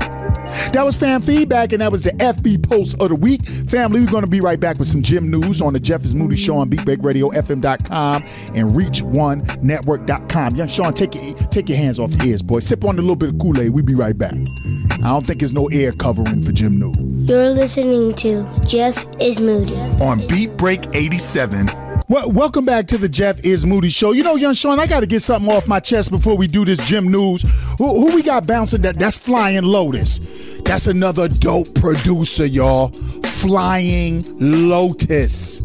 [0.74, 3.46] That was fan feedback, and that was the FB post of the week.
[3.46, 6.16] Family, we're going to be right back with some gym news on the Jeff is
[6.16, 10.56] Moody Show on BeatBreakRadioFM.com and ReachOneNetwork.com.
[10.56, 12.60] Young Sean, take your, take your hands off your ears, boy.
[12.60, 13.70] Sip on a little bit of Kool Aid.
[13.74, 14.34] We'll be right back.
[14.34, 16.96] I don't think there's no air covering for Jim news.
[17.30, 23.10] You're listening to Jeff is Moody on Beat Break 87 well, welcome back to the
[23.10, 24.12] Jeff is Moody Show.
[24.12, 26.64] You know, young Sean, I got to get something off my chest before we do
[26.64, 27.42] this gym news.
[27.78, 28.84] Who, who we got bouncing?
[28.84, 30.20] That that's Flying Lotus.
[30.64, 32.90] That's another dope producer, y'all.
[33.24, 35.62] Flying Lotus.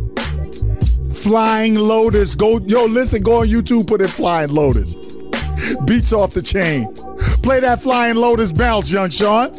[1.12, 2.34] Flying Lotus.
[2.34, 3.22] Go, yo, listen.
[3.22, 3.86] Go on YouTube.
[3.86, 4.94] Put in Flying Lotus.
[5.84, 6.92] Beats off the chain.
[7.42, 9.52] Play that Flying Lotus bounce, young Sean.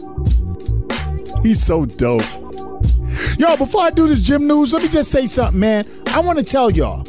[1.44, 2.41] He's so dope.
[3.38, 5.86] Yo, before I do this gym news, let me just say something, man.
[6.08, 7.04] I want to tell y'all.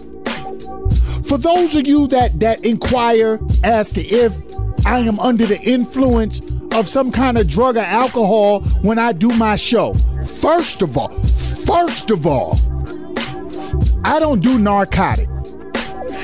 [1.25, 4.33] For those of you that that inquire as to if
[4.87, 6.41] I am under the influence
[6.73, 9.95] of some kind of drug or alcohol when I do my show,
[10.41, 11.11] first of all,
[11.67, 12.57] first of all,
[14.05, 15.29] I don't do narcotic.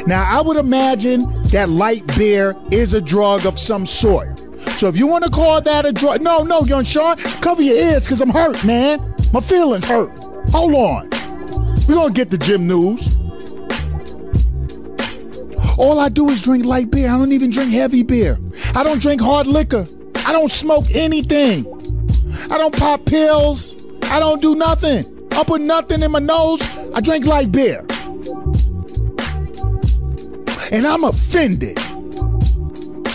[0.07, 4.39] Now, I would imagine that light beer is a drug of some sort.
[4.70, 7.77] So if you want to call that a drug, no, no, young Sean, cover your
[7.77, 9.15] ears because I'm hurt, man.
[9.32, 10.10] My feelings hurt.
[10.52, 11.10] Hold on.
[11.86, 13.16] We're going to get the gym news.
[15.76, 17.09] All I do is drink light beer.
[17.09, 18.38] I don't even drink heavy beer.
[18.74, 19.86] I don't drink hard liquor.
[20.26, 21.66] I don't smoke anything.
[22.50, 23.76] I don't pop pills.
[24.05, 25.05] I don't do nothing.
[25.32, 26.60] I put nothing in my nose.
[26.94, 27.80] I drink light beer.
[30.72, 31.76] And I'm offended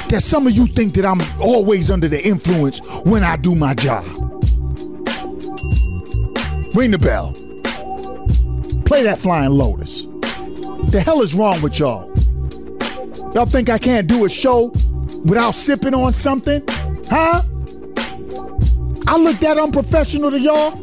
[0.10, 3.73] that some of you think that I'm always under the influence when I do my
[3.73, 4.33] job.
[6.74, 7.34] Ring the bell.
[8.86, 10.06] Play that flying lotus.
[10.91, 12.12] The hell is wrong with y'all?
[13.34, 14.68] Y'all think I can't do a show
[15.24, 16.64] without sipping on something?
[17.10, 17.41] Huh?
[19.06, 20.76] I look that unprofessional to y'all?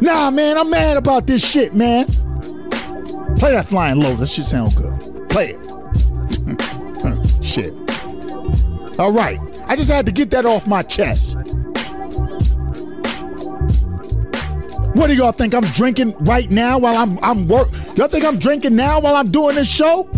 [0.00, 2.06] Nah, man, I'm mad about this shit, man.
[3.38, 4.18] Play that flying Lotus.
[4.18, 5.28] That shit sound good.
[5.28, 5.60] Play it.
[7.44, 7.72] shit.
[8.98, 9.38] All right.
[9.66, 11.36] I just had to get that off my chest.
[14.94, 17.68] What do y'all think I'm drinking right now while I'm I'm work?
[17.96, 20.08] Y'all think I'm drinking now while I'm doing this show?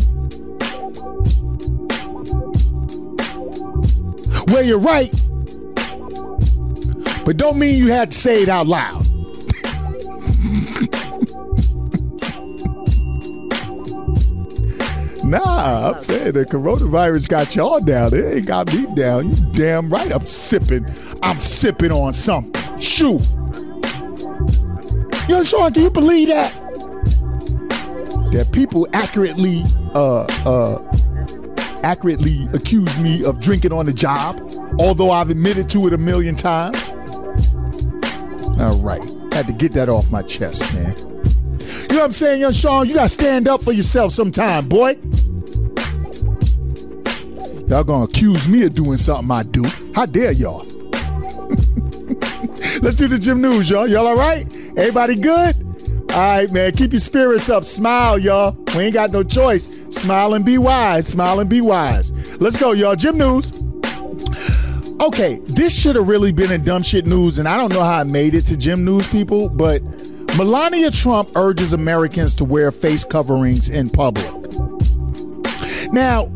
[4.49, 5.11] Well, you're right.
[7.25, 9.07] But don't mean you had to say it out loud.
[15.27, 18.15] Nah, I'm saying the coronavirus got y'all down.
[18.15, 19.31] It ain't got me down.
[19.31, 20.87] You damn right I'm sipping.
[21.21, 22.79] I'm sipping on something.
[22.79, 23.27] Shoot.
[25.29, 26.53] Yo, Sean, can you believe that?
[28.33, 30.83] That people accurately uh uh
[31.83, 34.41] accurately accuse me of drinking on the job,
[34.79, 36.91] although I've admitted to it a million times.
[38.61, 39.03] All right.
[39.33, 40.97] Had to get that off my chest, man.
[40.97, 42.89] You know what I'm saying, young Sean?
[42.89, 44.97] You gotta stand up for yourself sometime, boy.
[47.69, 49.65] Y'all gonna accuse me of doing something I do.
[49.93, 50.61] How dare y'all?
[52.81, 53.89] Let's do the gym news, y'all.
[53.89, 54.47] Y'all all right?
[54.77, 55.57] Everybody good?
[56.13, 56.73] All right, man.
[56.73, 57.65] Keep your spirits up.
[57.65, 58.57] Smile, y'all.
[58.75, 59.69] We ain't got no choice.
[59.89, 61.07] Smile and be wise.
[61.07, 62.13] Smile and be wise.
[62.41, 62.97] Let's go, y'all.
[62.97, 63.53] Gym news.
[65.01, 67.99] Okay, this should have really been in dumb shit news, and I don't know how
[67.99, 69.83] I made it to gym news, people, but
[70.39, 74.27] Melania Trump urges Americans to wear face coverings in public.
[75.93, 76.31] Now,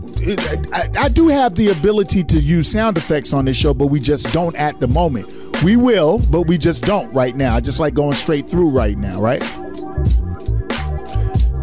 [0.72, 3.98] I, I, do have the ability to use sound effects on this show, but we
[3.98, 5.26] just don't at the moment.
[5.64, 7.54] We will, but we just don't right now.
[7.56, 9.42] I just like going straight through right now, right?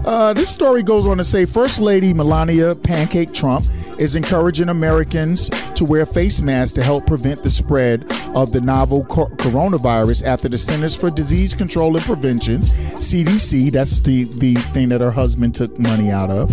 [0.06, 3.66] Uh, this story goes on to say First Lady Melania Pancake Trump
[4.00, 8.06] is encouraging Americans to wear face masks to help prevent the spread
[8.36, 14.26] of the novel coronavirus after the Centers for Disease Control and Prevention, CDC, that's the,
[14.26, 16.52] the thing that her husband took money out of,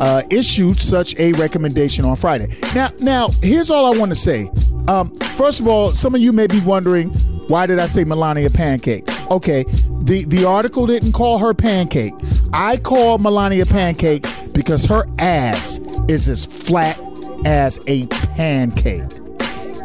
[0.00, 2.48] uh, issued such a recommendation on Friday.
[2.74, 4.50] Now, now here's all I want to say.
[4.88, 7.10] Um, first of all, some of you may be wondering
[7.48, 9.06] why did I say Melania Pancake?
[9.30, 9.64] Okay,
[10.02, 12.14] the the article didn't call her Pancake.
[12.52, 15.78] I call Melania Pancake because her ass
[16.08, 16.98] is as flat
[17.44, 19.10] as a pancake.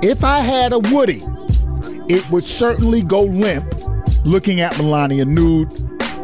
[0.01, 1.21] If I had a Woody,
[2.09, 3.73] it would certainly go limp
[4.25, 5.69] looking at Melania nude.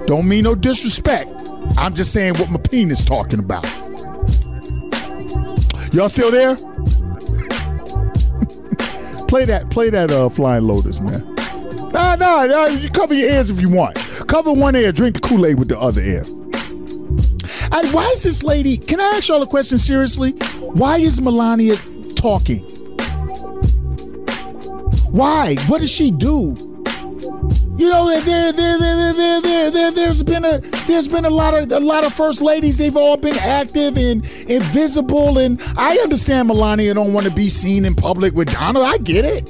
[0.08, 1.30] Don't mean no disrespect.
[1.78, 3.66] I'm just saying what my penis talking about.
[5.94, 6.58] Y'all still there?
[9.30, 11.36] Play that, play that uh, Flying Lotus, man.
[11.94, 13.96] Nah, nah, nah, you cover your ears if you want.
[14.28, 16.24] Cover one ear, drink the Kool-Aid with the other ear.
[17.72, 18.76] And why is this lady?
[18.76, 20.32] Can I ask y'all a question seriously?
[20.62, 21.76] Why is Melania
[22.16, 22.62] talking?
[25.12, 25.56] Why?
[25.68, 26.69] What does she do?
[27.80, 31.54] You know, there, there, there, there, there, there, there's been a there's been a lot
[31.54, 32.78] of a lot of first ladies.
[32.78, 37.86] They've all been active and invisible, and I understand Melania don't want to be seen
[37.86, 38.86] in public with Donald.
[38.86, 39.50] I get it.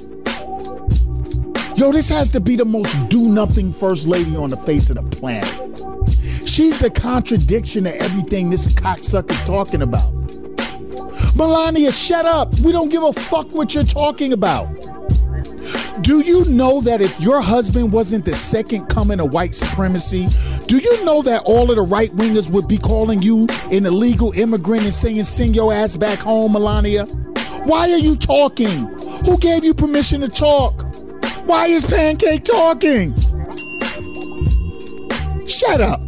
[1.75, 4.97] Yo, this has to be the most do nothing first lady on the face of
[4.97, 6.47] the planet.
[6.47, 10.13] She's the contradiction of everything this cocksucker's talking about.
[11.35, 12.59] Melania, shut up.
[12.59, 14.67] We don't give a fuck what you're talking about.
[16.01, 20.27] Do you know that if your husband wasn't the second coming of white supremacy,
[20.65, 24.31] do you know that all of the right wingers would be calling you an illegal
[24.33, 27.05] immigrant and saying, send your ass back home, Melania?
[27.65, 28.87] Why are you talking?
[29.25, 30.83] Who gave you permission to talk?
[31.45, 33.13] Why is Pancake talking?
[35.47, 36.01] Shut up.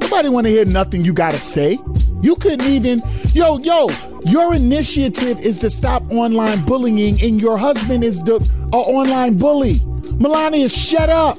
[0.00, 1.78] Nobody want to hear nothing you got to say.
[2.22, 3.02] You couldn't even,
[3.34, 3.88] yo, yo,
[4.24, 8.36] your initiative is to stop online bullying, and your husband is the
[8.72, 9.74] uh, online bully.
[10.18, 11.38] Melania, shut up.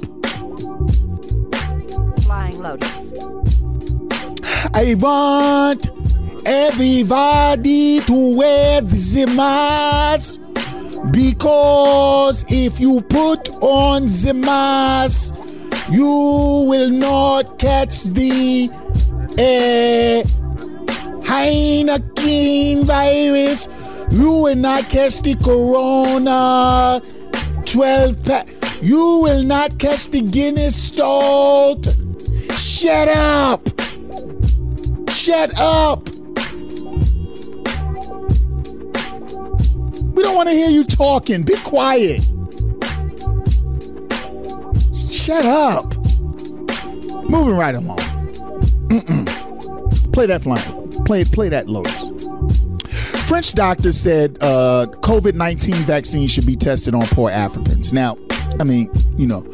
[2.23, 3.13] Flying Lotus.
[4.73, 5.89] I want
[6.45, 10.41] everybody to wear the mask
[11.11, 15.35] because if you put on the mask,
[15.89, 18.69] you will not catch the
[19.37, 20.42] uh,
[21.23, 23.67] Heineken virus.
[24.11, 27.01] You will not catch the corona
[27.65, 28.47] 12 pack.
[28.81, 31.87] You will not catch the Guinness Stout.
[32.51, 33.67] Shut up.
[35.09, 36.09] Shut up.
[40.13, 41.43] We don't want to hear you talking.
[41.43, 42.25] Be quiet.
[45.09, 45.95] Shut up.
[47.29, 47.97] Moving right along.
[48.89, 49.42] Mm-mm.
[50.13, 51.03] Play that flying.
[51.05, 52.09] Play play that Lotus.
[53.27, 57.91] French doctors said uh, COVID 19 vaccine should be tested on poor Africans.
[57.91, 58.17] Now,
[58.59, 59.45] I mean, you know,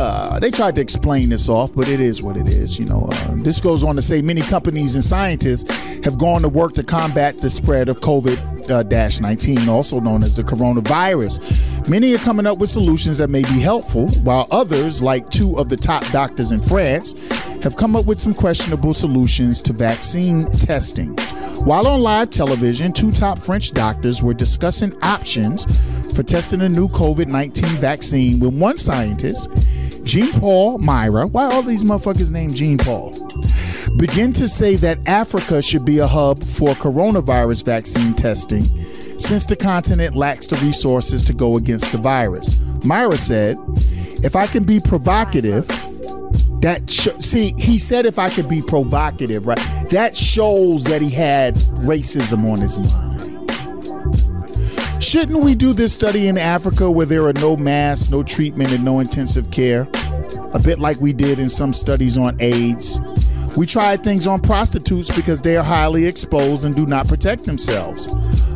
[0.00, 2.78] uh, they tried to explain this off, but it is what it is.
[2.78, 6.48] You know, uh, this goes on to say many companies and scientists have gone to
[6.48, 11.88] work to combat the spread of COVID Uh, 19, also known as the coronavirus.
[11.88, 15.70] Many are coming up with solutions that may be helpful, while others, like two of
[15.70, 17.14] the top doctors in France,
[17.62, 21.16] have come up with some questionable solutions to vaccine testing.
[21.64, 25.64] While on live television, two top French doctors were discussing options
[26.14, 29.50] for testing a new COVID 19 vaccine with one scientist,
[30.04, 31.26] Jean Paul Mira.
[31.26, 33.12] Why all these motherfuckers named Jean Paul?
[33.98, 38.64] Begin to say that Africa should be a hub for coronavirus vaccine testing
[39.18, 42.60] since the continent lacks the resources to go against the virus.
[42.84, 43.58] Mira said,
[44.22, 45.66] If I can be provocative,
[46.60, 49.60] that sh- see he said if i could be provocative right?
[49.90, 51.54] That shows that he had
[51.84, 53.08] racism on his mind.
[55.02, 58.84] Shouldn't we do this study in africa where there are no masks no treatment and
[58.84, 59.88] no intensive care?
[60.52, 62.98] A bit like we did in some studies on aids
[63.58, 68.06] we tried things on prostitutes because they are highly exposed and do not protect themselves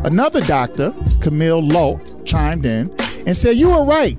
[0.04, 2.88] another doctor camille lowe chimed in
[3.26, 4.16] and said you are right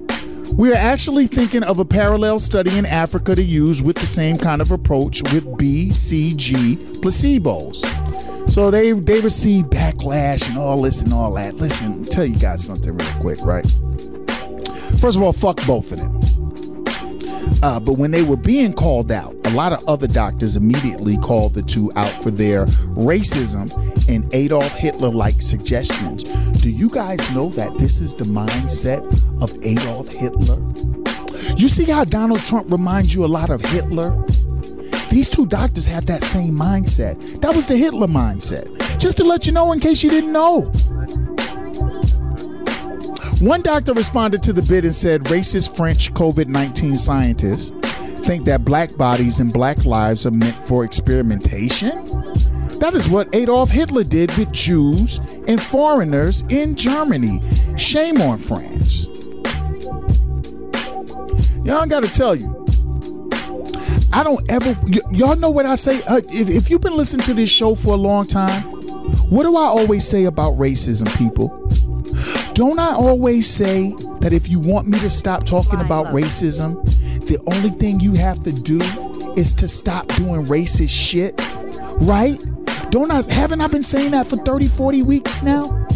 [0.57, 4.37] we are actually thinking of a parallel study in Africa to use with the same
[4.37, 8.51] kind of approach with BCG placebos.
[8.51, 11.55] So they they receive backlash and all this and all that.
[11.55, 13.65] Listen, tell you guys something real quick, right?
[14.99, 16.22] First of all, fuck both of them.
[17.63, 21.53] Uh, but when they were being called out, a lot of other doctors immediately called
[21.53, 23.71] the two out for their racism
[24.09, 26.23] and Adolf Hitler like suggestions.
[26.61, 29.01] Do you guys know that this is the mindset
[29.41, 30.59] of Adolf Hitler?
[31.55, 34.11] You see how Donald Trump reminds you a lot of Hitler?
[35.09, 37.39] These two doctors have that same mindset.
[37.39, 38.67] That was the Hitler mindset.
[38.99, 40.69] Just to let you know in case you didn't know.
[43.43, 47.71] One doctor responded to the bid and said racist French COVID 19 scientists
[48.25, 52.05] think that black bodies and black lives are meant for experimentation?
[52.79, 57.41] That is what Adolf Hitler did with Jews and foreigners in Germany.
[57.75, 59.07] Shame on France.
[61.65, 62.47] Y'all got to tell you,
[64.13, 66.01] I don't ever, y- y'all know what I say?
[66.03, 68.63] Uh, if, if you've been listening to this show for a long time,
[69.29, 71.59] what do I always say about racism, people?
[72.53, 76.83] Don't I always say that if you want me to stop talking about racism,
[77.25, 78.79] the only thing you have to do
[79.35, 81.33] is to stop doing racist shit,
[82.01, 82.39] right?
[82.91, 85.87] Don't I haven't I been saying that for 30, 40 weeks now?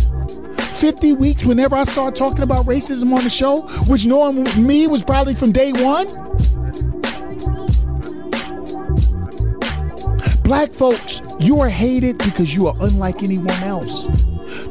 [0.57, 5.03] 50 weeks whenever I start talking about racism on the show, which knowing me was
[5.03, 6.07] probably from day one.
[10.41, 14.05] Black folks, you are hated because you are unlike anyone else.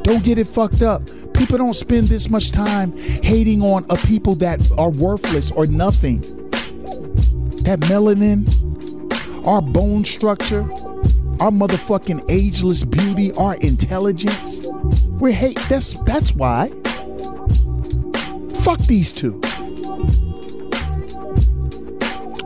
[0.01, 1.01] Don't get it fucked up.
[1.37, 6.21] People don't spend this much time hating on a people that are worthless or nothing.
[7.61, 8.47] That melanin,
[9.45, 10.63] our bone structure,
[11.39, 14.65] our motherfucking ageless beauty, our intelligence.
[15.19, 16.69] We hate that's that's why.
[18.61, 19.39] Fuck these two.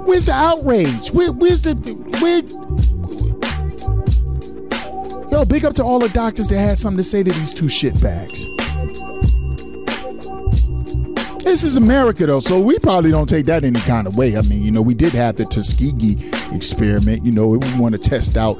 [0.03, 1.11] Where's the outrage?
[1.11, 1.75] Where, where's the
[2.19, 2.41] where?
[5.31, 7.65] Yo, big up to all the doctors that had something to say to these two
[7.65, 8.60] shitbags.
[11.43, 14.37] This is America, though, so we probably don't take that any kind of way.
[14.37, 16.17] I mean, you know, we did have the Tuskegee
[16.55, 17.25] experiment.
[17.25, 18.55] You know, we want to test out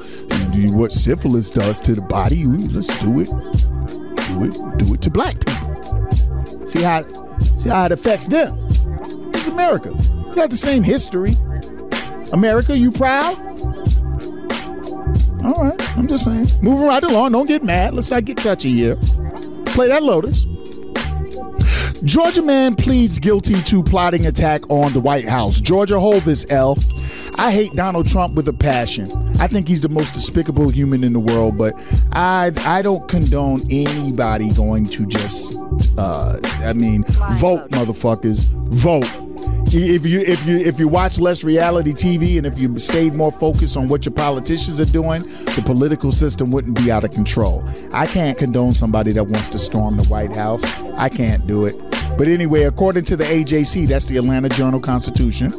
[0.54, 2.44] what syphilis does to the body.
[2.46, 3.28] Let's do it.
[3.28, 4.78] Do it.
[4.78, 6.68] Do it to black people.
[6.68, 7.06] See how,
[7.58, 8.58] see how it affects them.
[9.34, 9.94] It's America.
[10.28, 11.32] We got the same history.
[12.34, 13.38] America, you proud?
[15.44, 16.48] All right, I'm just saying.
[16.62, 17.32] Moving right along.
[17.32, 17.94] Don't get mad.
[17.94, 18.96] Let's not get touchy here.
[19.66, 20.46] Play that Lotus.
[22.04, 25.62] Georgia man pleads guilty to plotting attack on the White House.
[25.62, 26.76] Georgia, hold this L.
[27.36, 29.12] I hate Donald Trump with a passion.
[29.40, 31.74] I think he's the most despicable human in the world, but
[32.12, 35.56] I I don't condone anybody going to just
[35.98, 37.04] uh I mean
[37.34, 39.31] vote motherfuckers vote.
[39.74, 43.32] If you if you if you watch less reality TV and if you stayed more
[43.32, 45.22] focused on what your politicians are doing,
[45.56, 47.64] the political system wouldn't be out of control.
[47.94, 50.64] I can't condone somebody that wants to storm the White House.
[50.98, 51.76] I can't do it.
[52.18, 55.50] But anyway, according to the AJC, that's the Atlanta Journal Constitution,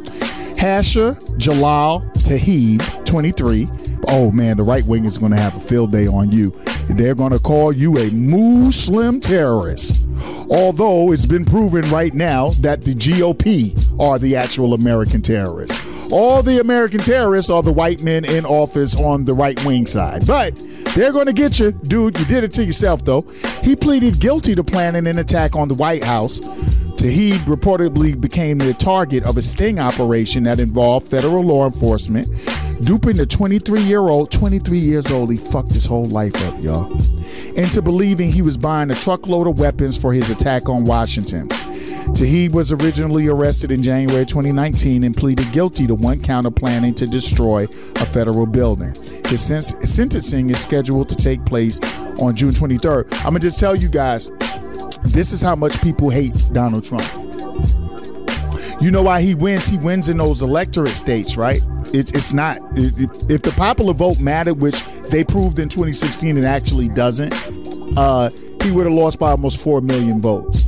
[0.63, 3.69] Hashir Jalal Taheb, 23.
[4.07, 6.51] Oh man, the right wing is going to have a field day on you.
[6.87, 10.05] They're going to call you a Muslim terrorist.
[10.49, 15.77] Although it's been proven right now that the GOP are the actual American terrorists.
[16.13, 20.25] All the American terrorists are the white men in office on the right wing side.
[20.25, 20.55] But
[20.95, 21.73] they're going to get you.
[21.73, 23.23] Dude, you did it to yourself, though.
[23.63, 26.39] He pleaded guilty to planning an attack on the White House.
[27.03, 32.29] Taheb reportedly became the target of a sting operation that involved federal law enforcement,
[32.85, 36.89] duping the 23 year old, 23 years old, he fucked his whole life up, y'all,
[37.57, 41.49] into believing he was buying a truckload of weapons for his attack on Washington.
[41.49, 46.95] Taheb was originally arrested in January 2019 and pleaded guilty to one count of planning
[46.95, 48.95] to destroy a federal building.
[49.25, 51.81] His sentencing is scheduled to take place
[52.17, 53.13] on June 23rd.
[53.25, 54.29] I'm going to just tell you guys
[55.05, 57.07] this is how much people hate Donald Trump.
[58.81, 59.67] You know why he wins?
[59.67, 61.59] He wins in those electorate states, right?
[61.93, 62.57] It's it's not.
[62.75, 67.33] if the popular vote mattered, which they proved in 2016, it actually doesn't.
[67.97, 68.29] Uh,
[68.61, 70.63] he would have lost by almost four million votes.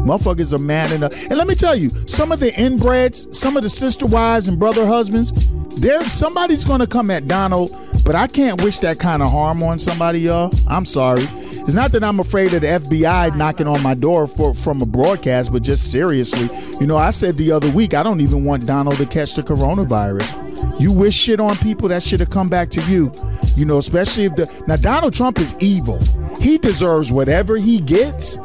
[0.00, 1.12] Motherfuckers are mad enough.
[1.26, 4.58] And let me tell you, some of the inbreds, some of the sister wives and
[4.58, 5.32] brother husbands,
[5.80, 7.74] there somebody's gonna come at Donald,
[8.04, 10.52] but I can't wish that kind of harm on somebody, y'all.
[10.68, 11.24] I'm sorry.
[11.26, 14.86] It's not that I'm afraid of the FBI knocking on my door for from a
[14.86, 16.48] broadcast, but just seriously,
[16.80, 19.42] you know, I said the other week I don't even want Donald to catch the
[19.42, 20.80] coronavirus.
[20.80, 23.12] You wish shit on people, that should have come back to you.
[23.56, 25.98] You know, especially if the now Donald Trump is evil.
[26.40, 28.36] He deserves whatever he gets.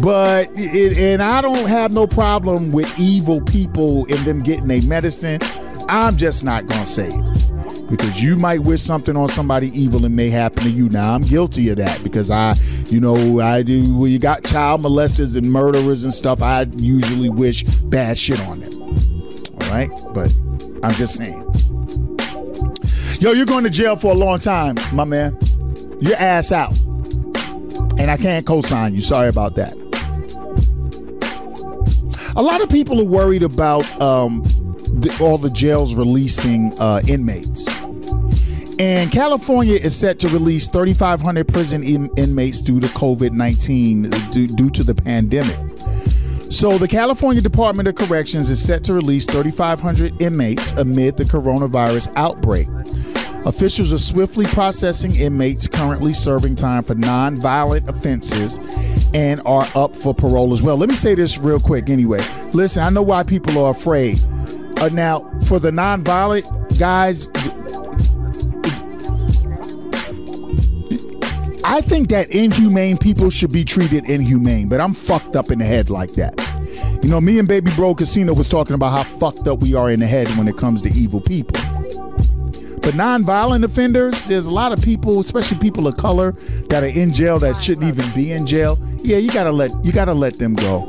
[0.00, 4.80] But it, and I don't have no problem with evil people and them getting a
[4.86, 5.40] medicine.
[5.88, 10.16] I'm just not gonna say it because you might wish something on somebody evil and
[10.16, 10.88] may happen to you.
[10.88, 12.54] Now I'm guilty of that because I,
[12.86, 13.82] you know, I do.
[13.98, 18.60] When you got child molesters and murderers and stuff, I usually wish bad shit on
[18.60, 18.72] them.
[19.60, 20.34] All right, but
[20.82, 21.46] I'm just saying.
[23.20, 25.38] Yo, you're going to jail for a long time, my man.
[26.00, 26.76] Your ass out.
[27.98, 29.02] And I can't co sign you.
[29.02, 29.74] Sorry about that.
[32.34, 34.42] A lot of people are worried about um,
[35.02, 37.68] the, all the jails releasing uh, inmates.
[38.78, 44.48] And California is set to release 3,500 prison in- inmates due to COVID 19, due,
[44.48, 45.56] due to the pandemic.
[46.50, 52.12] So, the California Department of Corrections is set to release 3,500 inmates amid the coronavirus
[52.16, 52.68] outbreak.
[53.44, 58.60] Officials are swiftly processing inmates currently serving time for non-violent offenses
[59.14, 60.76] and are up for parole as well.
[60.76, 62.20] Let me say this real quick anyway.
[62.52, 64.20] Listen, I know why people are afraid.
[64.82, 66.44] Uh, now, for the non-violent
[66.76, 67.28] guys,
[71.62, 75.64] I think that inhumane people should be treated inhumane, but I'm fucked up in the
[75.64, 76.34] head like that.
[77.00, 79.88] You know, me and Baby Bro Casino was talking about how fucked up we are
[79.88, 81.62] in the head when it comes to evil people.
[82.80, 86.32] But nonviolent offenders, there's a lot of people, especially people of color,
[86.70, 88.80] that are in jail that shouldn't even be in jail.
[88.96, 90.88] Yeah, you gotta let you gotta let them go.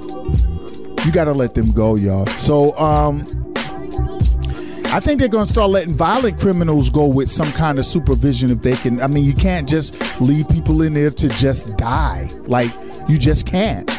[1.05, 2.25] You gotta let them go, y'all.
[2.25, 3.42] So um
[4.93, 8.51] I think they're going to start letting violent criminals go with some kind of supervision
[8.51, 9.01] if they can.
[9.01, 12.29] I mean, you can't just leave people in there to just die.
[12.41, 12.71] Like,
[13.09, 13.89] you just can't.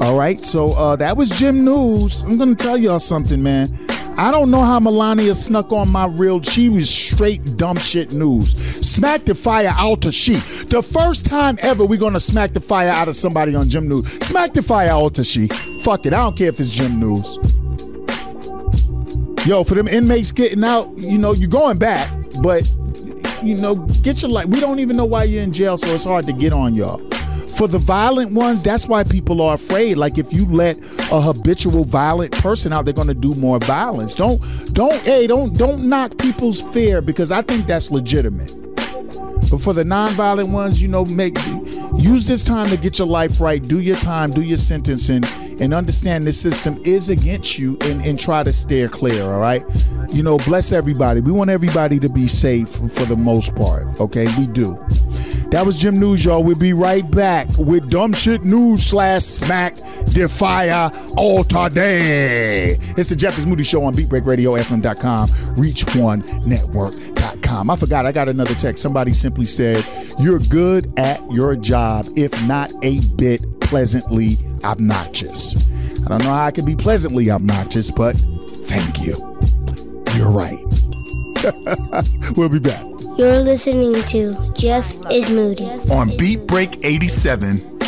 [0.00, 0.44] All right.
[0.44, 2.24] So uh, that was Jim News.
[2.24, 3.72] I'm going to tell y'all something, man.
[4.16, 6.42] I don't know how Melania snuck on my real.
[6.42, 8.56] She was straight dumb shit news.
[8.84, 10.34] Smack the fire out of she.
[10.64, 14.08] The first time ever we're gonna smack the fire out of somebody on Jim News.
[14.26, 15.46] Smack the fire out of she.
[15.84, 16.12] Fuck it.
[16.12, 17.38] I don't care if it's Jim News.
[19.48, 22.12] Yo, for them inmates getting out, you know, you're going back,
[22.42, 22.70] but
[23.42, 24.44] you know, get your life.
[24.44, 26.98] We don't even know why you're in jail, so it's hard to get on y'all.
[27.56, 29.96] For the violent ones, that's why people are afraid.
[29.96, 30.76] Like if you let
[31.10, 34.14] a habitual violent person out, they're to do more violence.
[34.14, 34.38] Don't
[34.74, 38.54] don't hey, don't don't knock people's fear because I think that's legitimate.
[39.50, 41.38] But for the nonviolent ones, you know, make
[41.96, 45.24] use this time to get your life right, do your time, do your sentencing,
[45.60, 49.64] and understand the system is against you and, and try to steer clear, all right?
[50.10, 51.20] You know, bless everybody.
[51.20, 54.26] We want everybody to be safe for the most part, okay?
[54.38, 54.78] We do.
[55.50, 56.44] That was Jim News, y'all.
[56.44, 62.76] We'll be right back with dumb shit news slash smack defire all today.
[62.98, 67.70] It's the Jeff is Moody Show on BeatBreakRadioFM.com, ReachOneNetwork.com.
[67.70, 68.82] I forgot, I got another text.
[68.82, 69.86] Somebody simply said,
[70.18, 75.54] You're good at your job, if not a bit pleasantly obnoxious.
[76.04, 78.12] I don't know how I can be pleasantly obnoxious, but
[78.62, 79.16] thank you.
[80.16, 80.58] You're right.
[82.36, 82.82] we'll be back.
[83.18, 87.78] You're listening to Jeff is Moody on Beat Break 87.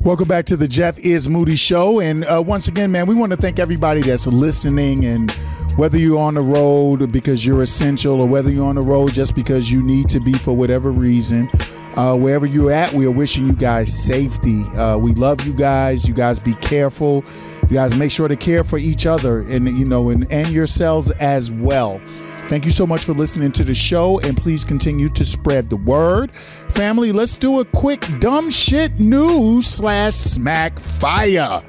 [0.00, 2.00] Welcome back to the Jeff is Moody Show.
[2.00, 5.30] And uh, once again, man, we want to thank everybody that's listening and
[5.76, 9.36] whether you're on the road because you're essential or whether you're on the road just
[9.36, 11.48] because you need to be for whatever reason.
[11.96, 14.62] Uh, wherever you're at, we are wishing you guys safety.
[14.76, 16.06] Uh, we love you guys.
[16.06, 17.24] You guys be careful.
[17.68, 21.10] You guys make sure to care for each other and you know and, and yourselves
[21.12, 22.00] as well.
[22.48, 25.76] Thank you so much for listening to the show and please continue to spread the
[25.76, 26.34] word.
[26.70, 31.62] Family, let's do a quick dumb shit news slash smack fire.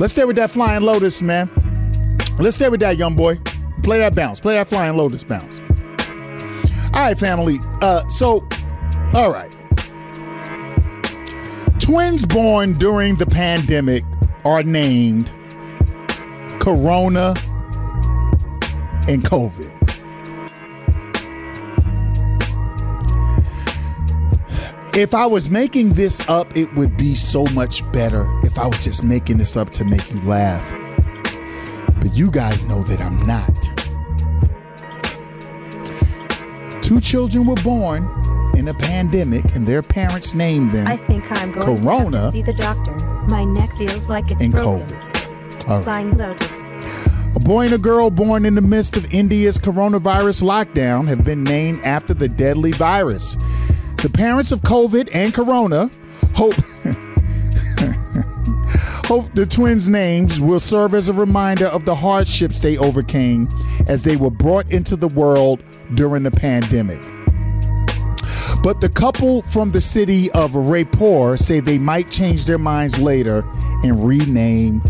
[0.00, 1.48] Let's stay with that flying lotus, man.
[2.40, 3.38] Let's stay with that, young boy.
[3.84, 4.40] Play that bounce.
[4.40, 5.60] Play that flying lotus bounce.
[6.92, 7.60] All right, family.
[7.80, 8.46] Uh, so,
[9.12, 9.52] all right.
[11.84, 14.04] Twins born during the pandemic
[14.46, 15.30] are named
[16.58, 17.34] Corona
[19.06, 19.70] and COVID.
[24.96, 28.82] If I was making this up, it would be so much better if I was
[28.82, 30.66] just making this up to make you laugh.
[32.00, 33.60] But you guys know that I'm not.
[36.82, 38.23] Two children were born
[38.56, 42.30] in a pandemic, and their parents named them I think I'm going Corona to to
[42.30, 42.92] see the doctor.
[43.28, 44.86] My neck feels like it's and broken.
[44.86, 45.66] COVID.
[45.66, 45.84] Right.
[45.84, 46.62] Flying Lotus.
[47.34, 51.42] A boy and a girl born in the midst of India's coronavirus lockdown have been
[51.42, 53.36] named after the deadly virus.
[54.02, 55.90] The parents of COVID and Corona
[56.34, 56.54] hope
[59.06, 63.48] hope the twins' names will serve as a reminder of the hardships they overcame
[63.88, 65.62] as they were brought into the world
[65.94, 67.02] during the pandemic.
[68.64, 73.44] But the couple from the city of Raipur say they might change their minds later
[73.82, 74.82] and rename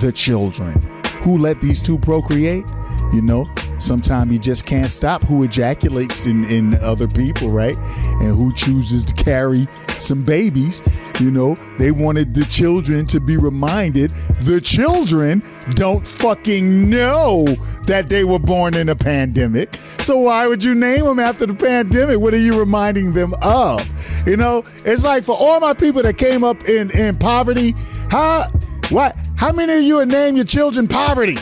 [0.00, 0.80] the children.
[1.20, 2.64] Who let these two procreate?
[3.12, 7.76] You know, sometimes you just can't stop who ejaculates in, in other people, right?
[8.20, 9.68] And who chooses to carry
[9.98, 10.82] some babies.
[11.20, 14.10] You know, they wanted the children to be reminded
[14.40, 17.46] the children don't fucking know
[17.86, 19.78] that they were born in a pandemic.
[19.98, 22.18] So why would you name them after the pandemic?
[22.18, 23.80] What are you reminding them of?
[24.26, 27.74] You know, it's like for all my people that came up in, in poverty,
[28.10, 28.48] how
[28.90, 31.36] what how many of you would name your children poverty?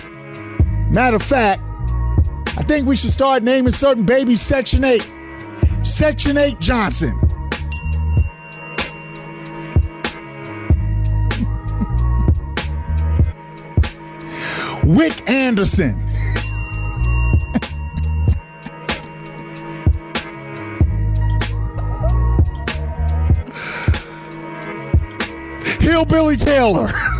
[0.94, 1.60] Matter of fact,
[2.56, 5.04] I think we should start naming certain babies Section 8.
[5.82, 7.18] Section 8 Johnson.
[14.84, 15.98] Wick Anderson.
[25.80, 26.92] Hillbilly Taylor.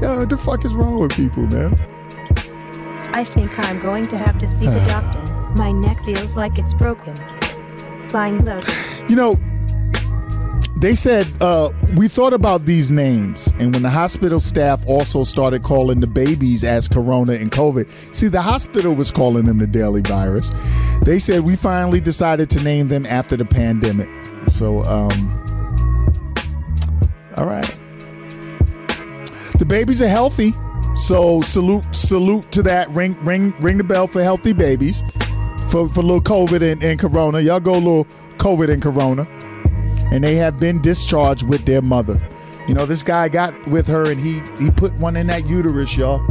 [0.00, 1.74] Yo, what the fuck is wrong with people, man?
[3.14, 5.18] I think I'm going to have to see the doctor.
[5.56, 7.16] My neck feels like it's broken.
[8.08, 8.86] Flying Lotus.
[9.08, 9.38] You know,
[10.78, 15.62] they said uh, we thought about these names, and when the hospital staff also started
[15.62, 20.00] calling the babies as Corona and COVID, see, the hospital was calling them the daily
[20.00, 20.50] virus.
[21.02, 24.08] They said we finally decided to name them after the pandemic.
[24.48, 25.45] So, um,
[29.66, 30.54] The babies are healthy,
[30.94, 32.88] so salute, salute to that.
[32.90, 35.02] Ring, ring, ring the bell for healthy babies.
[35.70, 38.04] For for little COVID and, and Corona, y'all go little
[38.36, 39.26] COVID and Corona
[40.12, 42.16] and they have been discharged with their mother.
[42.68, 45.96] You know, this guy got with her and he he put one in that uterus,
[45.96, 46.24] y'all,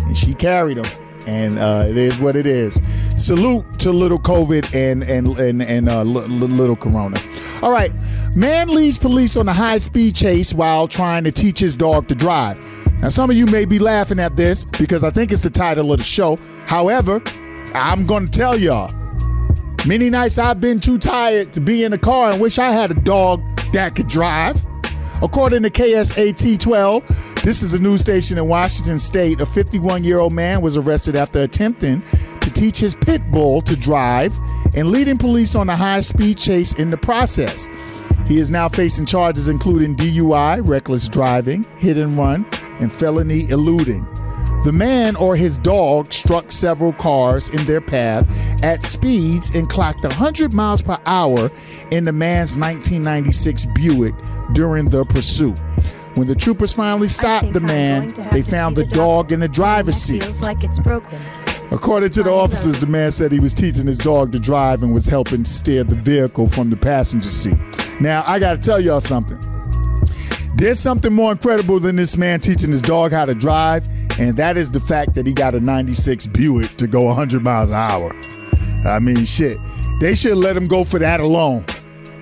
[0.00, 0.86] and she carried him.
[1.28, 2.80] And uh, it is what it is.
[3.16, 7.16] Salute to little COVID and and and and uh, little Corona.
[7.62, 7.92] All right,
[8.34, 12.14] man leads police on a high speed chase while trying to teach his dog to
[12.14, 12.60] drive.
[13.00, 15.92] Now, some of you may be laughing at this because I think it's the title
[15.92, 16.36] of the show.
[16.66, 17.22] However,
[17.74, 18.92] I'm going to tell y'all
[19.86, 22.90] Many nights I've been too tired to be in the car and wish I had
[22.90, 23.40] a dog
[23.72, 24.60] that could drive.
[25.22, 29.40] According to KSAT 12, this is a news station in Washington state.
[29.40, 32.02] A 51 year old man was arrested after attempting
[32.46, 34.32] to teach his pit bull to drive
[34.74, 37.68] and leading police on a high speed chase in the process.
[38.28, 42.46] He is now facing charges including DUI, reckless driving, hit and run,
[42.78, 44.06] and felony eluding.
[44.62, 48.24] The man or his dog struck several cars in their path
[48.62, 51.50] at speeds and clocked 100 miles per hour
[51.90, 54.14] in the man's 1996 Buick
[54.52, 55.58] during the pursuit.
[56.14, 59.32] When the troopers finally stopped the man, going to have they found the the dog
[59.32, 60.22] in the driver's seat.
[60.40, 61.45] Like.
[61.70, 64.94] According to the officers, the man said he was teaching his dog to drive and
[64.94, 67.58] was helping steer the vehicle from the passenger seat.
[68.00, 69.38] Now, I got to tell y'all something.
[70.56, 73.84] There's something more incredible than this man teaching his dog how to drive,
[74.18, 77.70] and that is the fact that he got a 96 Buick to go 100 miles
[77.70, 78.12] an hour.
[78.86, 79.58] I mean, shit.
[80.00, 81.64] They should let him go for that alone.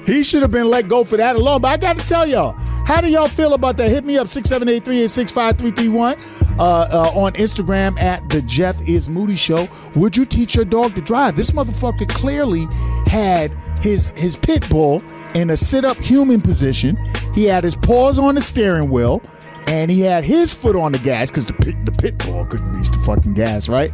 [0.07, 1.61] He should have been let go for that alone.
[1.61, 3.91] But I got to tell y'all, how do y'all feel about that?
[3.91, 6.21] Hit me up 678-386-5331
[6.59, 9.69] uh, uh, on Instagram at the Jeff is Moody Show.
[9.95, 11.37] Would you teach your dog to drive?
[11.37, 12.67] This motherfucker clearly
[13.07, 15.03] had his his pit bull
[15.35, 16.97] in a sit up human position.
[17.35, 19.23] He had his paws on the steering wheel
[19.67, 22.71] and he had his foot on the gas because the pit, the pit bull couldn't
[22.77, 23.91] reach the fucking gas, right?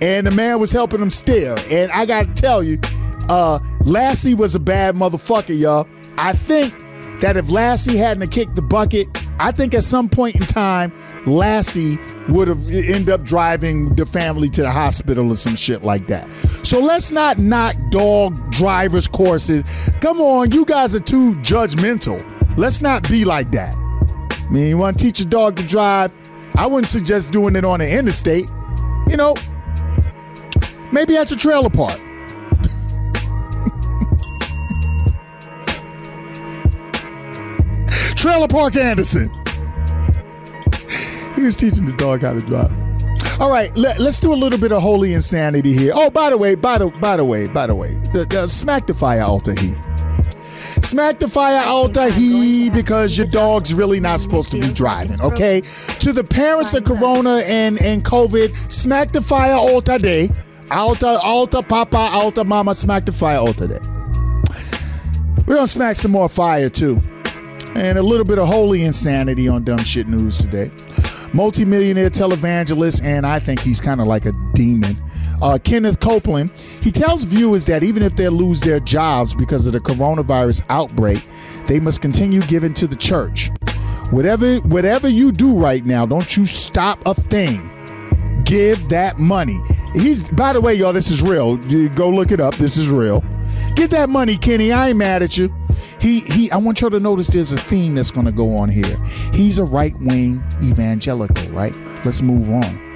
[0.00, 1.54] And the man was helping him steer.
[1.70, 2.78] And I got to tell you,
[3.28, 5.86] uh, Lassie was a bad motherfucker, y'all.
[6.18, 6.74] I think
[7.22, 9.06] that if Lassie hadn't kicked the bucket,
[9.38, 10.92] I think at some point in time,
[11.24, 11.96] Lassie
[12.28, 16.28] would have ended up driving the family to the hospital or some shit like that.
[16.64, 19.62] So let's not knock dog drivers' courses.
[20.00, 22.28] Come on, you guys are too judgmental.
[22.58, 23.74] Let's not be like that.
[23.74, 26.14] I mean, you want to teach a dog to drive?
[26.56, 28.46] I wouldn't suggest doing it on the interstate.
[29.08, 29.34] You know,
[30.90, 32.00] maybe at your trailer park.
[38.22, 39.28] Trailer Park Anderson.
[41.34, 42.70] He was teaching the dog how to drive.
[43.40, 45.90] All right, let, us do a little bit of holy insanity here.
[45.92, 48.86] Oh, by the way, by the by the way, by the way, the, the smack
[48.86, 49.74] the fire altar he.
[50.82, 55.60] Smack the fire altar he because your dog's really not supposed to be driving, okay?
[55.98, 60.30] To the parents of Corona and, and COVID, smack the fire altar day.
[60.70, 63.80] Altar, altar, papa, altar, mama, smack the fire altar day.
[65.44, 67.02] We're gonna smack some more fire too
[67.74, 70.70] and a little bit of holy insanity on Dumb Shit News today.
[71.32, 74.96] Multimillionaire televangelist, and I think he's kind of like a demon.
[75.40, 79.72] Uh, Kenneth Copeland, he tells viewers that even if they lose their jobs because of
[79.72, 81.26] the coronavirus outbreak,
[81.66, 83.50] they must continue giving to the church.
[84.10, 87.68] Whatever, whatever you do right now, don't you stop a thing.
[88.44, 89.58] Give that money.
[89.94, 91.56] He's, by the way, y'all, this is real.
[91.88, 92.54] Go look it up.
[92.56, 93.24] This is real.
[93.74, 94.72] Get that money, Kenny.
[94.72, 95.54] I ain't mad at you.
[96.00, 96.50] He he.
[96.50, 98.98] I want y'all to notice there's a theme that's to go on here.
[99.32, 101.74] He's a right wing evangelical, right?
[102.04, 102.92] Let's move on.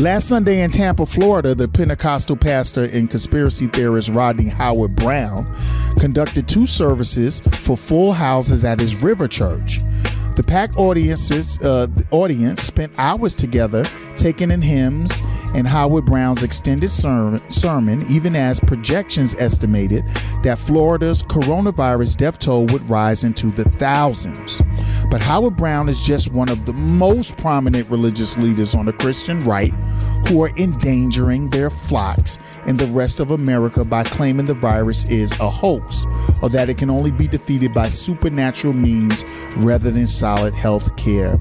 [0.00, 5.52] Last Sunday in Tampa, Florida, the Pentecostal pastor and conspiracy theorist Rodney Howard-Browne
[5.98, 9.80] conducted two services for full houses at his River Church.
[10.38, 13.84] The packed audiences, uh, audience spent hours together
[14.14, 15.20] taking in hymns
[15.52, 20.04] and Howard-Browne's extended sermon, even as projections estimated
[20.44, 24.62] that Florida's coronavirus death toll would rise into the thousands.
[25.10, 29.72] But Howard-Browne is just one of the most prominent religious leaders on the Christian right
[30.28, 35.32] who are endangering their flocks and the rest of America by claiming the virus is
[35.40, 36.06] a hoax
[36.42, 39.24] or that it can only be defeated by supernatural means
[39.56, 41.38] rather than solid health care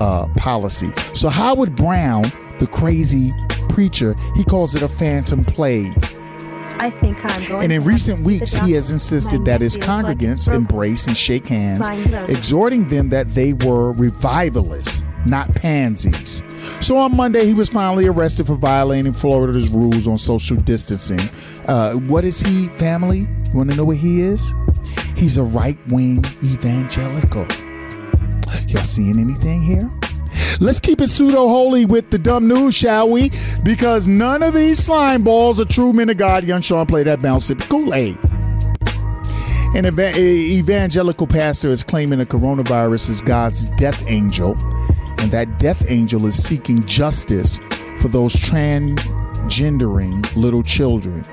[0.00, 0.92] uh, policy.
[1.14, 3.32] So, Howard-Browne, the crazy
[3.70, 5.96] preacher, he calls it a phantom plague.
[6.78, 10.56] I think I'm going and in recent weeks, he has insisted that his congregants like
[10.56, 11.88] embrace and shake hands,
[12.28, 16.42] exhorting them that they were revivalists, not pansies.
[16.80, 21.20] So on Monday, he was finally arrested for violating Florida's rules on social distancing.
[21.66, 23.20] Uh, what is he, family?
[23.20, 24.52] You want to know what he is?
[25.16, 27.46] He's a right wing evangelical.
[28.68, 29.90] Y'all seeing anything here?
[30.60, 33.30] Let's keep it pseudo holy with the dumb news, shall we?
[33.62, 36.44] Because none of these slime balls are true men of God.
[36.44, 38.18] Young Sean play that bounce sip Kool Aid.
[39.74, 44.56] An evangelical pastor is claiming the coronavirus is God's death angel,
[45.18, 47.60] and that death angel is seeking justice
[47.98, 51.24] for those transgendering little children.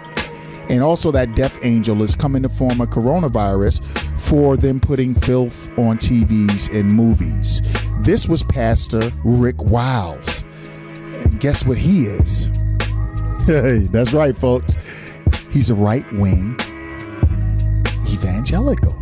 [0.69, 3.81] And also, that death angel is coming to form a coronavirus
[4.23, 7.61] for them putting filth on TVs and movies.
[7.99, 10.43] This was Pastor Rick Wiles.
[10.93, 12.49] And guess what he is?
[13.43, 14.77] Hey, that's right, folks.
[15.51, 16.55] He's a right wing
[18.09, 18.97] evangelical.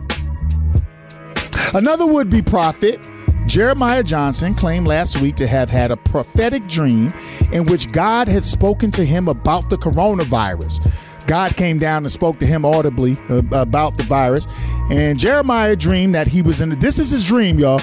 [1.76, 2.99] Another would be prophet,
[3.45, 7.14] Jeremiah Johnson, claimed last week to have had a prophetic dream
[7.52, 10.85] in which God had spoken to him about the coronavirus.
[11.27, 14.48] God came down and spoke to him audibly uh, about the virus.
[14.89, 17.81] And Jeremiah dreamed that he was in, a, this is his dream, y'all.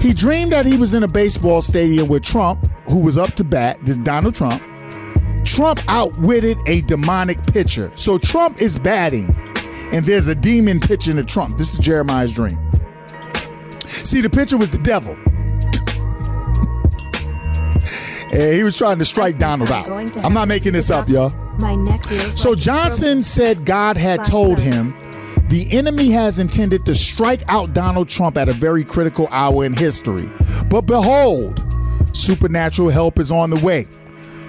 [0.00, 3.44] He dreamed that he was in a baseball stadium with Trump, who was up to
[3.44, 4.62] bat, this Donald Trump.
[5.44, 7.90] Trump outwitted a demonic pitcher.
[7.94, 9.34] So Trump is batting,
[9.92, 11.58] and there's a demon pitching to Trump.
[11.58, 12.58] This is Jeremiah's dream.
[13.86, 15.16] See, the pitcher was the devil.
[18.30, 19.88] And he was trying to strike Donald out.
[20.22, 21.32] I'm not making this up, y'all.
[21.58, 24.94] My neck feels So like Johnson said God had told him
[25.48, 29.72] the enemy has intended to strike out Donald Trump at a very critical hour in
[29.72, 30.30] history.
[30.68, 31.64] But behold,
[32.12, 33.86] supernatural help is on the way.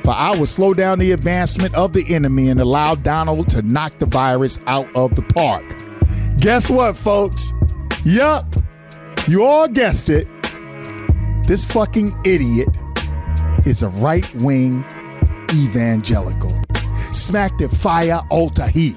[0.03, 3.97] For I will slow down the advancement of the enemy and allow Donald to knock
[3.99, 5.63] the virus out of the park.
[6.39, 7.53] Guess what, folks?
[8.05, 8.45] Yup,
[9.27, 10.27] you all guessed it.
[11.47, 12.69] This fucking idiot
[13.65, 14.83] is a right wing
[15.53, 16.59] evangelical.
[17.11, 18.95] Smack the fire altar he.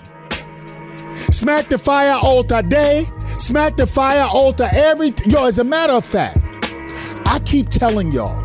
[1.30, 3.06] Smack the fire altar day.
[3.38, 5.14] Smack the fire altar every.
[5.26, 6.38] Yo, as a matter of fact,
[7.26, 8.40] I keep telling y'all,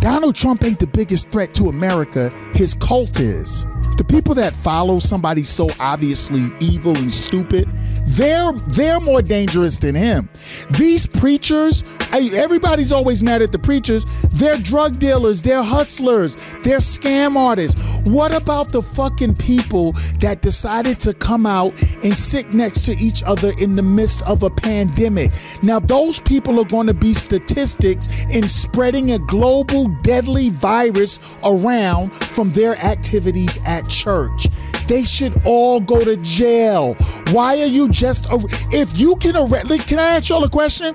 [0.00, 2.30] Donald Trump ain't the biggest threat to America.
[2.54, 3.66] His cult is.
[3.96, 7.68] The people that follow somebody so obviously evil and stupid,
[8.06, 10.28] they're they're more dangerous than him.
[10.70, 14.04] These preachers, everybody's always mad at the preachers.
[14.30, 17.80] They're drug dealers, they're hustlers, they're scam artists.
[18.04, 23.22] What about the fucking people that decided to come out and sit next to each
[23.22, 25.30] other in the midst of a pandemic?
[25.62, 32.12] Now those people are going to be statistics in spreading a global deadly virus around
[32.14, 34.48] from their activities at church.
[34.86, 36.94] They should all go to jail.
[37.30, 38.40] Why are you just ar-
[38.72, 39.68] if you can arrest?
[39.88, 40.94] Can I ask y'all a question?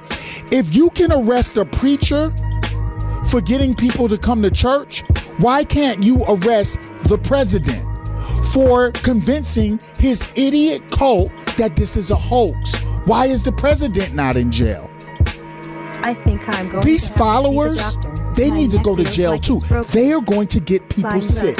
[0.51, 2.33] If you can arrest a preacher
[3.29, 5.03] for getting people to come to church,
[5.39, 7.85] why can't you arrest the president
[8.53, 12.75] for convincing his idiot cult that this is a hoax?
[13.05, 14.89] Why is the president not in jail?
[16.01, 17.97] I think I'm going These to have to see the followers,
[18.35, 19.59] they My need to go to jail like too.
[19.91, 21.57] They are going to get people sick.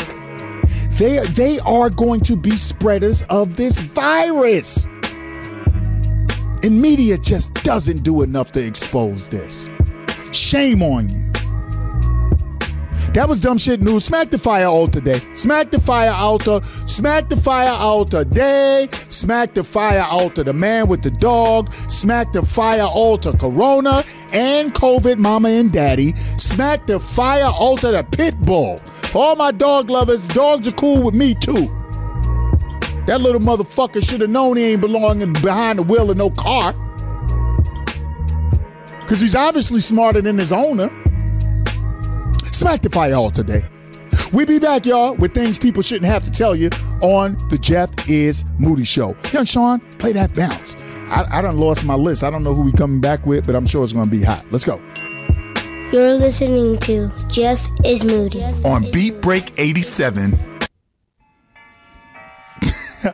[0.99, 4.85] They they are going to be spreaders of this virus.
[6.61, 9.69] And media just doesn't do enough to expose this.
[10.33, 11.28] Shame on you.
[13.13, 14.05] That was dumb shit news.
[14.05, 15.19] Smack the fire out day.
[15.33, 16.61] Smack the fire altar.
[16.85, 18.87] Smack the fire out today.
[19.07, 20.43] Smack the fire altar.
[20.43, 21.73] The man with the dog.
[21.89, 23.33] Smack the fire altar.
[23.33, 26.13] Corona and COVID, mama and daddy.
[26.37, 27.91] Smack the fire altar.
[27.91, 28.79] The pit bull.
[29.15, 31.67] All my dog lovers, dogs are cool with me too.
[33.07, 36.73] That little motherfucker should have known he ain't belonging behind the wheel of no car.
[39.01, 40.91] Because he's obviously smarter than his owner.
[42.59, 43.63] Smack the fire all today.
[44.33, 46.69] We be back, y'all, with things people shouldn't have to tell you
[46.99, 49.15] on the Jeff is Moody Show.
[49.31, 50.75] Young Sean, play that bounce.
[51.07, 52.21] I, I done lost my list.
[52.21, 54.43] I don't know who we coming back with, but I'm sure it's gonna be hot.
[54.51, 54.75] Let's go.
[55.93, 58.43] You're listening to Jeff is Moody.
[58.65, 60.37] on Beat Break 87.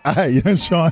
[0.05, 0.89] All right, young Sean.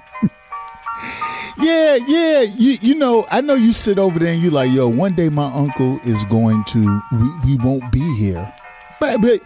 [1.58, 2.42] Yeah, yeah.
[2.42, 5.30] You you know, I know you sit over there and you like, yo, one day
[5.30, 8.54] my uncle is going to we, we won't be here.
[9.00, 9.42] But but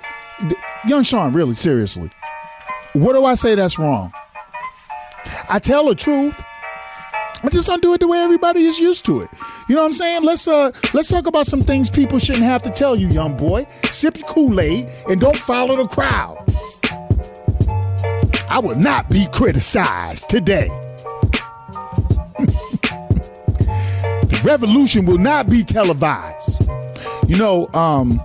[0.88, 2.10] young Sean, really, seriously.
[2.94, 4.12] What do I say that's wrong?
[5.50, 6.36] I tell the truth.
[7.44, 9.30] I just don't do it the way everybody is used to it.
[9.70, 10.24] You know what I'm saying?
[10.24, 13.68] Let's uh let's talk about some things people shouldn't have to tell you, young boy.
[13.92, 16.44] Sip your Kool-Aid and don't follow the crowd.
[18.50, 20.70] I will not be criticized today.
[24.48, 26.66] Revolution will not be televised.
[27.28, 28.22] You know, um,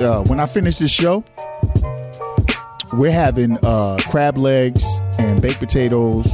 [0.00, 1.22] uh, when I finish this show,
[2.94, 4.84] we're having uh, crab legs
[5.16, 6.26] and baked potatoes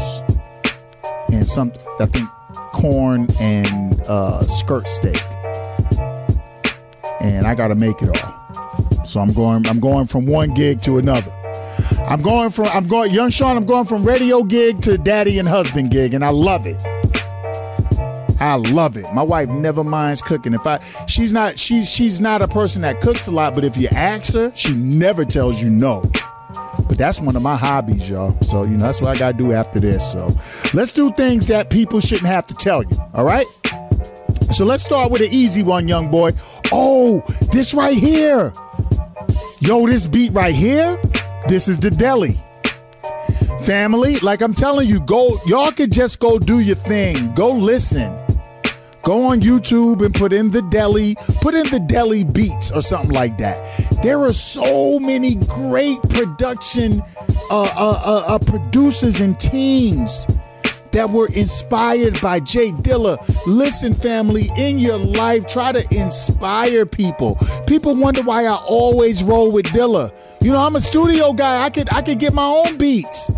[1.30, 2.30] and some, I think,
[2.72, 5.22] corn and uh, skirt steak.
[7.20, 9.04] And I got to make it all.
[9.04, 9.66] So I'm going.
[9.66, 11.32] I'm going from one gig to another.
[12.08, 12.66] I'm going from.
[12.68, 13.12] I'm going.
[13.12, 13.56] Young Sean.
[13.56, 16.82] I'm going from radio gig to daddy and husband gig, and I love it.
[18.40, 19.12] I love it.
[19.12, 20.54] My wife never minds cooking.
[20.54, 21.58] If I, she's not.
[21.58, 23.54] She's she's not a person that cooks a lot.
[23.54, 26.02] But if you ask her, she never tells you no.
[26.88, 28.40] But that's one of my hobbies, y'all.
[28.42, 30.10] So you know that's what I gotta do after this.
[30.10, 30.34] So
[30.72, 32.96] let's do things that people shouldn't have to tell you.
[33.14, 33.46] All right.
[34.52, 36.32] So let's start with an easy one, young boy.
[36.72, 37.20] Oh,
[37.52, 38.52] this right here.
[39.60, 41.00] Yo, this beat right here,
[41.48, 42.36] this is the Dilla.
[43.64, 47.34] Family, like I'm telling you, go, y'all could just go do your thing.
[47.34, 48.27] Go listen.
[49.02, 53.12] Go on YouTube and put in the Dilla, put in the Dilla beats or something
[53.12, 53.62] like that.
[54.02, 57.02] There are so many great production
[57.50, 60.26] uh, uh, uh, uh, producers and teams
[60.92, 63.18] that were inspired by Jay Dilla.
[63.46, 67.38] Listen, family, in your life, try to inspire people.
[67.66, 70.12] People wonder why I always roll with Dilla.
[70.40, 71.64] You know, I'm a studio guy.
[71.64, 73.30] I could I could get my own beats.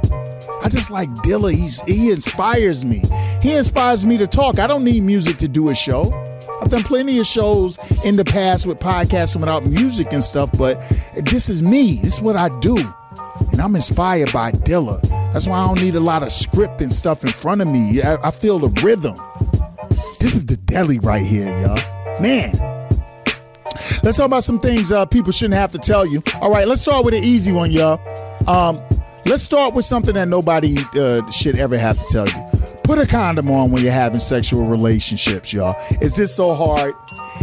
[0.62, 1.52] I just like Dilla.
[1.52, 3.02] He's he inspires me.
[3.42, 4.58] He inspires me to talk.
[4.58, 6.12] I don't need music to do a show.
[6.60, 10.78] I've done plenty of shows in the past with podcasting without music and stuff, but
[11.14, 11.96] this is me.
[12.02, 12.76] This is what I do.
[13.52, 15.00] And I'm inspired by Dilla.
[15.32, 18.02] That's why I don't need a lot of script and stuff in front of me.
[18.02, 19.14] I, I feel the rhythm.
[20.20, 22.20] This is the Dilla right here, y'all.
[22.20, 22.52] Man.
[24.02, 26.22] Let's talk about some things uh, people shouldn't have to tell you.
[26.40, 28.00] All right, let's start with an easy one, y'all.
[28.48, 28.80] Um,
[29.26, 32.60] let's start with something that nobody uh, should ever have to tell you.
[32.82, 35.76] Put a condom on when you're having sexual relationships, y'all.
[36.00, 36.92] Is this so hard?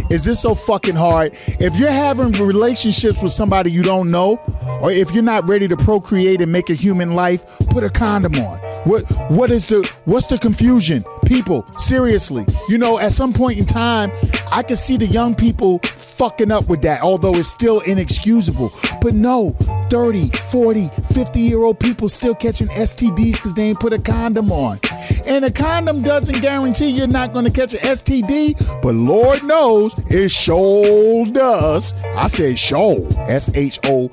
[0.10, 1.34] Is this so fucking hard?
[1.48, 4.42] If you're having relationships with somebody you don't know,
[4.82, 8.36] or if you're not ready to procreate and make a human life, put a condom
[8.36, 8.60] on.
[8.84, 11.06] What what is the what's the confusion?
[11.26, 12.46] People, seriously.
[12.68, 14.12] You know, at some point in time,
[14.52, 15.80] I can see the young people
[16.18, 18.72] fucking up with that, although it's still inexcusable.
[19.02, 19.52] But no,
[19.90, 24.52] 30, 40, 50 year old people still catching STDs because they ain't put a condom
[24.52, 24.80] on.
[25.26, 29.94] And a condom doesn't guarantee you're not going to catch an STD, but Lord knows
[30.10, 31.94] it sure does.
[32.16, 34.10] I said show, S H O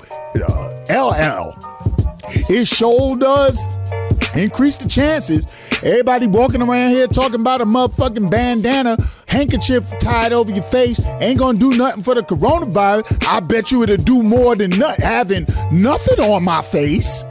[0.47, 1.74] uh, L L.
[2.49, 3.65] It sure does
[4.35, 5.47] increase the chances.
[5.83, 8.97] Everybody walking around here talking about a motherfucking bandana,
[9.27, 13.25] handkerchief tied over your face ain't gonna do nothing for the coronavirus.
[13.27, 17.23] I bet you it'll do more than not having nothing on my face.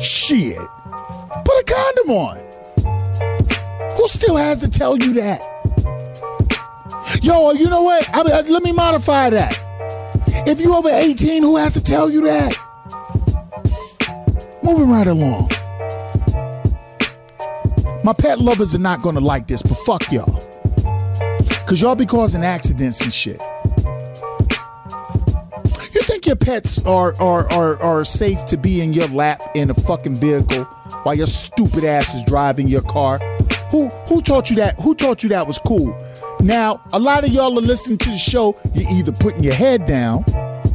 [0.00, 0.56] Shit.
[0.56, 2.44] Put a condom on.
[3.96, 5.40] Who still has to tell you that?
[7.22, 8.08] Yo, you know what?
[8.12, 9.58] I mean, uh, let me modify that.
[10.46, 12.54] If you over 18, who has to tell you that?
[14.64, 15.50] Moving right along.
[18.02, 20.40] My pet lovers are not gonna like this, but fuck y'all.
[21.66, 23.38] Cause y'all be causing accidents and shit.
[25.92, 29.68] You think your pets are are are, are safe to be in your lap in
[29.68, 30.64] a fucking vehicle
[31.02, 33.18] while your stupid ass is driving your car?
[33.70, 34.80] Who who taught you that?
[34.80, 35.94] Who taught you that was cool?
[36.40, 39.84] Now, a lot of y'all are listening to the show, you're either putting your head
[39.84, 40.24] down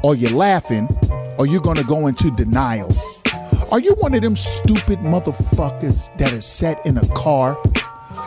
[0.03, 0.87] or you're laughing
[1.39, 2.91] or you're gonna go into denial.
[3.71, 7.55] Are you one of them stupid motherfuckers that is set in a car,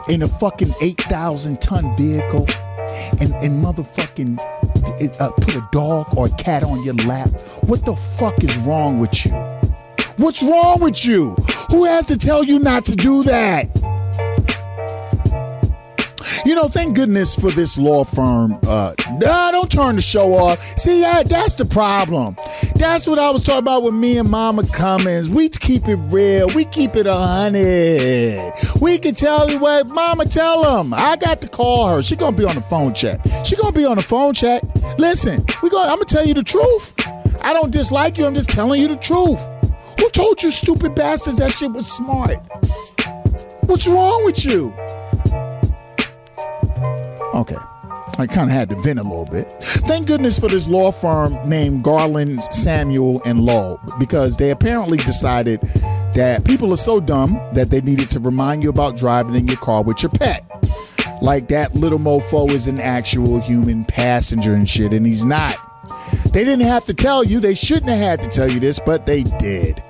[0.09, 2.47] in a fucking 8,000 ton vehicle,
[3.21, 4.39] and, and motherfucking
[5.21, 7.29] uh, put a dog or a cat on your lap?
[7.63, 9.33] What the fuck is wrong with you?
[10.17, 11.31] What's wrong with you?
[11.71, 13.82] Who has to tell you not to do that?
[16.45, 18.59] You know, thank goodness for this law firm.
[18.67, 20.59] Uh, nah, don't turn the show off.
[20.77, 21.29] See that?
[21.29, 22.37] That's the problem.
[22.75, 25.29] That's what I was talking about with me and Mama Cummins.
[25.29, 26.49] We keep it real.
[26.49, 28.53] We keep it hundred.
[28.81, 30.93] We can tell you what Mama tell them.
[30.93, 32.03] I got to call her.
[32.03, 33.21] She gonna be on the phone chat.
[33.47, 34.65] She gonna be on the phone chat.
[34.99, 35.81] Listen, we go.
[35.81, 36.95] I'm gonna tell you the truth.
[37.43, 38.27] I don't dislike you.
[38.27, 39.39] I'm just telling you the truth.
[40.01, 42.39] Who told you, stupid bastards, that shit was smart?
[43.63, 44.75] What's wrong with you?
[47.35, 47.57] Okay.
[48.19, 49.49] I kind of had to vent a little bit.
[49.63, 55.61] Thank goodness for this law firm named Garland, Samuel, and Law because they apparently decided
[56.15, 59.57] that people are so dumb that they needed to remind you about driving in your
[59.57, 60.45] car with your pet.
[61.23, 65.57] Like that little mofo is an actual human passenger and shit, and he's not.
[66.33, 69.07] They didn't have to tell you, they shouldn't have had to tell you this, but
[69.07, 69.83] they did.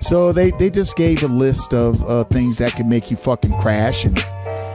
[0.00, 3.56] So they, they just gave a list of uh, things that can make you fucking
[3.58, 4.18] crash and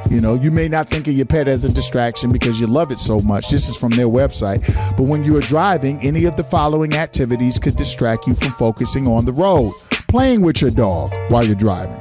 [0.09, 2.91] you know, you may not think of your pet as a distraction because you love
[2.91, 3.49] it so much.
[3.49, 4.65] This is from their website.
[4.95, 9.07] But when you are driving, any of the following activities could distract you from focusing
[9.07, 9.73] on the road.
[10.07, 11.99] Playing with your dog while you're driving,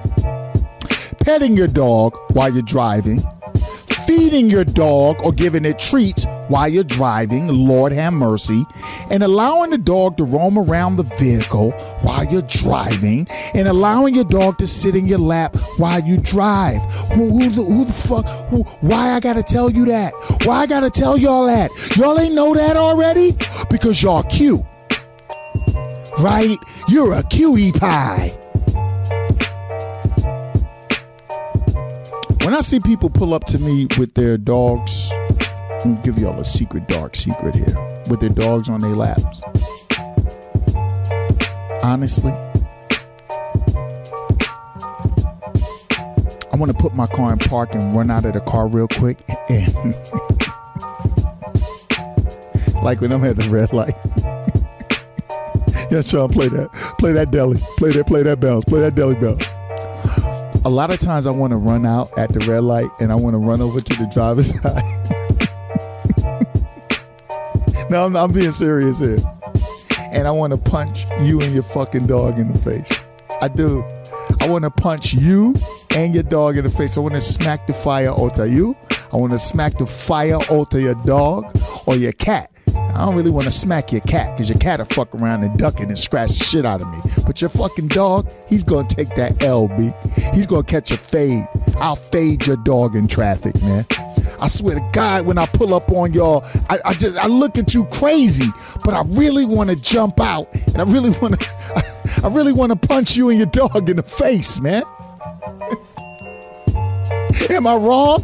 [1.20, 3.22] petting your dog while you're driving,
[4.06, 8.66] feeding your dog or giving it treats while you're driving, Lord have mercy,
[9.10, 11.72] and allowing the dog to roam around the vehicle
[12.02, 16.82] while you're driving, and allowing your dog to sit in your lap while you drive.
[17.12, 18.26] Who, who, the, who the fuck?
[18.48, 20.12] Who, why I gotta tell you that?
[20.44, 21.70] Why I gotta tell y'all that?
[21.96, 23.36] Y'all ain't know that already?
[23.70, 24.60] Because y'all cute.
[26.18, 26.58] Right?
[26.88, 28.38] You're a cutie pie.
[32.44, 35.10] When I see people pull up to me with their dogs,
[35.84, 38.02] I'm gonna give y'all a secret, dark secret here.
[38.08, 39.42] With their dogs on their laps.
[41.82, 42.32] Honestly,
[46.50, 48.88] I want to put my car in park and run out of the car real
[48.88, 49.18] quick.
[49.50, 49.74] And
[52.82, 53.94] like when I'm at the red light.
[55.90, 56.72] yeah, Sean, play that.
[56.98, 57.60] Play that Dilla.
[57.76, 58.64] Play that, play that bells.
[58.64, 59.36] Play that Dilla bell
[60.66, 63.16] a lot of times I want to run out at the red light and I
[63.16, 65.13] want to run over to the driver's side.
[67.90, 69.18] No, I'm, I'm being serious here.
[70.12, 73.04] And I want to punch you and your fucking dog in the face.
[73.40, 73.84] I do.
[74.40, 75.54] I want to punch you
[75.94, 76.96] and your dog in the face.
[76.96, 78.76] I want to smack the fire out of you.
[79.12, 81.56] I want to smack the fire out of your dog
[81.86, 82.50] or your cat.
[82.74, 85.58] I don't really want to smack your cat because your cat will fuck around and
[85.58, 86.98] duck it and scratch the shit out of me.
[87.26, 89.92] But your fucking dog, he's gonna take that L, B.
[90.32, 91.46] He's gonna catch a fade.
[91.76, 93.84] I'll fade your dog in traffic, man.
[94.40, 97.58] I swear to God, when I pull up on y'all, I, I just I look
[97.58, 98.48] at you crazy,
[98.84, 101.46] but I really want to jump out and I really want to,
[102.24, 104.82] I, really want to punch you and your dog in the face, man.
[107.50, 108.22] Am I wrong?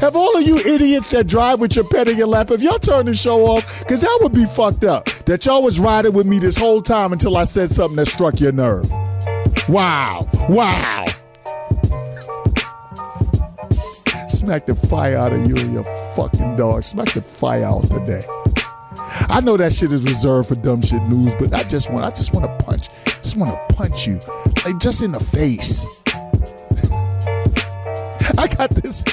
[0.00, 2.78] Have all of you idiots that drive with your pet in your lap, if y'all
[2.78, 5.06] turn the show off, because that would be fucked up.
[5.26, 8.40] That y'all was riding with me this whole time until I said something that struck
[8.40, 8.90] your nerve.
[9.68, 10.28] Wow.
[10.48, 11.06] Wow.
[14.50, 15.84] Smack the fire out of you and your
[16.16, 16.82] fucking dog.
[16.82, 18.24] Smack the fire out today.
[19.28, 22.10] I know that shit is reserved for dumb shit news, but I just want I
[22.10, 22.88] just want to punch.
[23.04, 24.18] Just want to punch you.
[24.64, 25.86] Like just in the face.
[28.38, 29.04] I got this.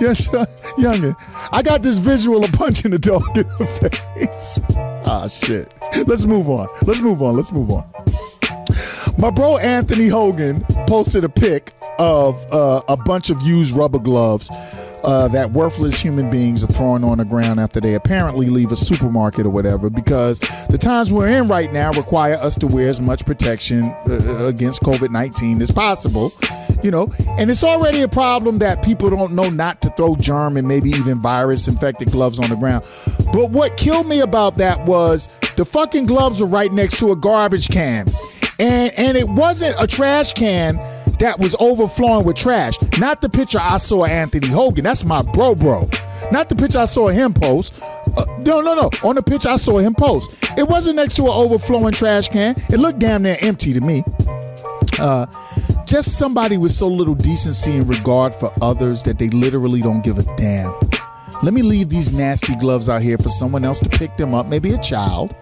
[0.00, 0.28] Yes,
[0.78, 1.16] youngin.
[1.50, 3.66] I got this visual of punching the dog in the
[4.14, 4.60] face.
[5.04, 5.74] Ah, shit.
[6.06, 6.68] Let's move on.
[6.82, 7.34] Let's move on.
[7.34, 7.92] Let's move on.
[9.18, 14.50] My bro Anthony Hogan posted a pic of uh, a bunch of used rubber gloves
[15.06, 18.76] uh, that worthless human beings are throwing on the ground after they apparently leave a
[18.76, 23.00] supermarket or whatever because the times we're in right now require us to wear as
[23.00, 26.32] much protection uh, against COVID 19 as possible.
[26.82, 30.56] You know, and it's already a problem that people don't know not to throw germ
[30.58, 32.84] and maybe even virus infected gloves on the ground.
[33.32, 37.16] But what killed me about that was the fucking gloves were right next to a
[37.16, 38.06] garbage can.
[38.58, 40.76] And and it wasn't a trash can
[41.18, 42.74] that was overflowing with trash.
[42.98, 44.84] Not the picture I saw Anthony Hogan.
[44.84, 45.88] That's my bro, bro.
[46.32, 47.72] Not the picture I saw him post.
[48.16, 48.90] Uh, no, no, no.
[49.02, 52.56] On the picture I saw him post, it wasn't next to an overflowing trash can.
[52.70, 54.02] It looked damn near empty to me.
[54.98, 55.26] Uh,
[55.86, 60.18] just somebody with so little decency and regard for others that they literally don't give
[60.18, 60.74] a damn.
[61.42, 64.46] Let me leave these nasty gloves out here for someone else to pick them up,
[64.46, 65.34] maybe a child,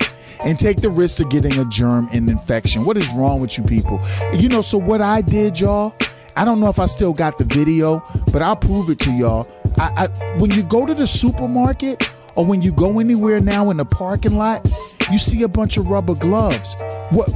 [0.45, 2.85] and take the risk of getting a germ and infection.
[2.85, 4.01] What is wrong with you people?
[4.39, 5.95] You know, so what I did, y'all,
[6.37, 8.03] I don't know if I still got the video,
[8.33, 9.49] but I'll prove it to y'all.
[9.79, 13.77] I, I, when you go to the supermarket or when you go anywhere now in
[13.77, 14.69] the parking lot,
[15.11, 16.75] you see a bunch of rubber gloves.
[17.11, 17.33] What?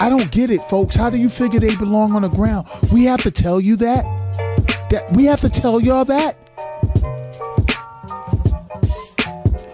[0.00, 0.96] I don't get it, folks.
[0.96, 2.66] How do you figure they belong on the ground?
[2.92, 4.04] We have to tell you that.
[4.90, 6.36] That we have to tell y'all that.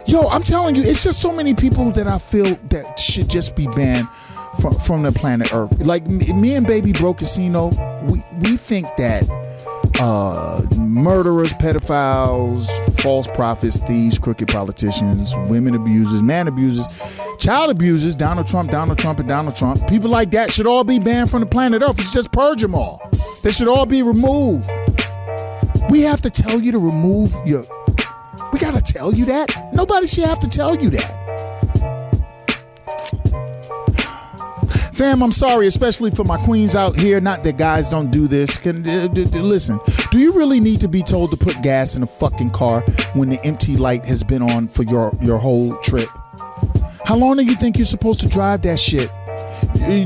[0.09, 3.55] Yo, I'm telling you, it's just so many people that I feel that should just
[3.55, 4.09] be banned
[4.59, 5.85] from from the planet Earth.
[5.85, 7.69] Like me and Baby Bro Casino,
[8.05, 9.29] we we think that
[10.01, 12.71] uh, murderers, pedophiles,
[13.03, 16.87] false prophets, thieves, crooked politicians, women abusers, man abusers,
[17.39, 20.99] child abusers, Donald Trump, Donald Trump, and Donald Trump, people like that should all be
[20.99, 21.99] banned from the planet Earth.
[21.99, 22.99] It's just purge them all.
[23.43, 24.71] They should all be removed.
[25.91, 27.65] We have to tell you to remove your
[28.53, 29.73] we gotta tell you that.
[29.73, 31.29] Nobody should have to tell you that.
[34.99, 37.21] Fam, I'm sorry, especially for my queens out here.
[37.21, 38.59] Not that guys don't do this.
[38.59, 39.79] Can uh, d- d- listen?
[40.11, 42.81] Do you really need to be told to put gas in a fucking car
[43.15, 46.09] when the empty light has been on for your your whole trip?
[47.05, 49.09] How long do you think you're supposed to drive that shit?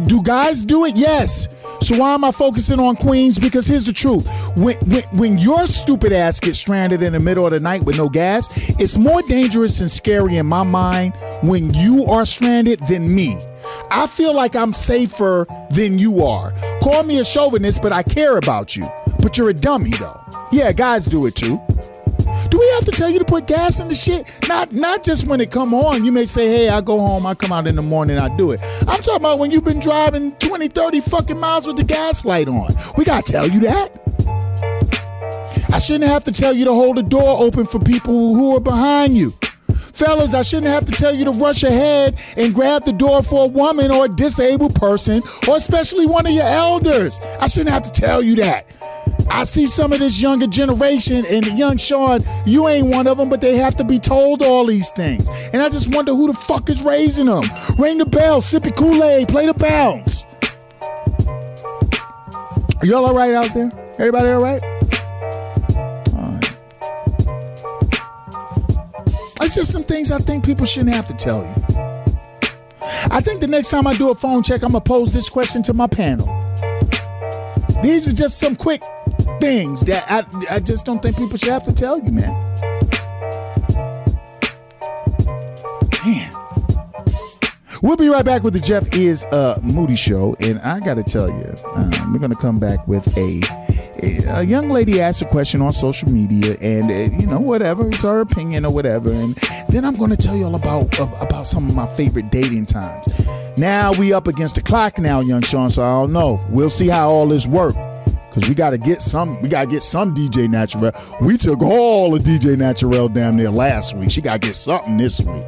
[0.07, 0.97] Do guys do it?
[0.97, 1.49] Yes.
[1.83, 3.41] So why am I focusing on Queens?
[3.41, 4.27] Because here's the truth:
[4.57, 7.97] when, when when your stupid ass gets stranded in the middle of the night with
[7.97, 8.49] no gas,
[8.79, 13.37] it's more dangerous and scary in my mind when you are stranded than me.
[13.91, 16.53] I feel like I'm safer than you are.
[16.81, 18.89] Call me a chauvinist, but I care about you.
[19.21, 20.21] But you're a dummy though.
[20.53, 21.61] Yeah, guys do it too.
[22.53, 24.31] Do we have to tell you to put gas in the shit?
[24.47, 26.05] Not not just when it come on.
[26.05, 28.51] You may say, hey, I go home, I come out in the morning, I do
[28.51, 28.61] it.
[28.81, 32.49] I'm talking about when you've been driving 20, 30 fucking miles with the gas light
[32.49, 32.75] on.
[32.99, 33.89] We gotta tell you that.
[35.73, 38.61] I shouldn't have to tell you to hold the door open for people who are
[38.61, 39.33] behind you.
[39.95, 43.45] Fellas, I shouldn't have to tell you to rush ahead and grab the door for
[43.45, 47.19] a woman or a disabled person, or especially one of your elders.
[47.41, 48.67] I shouldn't have to tell you that.
[49.29, 53.29] I see some of this younger generation, and young Sean, you ain't one of them,
[53.29, 55.29] but they have to be told all these things.
[55.53, 57.45] And I just wonder who the fuck is raising them.
[57.79, 60.27] Ring the bell, sip Kool Aid, play the bounce.
[62.83, 63.71] Y'all all right out there?
[63.99, 64.63] Everybody all right?
[66.15, 66.59] All right.
[69.41, 71.55] It's just some things I think people shouldn't have to tell you.
[73.11, 75.63] I think the next time I do a phone check, I'm gonna pose this question
[75.65, 76.27] to my panel.
[77.83, 78.83] These are just some quick
[79.43, 82.33] things that I, I just don't think people should have to tell you, man.
[86.05, 86.33] Man.
[87.83, 91.03] We'll be right back with the Jeff is uh, Moody show, and I got to
[91.03, 93.41] tell you, um, we're going to come back with a
[94.29, 98.05] a young lady asked a question on social media, and uh, you know whatever, it's
[98.05, 99.11] her opinion or whatever.
[99.11, 99.35] And
[99.69, 103.09] then I'm going to tell y'all about about some of my favorite dating times.
[103.59, 105.71] Now we up against the clock now, young Sean.
[105.71, 106.41] So I don't know.
[106.51, 107.75] We'll see how all this work.
[108.33, 110.91] Cause we gotta get some, we gotta get some DJ Natural.
[111.21, 114.11] We took all of DJ Natural down there last week.
[114.11, 115.45] She gotta get something this week.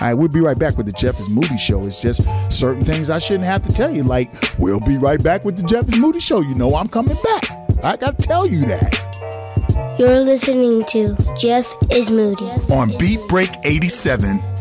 [0.00, 1.84] All right, we'll be right back with the Jeff is Moody Show.
[1.84, 4.02] It's just certain things I shouldn't have to tell you.
[4.02, 6.40] Like, we'll be right back with the Jeff is Moody Show.
[6.40, 7.50] You know I'm coming back.
[7.84, 9.96] I gotta tell you that.
[9.98, 12.50] You're listening to Jeff is Moody.
[12.72, 14.51] on Beat Break 87.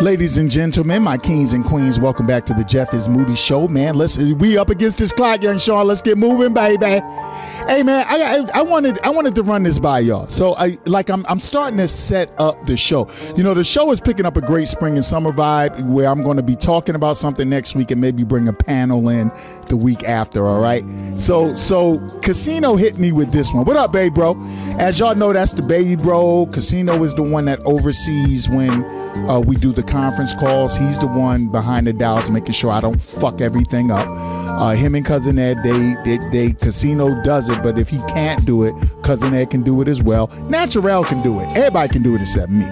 [0.00, 3.68] Ladies and gentlemen, my kings and queens, welcome back to the Jeff is Moody Show,
[3.68, 3.94] man.
[3.94, 5.86] Let's we up against this clock, young Sean.
[5.86, 7.00] Let's get moving, baby.
[7.66, 10.26] Hey man, I, I I wanted I wanted to run this by y'all.
[10.26, 13.08] So I like I'm I'm starting to set up the show.
[13.36, 16.24] You know, the show is picking up a great spring and summer vibe where I'm
[16.24, 19.30] going to be talking about something next week and maybe bring a panel in
[19.68, 20.44] the week after.
[20.44, 20.84] All right.
[21.14, 23.64] So so Casino hit me with this one.
[23.64, 24.36] What up, baby bro?
[24.76, 26.46] As y'all know, that's the baby bro.
[26.46, 28.84] Casino is the one that oversees when
[29.28, 30.76] uh, we do the conference calls.
[30.76, 34.06] He's the one behind the dials, making sure I don't fuck everything up.
[34.08, 38.44] Uh, him and cousin Ed, they, they they Casino does it, but if he can't
[38.46, 40.28] do it, cousin Ed can do it as well.
[40.48, 41.46] Naturel can do it.
[41.56, 42.66] Everybody can do it except me.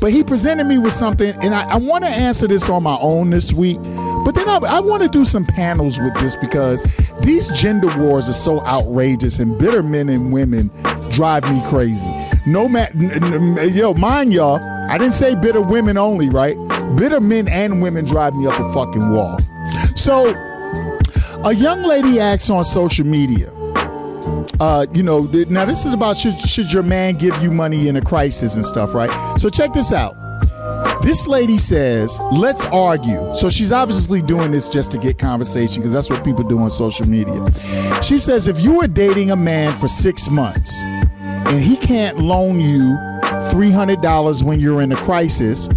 [0.00, 2.98] But he presented me with something, and I, I want to answer this on my
[3.00, 3.78] own this week.
[4.24, 6.82] But then I, I want to do some panels with this because
[7.20, 10.70] these gender wars are so outrageous, and bitter men and women
[11.10, 12.06] drive me crazy.
[12.46, 16.56] No ma- n- n- yo, mind y'all, I didn't say bitter women only, right?
[16.96, 19.38] Bitter men and women drive me up a fucking wall.
[19.96, 20.34] So,
[21.44, 23.50] a young lady asks on social media,
[24.60, 27.88] uh, you know, th- now this is about should, should your man give you money
[27.88, 29.38] in a crisis and stuff, right?
[29.38, 30.14] So check this out.
[31.02, 33.34] This lady says, let's argue.
[33.34, 36.70] So she's obviously doing this just to get conversation because that's what people do on
[36.70, 37.44] social media.
[38.02, 42.60] She says, if you were dating a man for six months and he can't loan
[42.60, 42.96] you
[43.52, 45.68] $300 when you're in a crisis,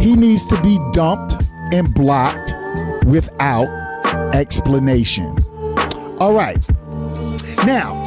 [0.00, 1.36] he needs to be dumped
[1.72, 2.52] and blocked
[3.06, 3.68] without
[4.34, 5.36] explanation.
[6.18, 6.64] All right.
[7.64, 8.02] Now,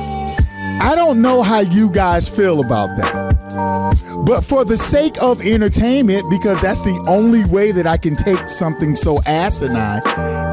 [0.81, 4.25] I don't know how you guys feel about that.
[4.25, 8.49] But for the sake of entertainment, because that's the only way that I can take
[8.49, 10.01] something so asinine,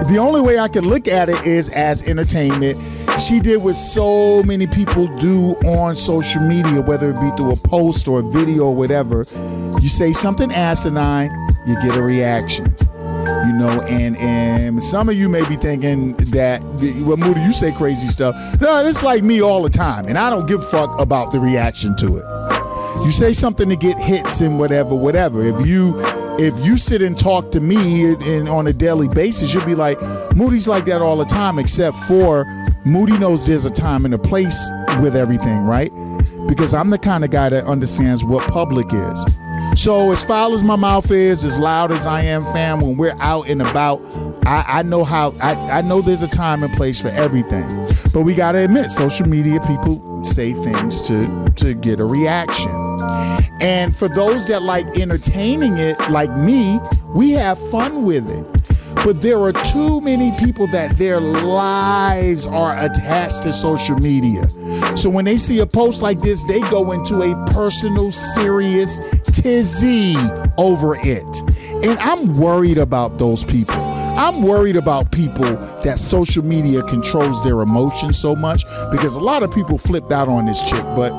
[0.06, 2.78] the only way I can look at it is as entertainment.
[3.20, 7.56] She did what so many people do on social media, whether it be through a
[7.56, 9.26] post or a video or whatever.
[9.80, 11.30] You say something asinine,
[11.66, 12.72] you get a reaction
[13.47, 16.62] you know and and some of you may be thinking that
[17.05, 18.35] well moody you say crazy stuff.
[18.60, 21.40] No it's like me all the time and i don't give a fuck about the
[21.40, 23.05] reaction to it.
[23.05, 25.44] You say something to get hits and whatever whatever.
[25.44, 25.94] If you
[26.39, 29.74] if you sit and talk to me and, and on a daily basis you'll be
[29.74, 30.01] like
[30.35, 32.47] moody's like that all the time except for
[32.85, 34.70] moody knows there's a time and a place
[35.02, 35.93] with everything right?
[36.48, 39.27] Because i'm the kind of guy that understands what public is
[39.74, 43.16] so as foul as my mouth is, as loud as I am, fam, when we're
[43.18, 44.00] out and about,
[44.46, 47.88] I, I know how I, I know there's a time and place for everything.
[48.12, 52.70] But we gotta admit, social media people say things to to get a reaction.
[53.60, 56.78] And for those that like entertaining it, like me,
[57.14, 58.46] we have fun with it.
[59.04, 64.48] But there are too many people that their lives are attached to social media.
[64.96, 69.00] So when they see a post like this, they go into a personal, serious
[69.32, 70.14] tizzy
[70.59, 71.24] over it.
[71.84, 73.74] And I'm worried about those people.
[73.74, 79.42] I'm worried about people that social media controls their emotions so much because a lot
[79.42, 80.84] of people flipped out on this chick.
[80.94, 81.10] But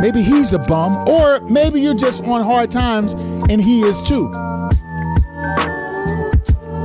[0.00, 3.12] Maybe he's a bum, or maybe you're just on hard times
[3.48, 4.28] and he is too.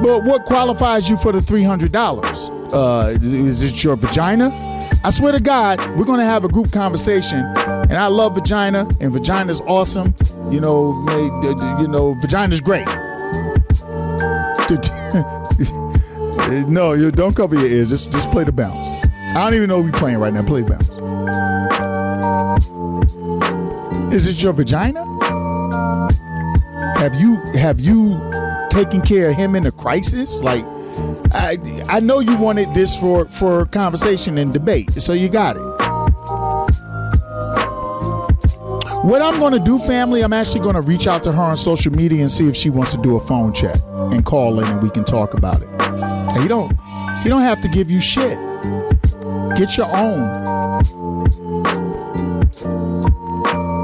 [0.04, 2.52] but what qualifies you for the three hundred dollars?
[2.74, 4.52] Uh, is it your vagina?
[5.04, 9.14] I swear to God, we're gonna have a group conversation, and I love vagina, and
[9.14, 10.14] vagina's awesome.
[10.50, 10.92] You know,
[11.80, 12.86] you know, vagina's great.
[16.68, 17.90] no, you don't cover your ears.
[17.90, 19.06] Just just play the bounce.
[19.36, 20.44] I don't even know we playing right now.
[20.44, 20.90] Play the bounce.
[24.14, 25.06] Is it your vagina?
[26.98, 28.20] Have you have you
[28.70, 30.42] taken care of him in a crisis?
[30.42, 30.66] Like
[31.34, 31.58] I
[31.88, 35.62] I know you wanted this for for conversation and debate, so you got it.
[39.04, 41.56] What I'm going to do, family, I'm actually going to reach out to her on
[41.56, 43.78] social media and see if she wants to do a phone check
[44.12, 45.70] and call in and we can talk about it.
[46.42, 46.72] You don't
[47.24, 48.38] you don't have to give you shit.
[49.58, 50.47] Get your own.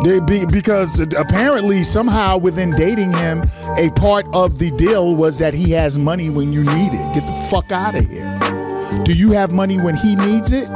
[0.03, 3.43] They be, because apparently somehow within dating him,
[3.77, 7.13] a part of the deal was that he has money when you need it.
[7.13, 8.33] Get the fuck out of here.
[9.03, 10.67] Do you have money when he needs it?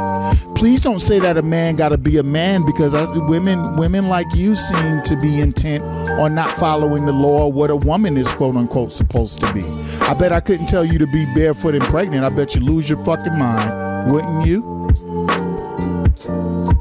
[0.56, 4.10] Please don't say that a man got to be a man because I, women women
[4.10, 8.30] like you seem to be intent on not following the law what a woman is
[8.32, 9.64] quote unquote supposed to be.
[10.02, 12.26] I bet I couldn't tell you to be barefoot and pregnant.
[12.26, 14.77] I bet you lose your fucking mind, wouldn't you?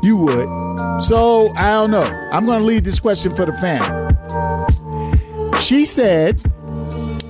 [0.06, 1.02] You would.
[1.02, 2.04] So I don't know.
[2.32, 4.14] I'm going to leave this question for the fan.
[5.60, 6.40] She said,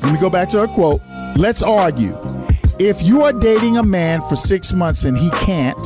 [0.03, 1.01] let me go back to her quote.
[1.37, 2.15] Let's argue.
[2.79, 5.83] If you are dating a man for six months and he can't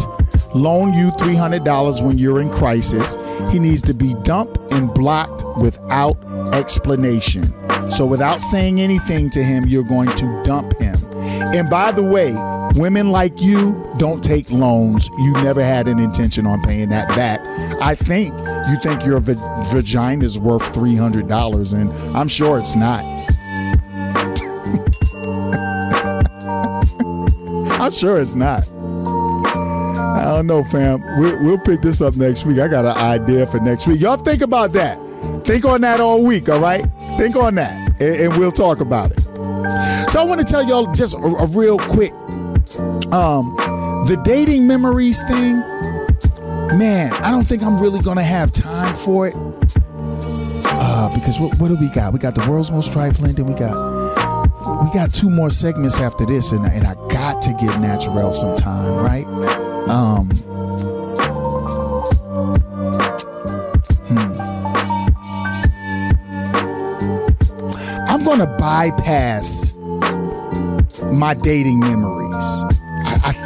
[0.52, 3.16] loan you $300 when you're in crisis,
[3.52, 6.16] he needs to be dumped and blocked without
[6.52, 7.44] explanation.
[7.92, 10.96] So, without saying anything to him, you're going to dump him.
[11.54, 12.32] And by the way,
[12.74, 15.08] women like you don't take loans.
[15.18, 17.40] You never had an intention on paying that back.
[17.80, 18.34] I think
[18.68, 23.04] you think your va- vagina is worth $300, and I'm sure it's not.
[27.80, 28.68] I'm sure it's not.
[30.20, 31.00] I don't know, fam.
[31.18, 32.58] We'll, we'll pick this up next week.
[32.58, 34.00] I got an idea for next week.
[34.00, 35.00] Y'all think about that.
[35.46, 36.84] Think on that all week, all right?
[37.16, 39.20] Think on that, and, and we'll talk about it.
[40.10, 42.12] So I want to tell y'all just a, a real quick,
[43.12, 43.54] um,
[44.06, 45.58] the dating memories thing.
[46.78, 49.34] Man, I don't think I'm really gonna have time for it.
[50.64, 52.12] Uh, because what, what do we got?
[52.12, 53.34] We got the world's most trifling.
[53.34, 53.74] Then we got
[54.84, 58.56] we got two more segments after this, and, and I got to give Naturel some
[58.56, 59.26] time, right?
[59.88, 60.30] Um,
[64.06, 64.40] hmm.
[68.08, 69.72] I'm gonna bypass
[71.12, 72.19] my dating memories.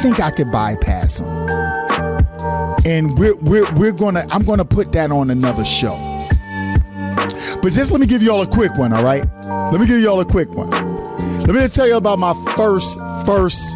[0.05, 1.49] Think I could bypass them,
[2.85, 4.27] and we're we're we're gonna.
[4.29, 5.95] I'm gonna put that on another show.
[7.63, 9.23] But just let me give you all a quick one, all right?
[9.71, 10.69] Let me give you all a quick one.
[11.39, 13.75] Let me tell you about my first, first,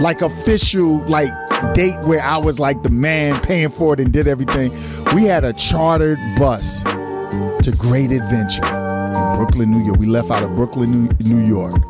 [0.00, 1.30] like official, like
[1.74, 4.70] date where I was like the man paying for it and did everything.
[5.12, 9.98] We had a chartered bus to Great Adventure in Brooklyn, New York.
[9.98, 11.82] We left out of Brooklyn, New York.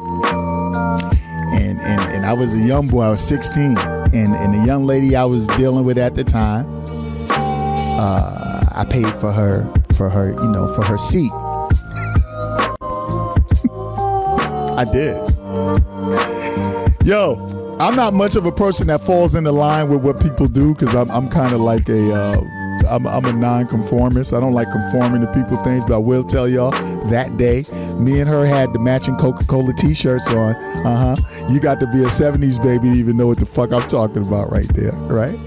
[1.50, 3.78] And, and and I was a young boy, I was 16.
[3.78, 6.66] And and the young lady I was dealing with at the time,
[7.30, 11.32] uh, I paid for her for her, you know, for her seat.
[14.78, 15.16] I did.
[17.04, 20.74] Yo, I'm not much of a person that falls into line with what people do
[20.74, 22.40] because I'm, I'm kind of like a, uh,
[22.88, 24.32] I'm, I'm a non-conformist.
[24.32, 26.70] I don't like conforming to people things, but I will tell y'all
[27.10, 27.64] that day,
[27.98, 30.54] me and her had the matching Coca-Cola T-shirts on.
[30.54, 31.48] Uh huh.
[31.50, 34.26] You got to be a '70s baby to even know what the fuck I'm talking
[34.26, 35.38] about right there, right?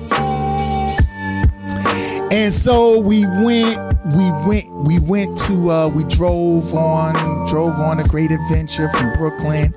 [2.32, 3.78] And so we went,
[4.16, 7.14] we went, we went to, uh, we drove on,
[7.48, 9.74] drove on a great adventure from Brooklyn,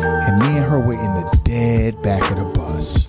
[0.00, 3.08] and me and her were in the dead back of the bus.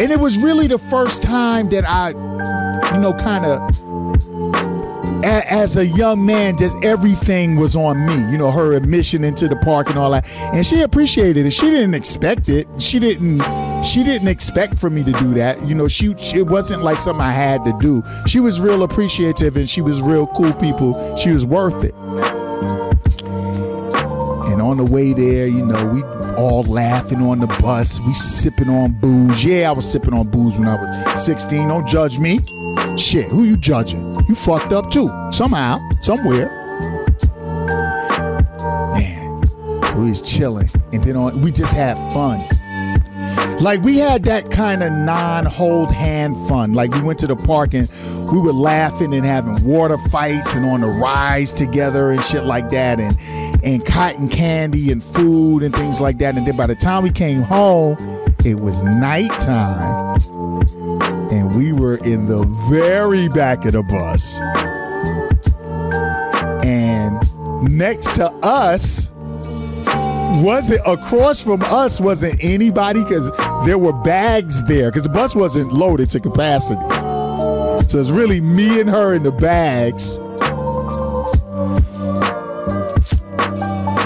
[0.00, 2.10] And it was really the first time that I,
[2.94, 3.60] you know, kind of,
[5.26, 8.14] as a young man, just everything was on me.
[8.30, 11.50] You know, her admission into the park and all that, and she appreciated it.
[11.50, 12.66] She didn't expect it.
[12.78, 13.42] She didn't.
[13.84, 15.66] She didn't expect for me to do that.
[15.66, 18.02] You know, she, it wasn't like something I had to do.
[18.26, 21.16] She was real appreciative and she was real cool people.
[21.16, 21.94] She was worth it.
[24.48, 26.02] And on the way there, you know, we
[26.36, 28.00] all laughing on the bus.
[28.00, 29.44] We sipping on booze.
[29.44, 30.76] Yeah, I was sipping on booze when I
[31.10, 31.68] was 16.
[31.68, 32.40] Don't judge me.
[32.96, 34.14] Shit, who you judging?
[34.26, 35.10] You fucked up too.
[35.30, 36.48] Somehow, somewhere.
[38.94, 39.46] Man.
[39.46, 40.68] So was chilling.
[40.92, 42.40] And then on we just had fun.
[43.60, 46.72] Like we had that kind of non-hold hand fun.
[46.72, 47.90] Like we went to the park and
[48.32, 52.70] we were laughing and having water fights and on the rides together and shit like
[52.70, 52.98] that.
[52.98, 53.16] And
[53.62, 56.36] and cotton candy and food and things like that.
[56.36, 57.96] And then by the time we came home,
[58.44, 60.05] it was nighttime.
[61.30, 64.38] And we were in the very back of the bus.
[66.64, 67.20] And
[67.76, 69.10] next to us,
[70.42, 73.30] wasn't across from us wasn't anybody because
[73.64, 76.80] there were bags there because the bus wasn't loaded to capacity.
[77.88, 80.18] So it's really me and her in the bags.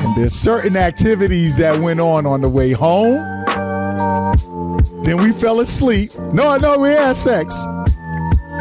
[0.04, 3.29] And there's certain activities that went on on the way home.
[5.04, 6.16] Then we fell asleep.
[6.32, 7.64] No, no, we had sex.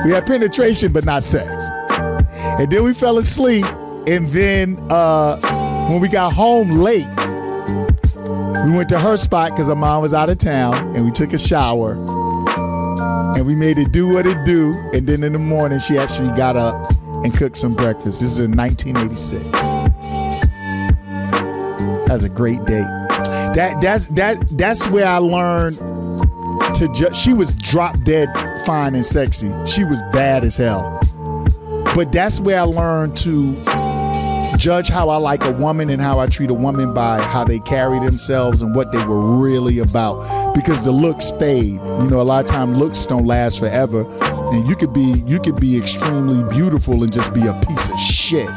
[0.05, 1.63] We had penetration, but not sex.
[1.91, 3.65] And then we fell asleep.
[4.07, 7.07] And then uh, when we got home late,
[8.65, 11.33] we went to her spot because her mom was out of town, and we took
[11.33, 11.93] a shower.
[13.35, 14.73] And we made it do what it do.
[14.93, 16.91] And then in the morning, she actually got up
[17.23, 18.21] and cooked some breakfast.
[18.21, 19.43] This is in 1986.
[22.07, 22.87] That's a great date.
[23.55, 25.77] That that's that that's where I learned
[26.79, 28.29] to she was drop dead
[28.65, 29.51] fine and sexy.
[29.65, 30.97] She was bad as hell.
[31.95, 33.61] But that's where I learned to
[34.57, 37.59] judge how I like a woman and how I treat a woman by how they
[37.59, 40.53] carry themselves and what they were really about.
[40.53, 41.73] Because the looks fade.
[41.73, 44.05] You know, a lot of time looks don't last forever.
[44.21, 47.99] And you could be you could be extremely beautiful and just be a piece of
[47.99, 48.49] shit.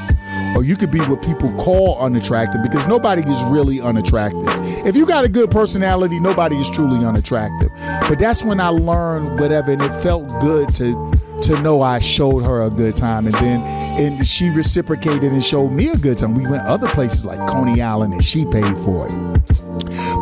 [0.55, 4.47] Or you could be what people call unattractive because nobody is really unattractive.
[4.85, 7.71] If you got a good personality, nobody is truly unattractive.
[8.09, 12.41] But that's when I learned whatever, and it felt good to to know I showed
[12.45, 13.61] her a good time, and then
[13.99, 16.35] and she reciprocated and showed me a good time.
[16.35, 19.13] We went other places like Coney Island, and she paid for it.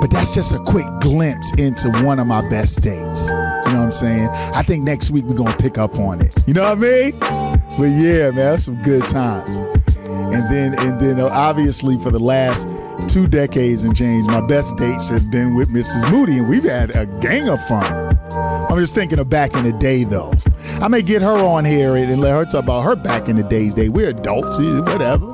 [0.00, 3.28] But that's just a quick glimpse into one of my best dates.
[3.28, 4.28] You know what I'm saying?
[4.28, 6.34] I think next week we're gonna pick up on it.
[6.46, 7.18] You know what I mean?
[7.18, 9.58] But yeah, man, that's some good times.
[10.32, 12.68] And then and then uh, obviously for the last
[13.08, 16.10] two decades and change, my best dates have been with Mrs.
[16.10, 18.16] Moody, and we've had a gang of fun.
[18.32, 20.32] I'm just thinking of back in the day, though.
[20.80, 23.42] I may get her on here and let her talk about her back in the
[23.42, 23.74] days.
[23.74, 25.26] Day we're adults, whatever.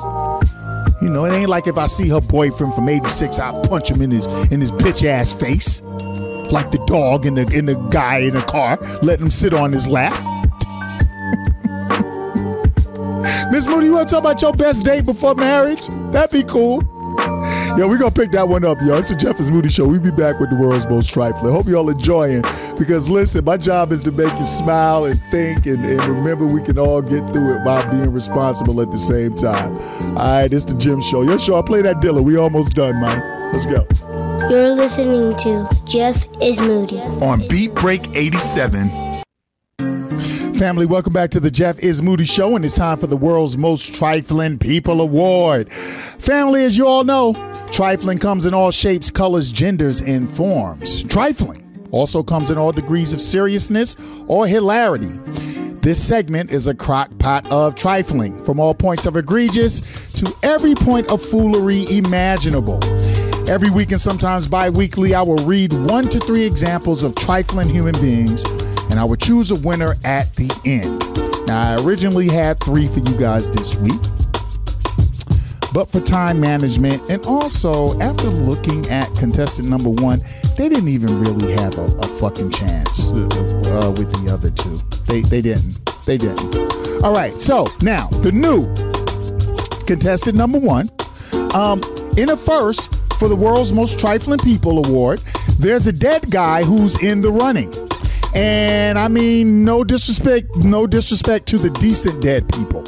[1.02, 4.00] You know, it ain't like if I see her boyfriend from '86, I'll punch him
[4.00, 5.82] in his in his bitch ass face,
[6.50, 9.72] like the dog and the and the guy in the car, let him sit on
[9.72, 10.14] his lap.
[13.50, 15.86] Miss Moody, you want to talk about your best date before marriage?
[16.12, 16.82] That'd be cool.
[17.78, 18.98] Yo, we gonna pick that one up, yo.
[18.98, 19.86] It's the Jeff is Moody Show.
[19.86, 21.52] We be back with the world's most trifling.
[21.52, 22.42] Hope y'all enjoying
[22.78, 26.60] because listen, my job is to make you smile and think and, and remember we
[26.62, 29.76] can all get through it by being responsible at the same time.
[30.16, 31.22] All right, it's the Jim Show.
[31.22, 31.58] Your show.
[31.58, 32.22] I play that Dilla.
[32.22, 33.52] We almost done, man.
[33.52, 33.86] Let's go.
[34.50, 37.00] You're listening to Jeff is Moody.
[37.00, 39.05] on Beat Break 87.
[40.58, 43.58] Family, welcome back to the Jeff is Moody Show, and it's time for the world's
[43.58, 45.70] most trifling people award.
[45.70, 47.34] Family, as you all know,
[47.72, 51.02] trifling comes in all shapes, colors, genders, and forms.
[51.04, 53.96] Trifling also comes in all degrees of seriousness
[54.28, 55.10] or hilarity.
[55.82, 59.82] This segment is a crock pot of trifling, from all points of egregious
[60.14, 62.82] to every point of foolery imaginable.
[63.46, 67.68] Every week and sometimes bi weekly, I will read one to three examples of trifling
[67.68, 68.42] human beings,
[68.90, 71.00] and I will choose a winner at the end.
[71.46, 74.00] Now, I originally had three for you guys this week,
[75.72, 80.22] but for time management, and also after looking at contestant number one,
[80.56, 84.80] they didn't even really have a, a fucking chance uh, with the other two.
[85.06, 85.78] They, they didn't.
[86.06, 86.56] They didn't.
[87.04, 88.66] All right, so now the new
[89.86, 90.90] contestant number one.
[91.54, 91.80] Um,
[92.16, 95.22] in a first for the world's most trifling people award,
[95.58, 97.72] there's a dead guy who's in the running.
[98.36, 102.84] And I mean, no disrespect, no disrespect to the decent dead people.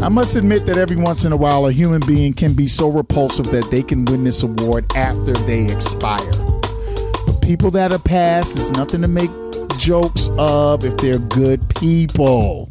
[0.00, 2.88] I must admit that every once in a while, a human being can be so
[2.88, 6.30] repulsive that they can win this award after they expire.
[7.26, 9.32] But people that are past is nothing to make
[9.78, 12.68] jokes of if they're good people.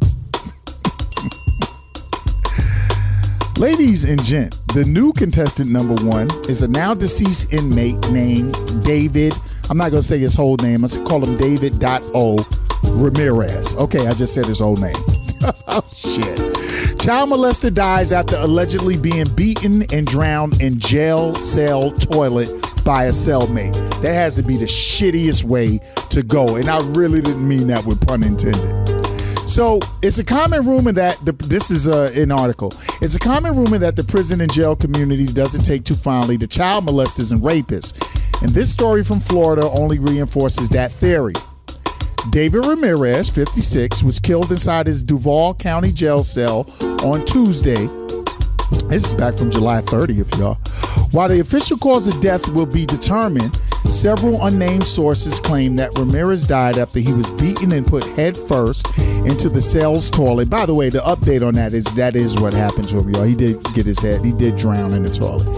[3.58, 9.34] Ladies and gent, the new contestant number one is a now deceased inmate named David.
[9.70, 10.86] I'm not going to say his whole name.
[10.86, 12.46] To call him David O.
[12.84, 13.74] Ramirez.
[13.74, 14.96] Okay, I just said his whole name.
[15.68, 16.38] oh, shit.
[16.98, 22.48] Child molester dies after allegedly being beaten and drowned in jail cell toilet
[22.84, 23.74] by a cellmate.
[24.00, 25.78] That has to be the shittiest way
[26.10, 26.56] to go.
[26.56, 28.88] And I really didn't mean that with pun intended.
[29.48, 32.72] So it's a common rumor that the, this is uh, an article.
[33.00, 36.46] It's a common rumor that the prison and jail community doesn't take too fondly to
[36.46, 37.94] child molesters and rapists.
[38.40, 41.34] And this story from Florida only reinforces that theory.
[42.30, 46.70] David Ramirez, 56, was killed inside his Duval County jail cell
[47.02, 47.88] on Tuesday
[48.88, 50.56] This is back from July 30th, y'all.
[51.10, 53.60] While the official cause of death will be determined,
[53.90, 58.86] several unnamed sources claim that Ramirez died after he was beaten and put head first
[58.98, 60.50] into the cell's toilet.
[60.50, 63.24] By the way, the update on that is that is what happened to him, y'all.
[63.24, 65.48] He did get his head, he did drown in the toilet.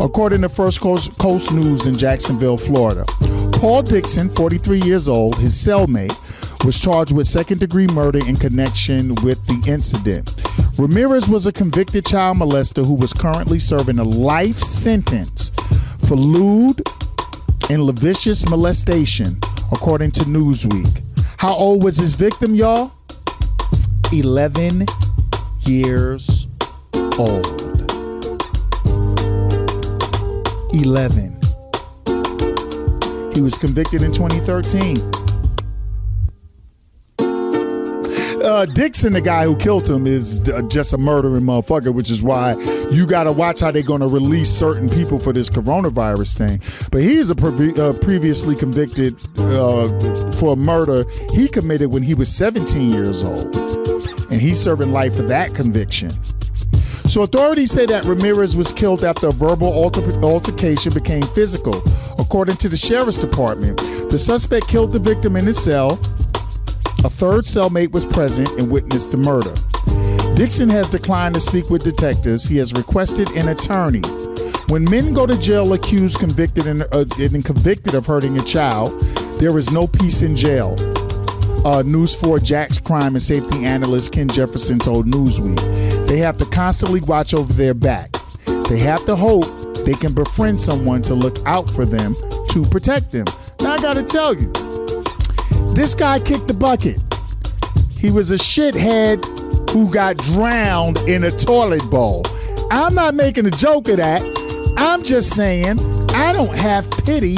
[0.00, 3.04] According to First Coast, Coast News in Jacksonville, Florida,
[3.52, 6.16] Paul Dixon, 43 years old, his cellmate,
[6.64, 10.34] was charged with second degree murder in connection with the incident.
[10.78, 15.52] Ramirez was a convicted child molester who was currently serving a life sentence
[16.06, 16.82] for lewd
[17.70, 19.38] and lascivious molestation,
[19.72, 21.02] according to Newsweek.
[21.38, 22.92] How old was his victim, y'all?
[24.12, 24.86] 11
[25.64, 26.46] years
[27.18, 27.46] old.
[30.72, 31.40] 11.
[33.34, 35.15] He was convicted in 2013.
[38.56, 42.22] Uh, Dixon, the guy who killed him, is uh, just a murdering motherfucker, which is
[42.22, 42.54] why
[42.90, 46.62] you got to watch how they're going to release certain people for this coronavirus thing.
[46.90, 51.04] But he is a uh, previously convicted uh, for a murder
[51.34, 53.54] he committed when he was 17 years old,
[54.32, 56.18] and he's serving life for that conviction.
[57.04, 61.82] So authorities say that Ramirez was killed after a verbal alter- altercation became physical.
[62.18, 63.76] According to the sheriff's department,
[64.10, 66.00] the suspect killed the victim in his cell.
[67.04, 69.54] A third cellmate was present and witnessed the murder.
[70.34, 72.46] Dixon has declined to speak with detectives.
[72.46, 74.02] He has requested an attorney.
[74.68, 79.00] When men go to jail accused, convicted, and, uh, and convicted of hurting a child,
[79.38, 80.76] there is no peace in jail.
[81.64, 86.06] Uh, News 4 Jax crime and safety analyst Ken Jefferson told Newsweek.
[86.06, 88.10] They have to constantly watch over their back.
[88.68, 89.46] They have to hope
[89.84, 92.16] they can befriend someone to look out for them
[92.50, 93.26] to protect them.
[93.60, 94.52] Now, I gotta tell you,
[95.76, 96.96] this guy kicked the bucket.
[97.90, 99.22] He was a shithead
[99.70, 102.24] who got drowned in a toilet bowl.
[102.70, 104.22] I'm not making a joke of that.
[104.78, 105.78] I'm just saying
[106.12, 107.36] I don't have pity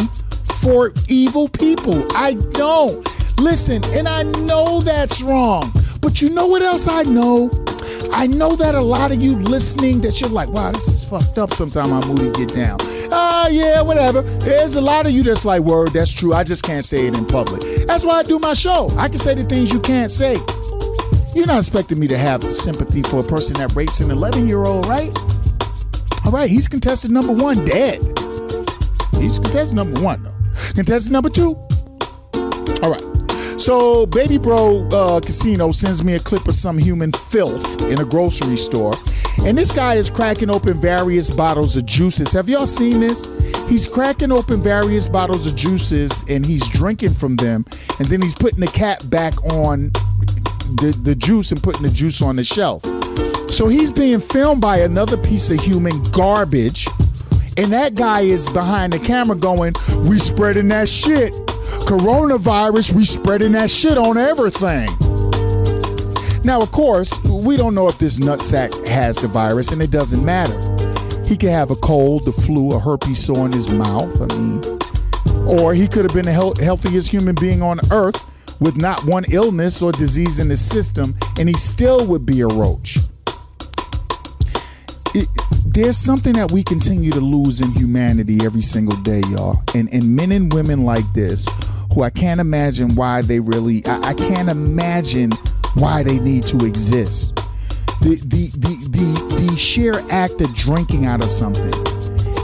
[0.60, 2.06] for evil people.
[2.14, 3.04] I don't.
[3.40, 5.72] Listen, and I know that's wrong.
[6.00, 7.48] But you know what else I know?
[8.12, 11.38] I know that a lot of you listening that you're like, wow, this is fucked
[11.38, 11.52] up.
[11.52, 12.78] Sometimes my moody get down.
[13.10, 14.22] Ah, uh, yeah, whatever.
[14.22, 16.34] There's a lot of you that's like, word, that's true.
[16.34, 17.62] I just can't say it in public.
[17.86, 18.90] That's why I do my show.
[18.96, 20.38] I can say the things you can't say.
[21.34, 24.64] You're not expecting me to have sympathy for a person that rapes an 11 year
[24.64, 25.16] old, right?
[26.24, 28.00] All right, he's contestant number one, dead.
[29.18, 30.34] He's contestant number one, though.
[30.74, 31.54] Contestant number two.
[32.82, 33.07] All right.
[33.58, 38.04] So, Baby Bro uh, Casino sends me a clip of some human filth in a
[38.04, 38.94] grocery store.
[39.44, 42.32] And this guy is cracking open various bottles of juices.
[42.32, 43.26] Have y'all seen this?
[43.68, 47.66] He's cracking open various bottles of juices and he's drinking from them.
[47.98, 49.90] And then he's putting the cap back on
[50.76, 52.84] the, the juice and putting the juice on the shelf.
[53.50, 56.86] So he's being filmed by another piece of human garbage.
[57.56, 61.47] And that guy is behind the camera going, We spreading that shit.
[61.86, 64.88] Coronavirus, we spreading that shit on everything.
[66.44, 70.24] Now, of course, we don't know if this nutsack has the virus, and it doesn't
[70.24, 70.58] matter.
[71.24, 74.20] He could have a cold, the flu, a herpes sore in his mouth.
[74.20, 74.78] I mean,
[75.46, 78.24] or he could have been the healthiest human being on earth
[78.60, 82.46] with not one illness or disease in his system, and he still would be a
[82.46, 82.98] roach.
[85.14, 85.28] It,
[85.78, 89.62] there's something that we continue to lose in humanity every single day, y'all.
[89.76, 91.46] And and men and women like this,
[91.94, 95.30] who I can't imagine why they really, I, I can't imagine
[95.74, 97.36] why they need to exist.
[98.00, 101.72] The, the the the the sheer act of drinking out of something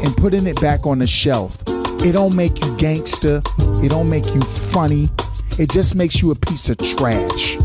[0.04, 1.60] and putting it back on the shelf,
[2.04, 3.42] it don't make you gangster.
[3.82, 5.10] It don't make you funny.
[5.58, 7.56] It just makes you a piece of trash.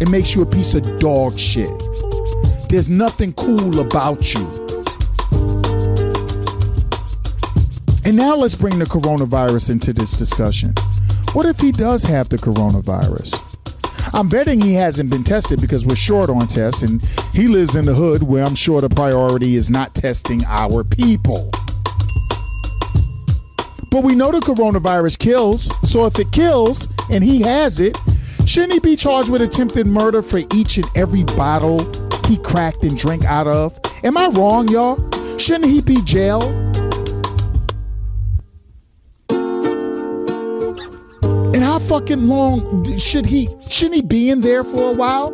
[0.00, 1.70] It makes you a piece of dog shit.
[2.68, 4.61] There's nothing cool about you.
[8.04, 10.74] And now let's bring the coronavirus into this discussion.
[11.34, 13.40] What if he does have the coronavirus?
[14.12, 17.00] I'm betting he hasn't been tested because we're short on tests, and
[17.32, 21.50] he lives in the hood where I'm sure the priority is not testing our people.
[23.90, 27.96] But we know the coronavirus kills, so if it kills and he has it,
[28.46, 31.80] shouldn't he be charged with attempted murder for each and every bottle
[32.26, 33.78] he cracked and drank out of?
[34.02, 34.98] Am I wrong, y'all?
[35.38, 36.71] Shouldn't he be jailed?
[41.92, 45.30] Fucking long should he shouldn't he be in there for a while?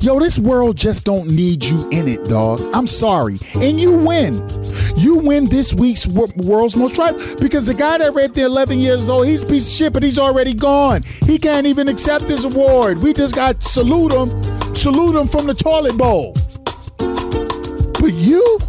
[0.00, 2.60] Yo, this world just don't need you in it, dog.
[2.72, 3.40] I'm sorry.
[3.56, 4.48] And you win.
[4.94, 9.08] You win this week's World's Most Tried because the guy that raped the 11 years
[9.08, 11.02] old, he's piece of shit, but he's already gone.
[11.26, 12.98] He can't even accept his award.
[12.98, 14.30] We just got salute him
[14.76, 16.36] salute him from the toilet bowl.
[16.98, 18.60] But you?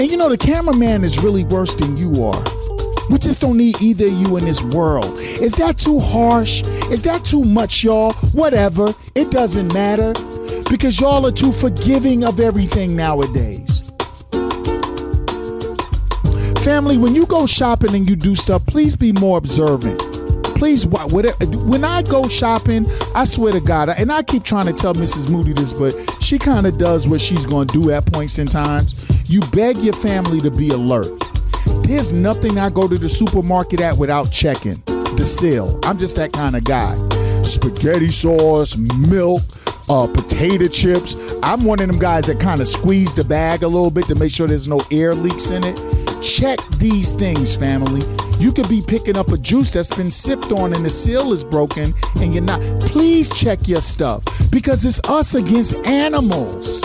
[0.00, 2.42] And you know, the cameraman is really worse than you are.
[3.10, 5.20] We just don't need either of you in this world.
[5.20, 6.62] Is that too harsh?
[6.90, 8.14] Is that too much, y'all?
[8.32, 8.94] Whatever.
[9.14, 10.14] It doesn't matter.
[10.70, 13.84] Because y'all are too forgiving of everything nowadays.
[16.64, 20.09] Family, when you go shopping and you do stuff, please be more observant.
[20.60, 24.92] Please, when I go shopping, I swear to God, and I keep trying to tell
[24.92, 25.30] Mrs.
[25.30, 28.46] Moody this, but she kind of does what she's going to do at points in
[28.46, 28.94] times.
[29.24, 31.08] You beg your family to be alert.
[31.84, 35.80] There's nothing I go to the supermarket at without checking the seal.
[35.82, 36.94] I'm just that kind of guy.
[37.42, 39.40] Spaghetti sauce, milk,
[39.88, 41.16] uh, potato chips.
[41.42, 44.14] I'm one of them guys that kind of squeeze the bag a little bit to
[44.14, 45.99] make sure there's no air leaks in it.
[46.20, 48.02] Check these things, family.
[48.38, 51.44] You could be picking up a juice that's been sipped on and the seal is
[51.44, 52.60] broken and you're not.
[52.80, 56.82] Please check your stuff because it's us against animals.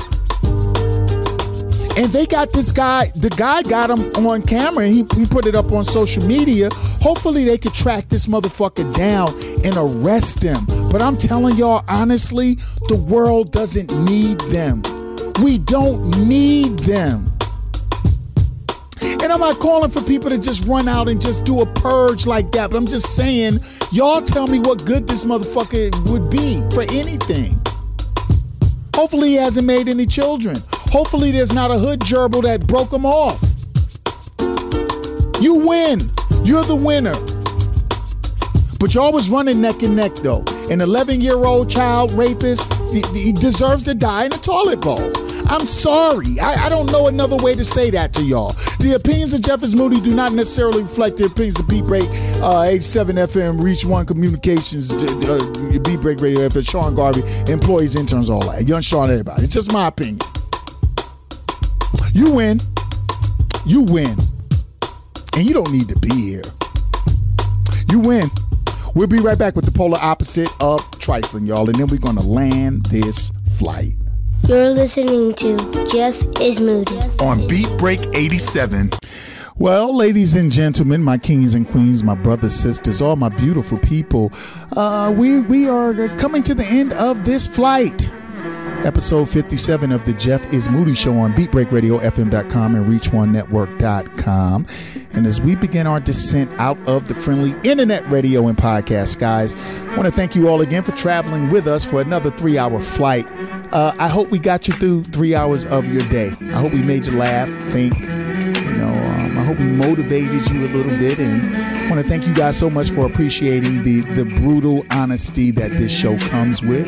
[1.98, 5.46] And they got this guy, the guy got him on camera and he, he put
[5.46, 6.70] it up on social media.
[7.02, 9.34] Hopefully they could track this motherfucker down
[9.66, 10.66] and arrest him.
[10.92, 12.56] But I'm telling y'all honestly,
[12.90, 14.82] the world doesn't need them.
[15.42, 17.35] We don't need them.
[19.26, 22.28] And I'm not calling for people to just run out and just do a purge
[22.28, 23.60] like that, but I'm just saying,
[23.92, 27.60] y'all tell me what good this motherfucker would be for anything.
[28.94, 30.62] Hopefully, he hasn't made any children.
[30.92, 33.42] Hopefully, there's not a hood gerbil that broke him off.
[35.42, 36.12] You win.
[36.44, 37.16] You're the winner.
[38.80, 40.44] But y'all was running neck and neck, though.
[40.70, 45.25] An 11 year old child rapist, he, he deserves to die in a toilet bowl.
[45.48, 46.40] I'm sorry.
[46.40, 48.54] I, I, don't know another way to say that to y'all.
[48.80, 52.10] The opinions of Jeff is Moody do not necessarily reflect the opinions of Beat Break,
[52.42, 58.30] uh, H7 FM, Reach One Communications, uh, Beat Break Radio FM, Sean Garvey, employees, interns,
[58.30, 58.68] all that.
[58.68, 59.44] Young Sean, everybody.
[59.44, 60.20] It's just my opinion.
[62.14, 62.60] You win.
[63.66, 64.18] You win.
[65.36, 66.44] And you don't need to be here.
[67.92, 68.32] You win.
[68.96, 72.16] We'll be right back with the polar opposite of trifling, y'all, and then we're going
[72.16, 73.94] to land this flight.
[74.44, 75.58] You're listening to
[75.92, 78.92] Jeff is Moody on Beat Break 87.
[79.58, 84.32] Well, ladies and gentlemen, my kings and queens, my brothers, sisters, all my beautiful people,
[84.78, 88.12] uh, we we are coming to the end of this flight.
[88.86, 94.68] Episode 57 of the Jeff is Moody Show on BeatBreakRadioFM.com and ReachOneNetwork.com.
[95.12, 99.56] And as we begin our descent out of the friendly internet radio and podcast skies,
[99.56, 102.80] I want to thank you all again for traveling with us for another three hour
[102.80, 103.28] flight.
[103.74, 106.28] Uh, I hope we got you through three hours of your day.
[106.28, 110.64] I hope we made you laugh, think, you know, um, I hope we motivated you
[110.64, 111.18] a little bit.
[111.18, 115.50] And I want to thank you guys so much for appreciating the, the brutal honesty
[115.50, 116.86] that this show comes with.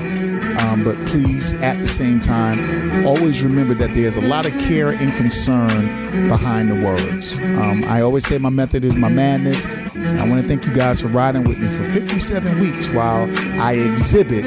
[0.58, 4.90] Um, but please, at the same time, always remember that there's a lot of care
[4.90, 7.38] and concern behind the words.
[7.40, 9.66] Um, I always say my method is my madness.
[9.66, 13.30] I want to thank you guys for riding with me for 57 weeks while
[13.62, 14.46] I exhibit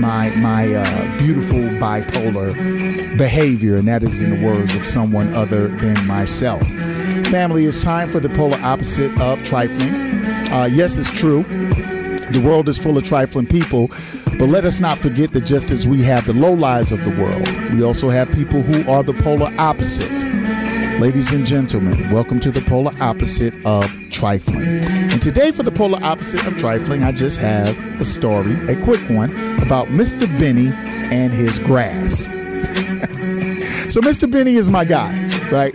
[0.00, 2.54] my my uh, beautiful bipolar
[3.18, 6.62] behavior, and that is in the words of someone other than myself.
[7.30, 9.94] Family, it's time for the polar opposite of trifling.
[10.52, 11.42] Uh, yes, it's true.
[12.30, 13.88] The world is full of trifling people,
[14.38, 17.10] but let us not forget that just as we have the low lives of the
[17.22, 20.10] world, we also have people who are the polar opposite.
[21.00, 24.84] Ladies and gentlemen, welcome to the polar opposite of trifling.
[24.86, 29.00] And today, for the polar opposite of trifling, I just have a story, a quick
[29.10, 29.30] one,
[29.60, 30.26] about Mr.
[30.38, 30.68] Benny
[31.12, 32.24] and his grass.
[33.92, 34.30] so, Mr.
[34.30, 35.12] Benny is my guy,
[35.50, 35.74] right?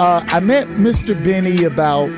[0.00, 1.22] Uh, I met Mr.
[1.22, 2.08] Benny about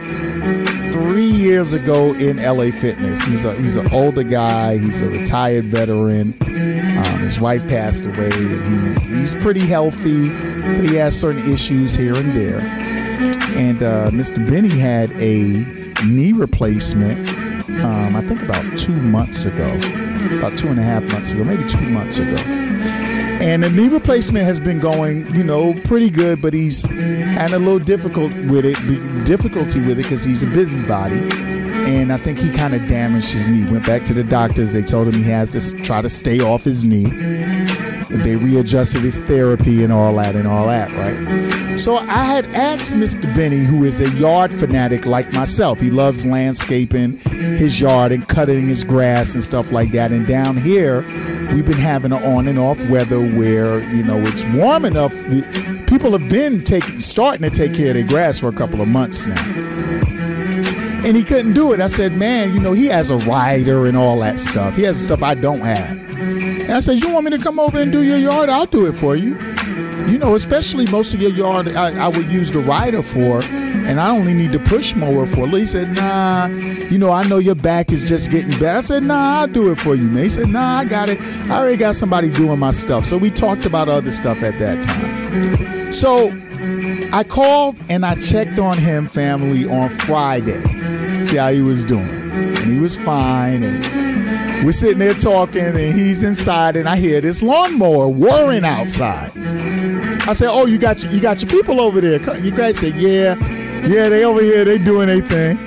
[1.44, 3.22] years ago in LA Fitness.
[3.22, 4.78] He's a he's an older guy.
[4.78, 6.34] He's a retired veteran.
[6.42, 11.94] Um, his wife passed away, and he's he's pretty healthy, but he has certain issues
[11.94, 12.60] here and there.
[13.56, 14.36] And uh, Mr.
[14.48, 15.64] Benny had a
[16.04, 17.28] knee replacement.
[17.84, 19.68] Um, I think about two months ago,
[20.38, 22.63] about two and a half months ago, maybe two months ago.
[23.44, 27.58] And the knee replacement has been going, you know, pretty good, but he's had a
[27.58, 31.18] little difficult with it, difficulty with it because he's a busybody.
[31.84, 33.70] And I think he kind of damaged his knee.
[33.70, 34.72] Went back to the doctors.
[34.72, 37.04] They told him he has to try to stay off his knee.
[38.08, 41.78] They readjusted his therapy and all that and all that, right?
[41.78, 43.24] So I had asked Mr.
[43.34, 45.80] Benny, who is a yard fanatic like myself.
[45.80, 50.12] He loves landscaping his yard and cutting his grass and stuff like that.
[50.12, 51.04] And down here,
[51.52, 55.12] we've been having an on and off weather where you know it's warm enough.
[55.86, 58.88] People have been taking starting to take care of their grass for a couple of
[58.88, 59.40] months now.
[61.04, 61.80] and he couldn't do it.
[61.80, 64.74] I said, man, you know, he has a rider and all that stuff.
[64.76, 65.98] He has stuff I don't have.
[66.18, 68.48] And I said, you want me to come over and do your yard?
[68.48, 69.36] I'll do it for you.
[70.06, 73.42] You know, especially most of your yard, I, I would use the rider for,
[73.86, 75.46] and I only need to push mower for.
[75.48, 78.78] He said, nah, you know, I know your back is just getting better.
[78.78, 80.24] I said, nah, I'll do it for you, man.
[80.24, 81.20] He said, nah, I got it.
[81.50, 83.04] I already got somebody doing my stuff.
[83.04, 85.92] So we talked about other stuff at that time.
[85.92, 86.32] So
[87.12, 90.60] I called and I checked on him, family, on Friday,
[91.24, 92.08] see how he was doing.
[92.08, 93.62] And he was fine.
[93.62, 99.30] And we're sitting there talking, and he's inside, and I hear this lawnmower whirring outside.
[100.26, 102.94] I said, "Oh, you got your, you got your people over there." You guys said,
[102.94, 103.34] "Yeah,
[103.86, 105.58] yeah, they over here, they doing their thing."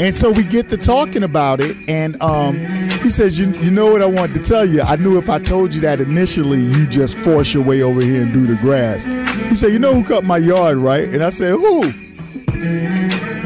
[0.00, 2.58] And so we get to talking about it, and um,
[3.02, 4.82] he says, you, "You know what I wanted to tell you?
[4.82, 8.22] I knew if I told you that initially, you just force your way over here
[8.22, 9.04] and do the grass."
[9.48, 11.92] He said, "You know who cut my yard, right?" And I said, "Who?"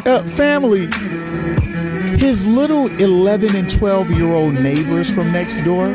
[0.07, 0.87] Uh, family.
[2.19, 5.89] His little 11 and 12 year old neighbors from next door,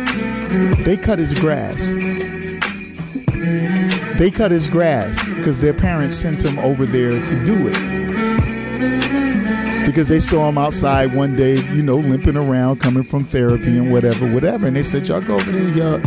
[0.83, 1.91] they cut his grass.
[4.17, 8.08] They cut his grass because their parents sent him over there to do it.
[9.99, 13.91] Because they saw him outside one day, you know, limping around, coming from therapy and
[13.91, 14.65] whatever, whatever.
[14.65, 15.99] And they said, Y'all go over there, y'all,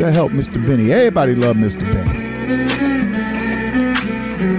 [0.00, 0.54] y'all help Mr.
[0.66, 0.90] Benny.
[0.90, 1.82] Everybody love Mr.
[1.82, 2.10] Benny.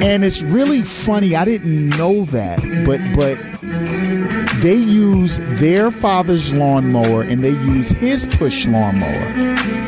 [0.05, 1.35] And it's really funny.
[1.35, 3.37] I didn't know that, but but
[4.61, 9.27] they use their father's lawnmower and they use his push lawnmower,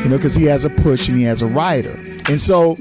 [0.02, 1.98] you know, because he has a push and he has a rider.
[2.28, 2.76] And so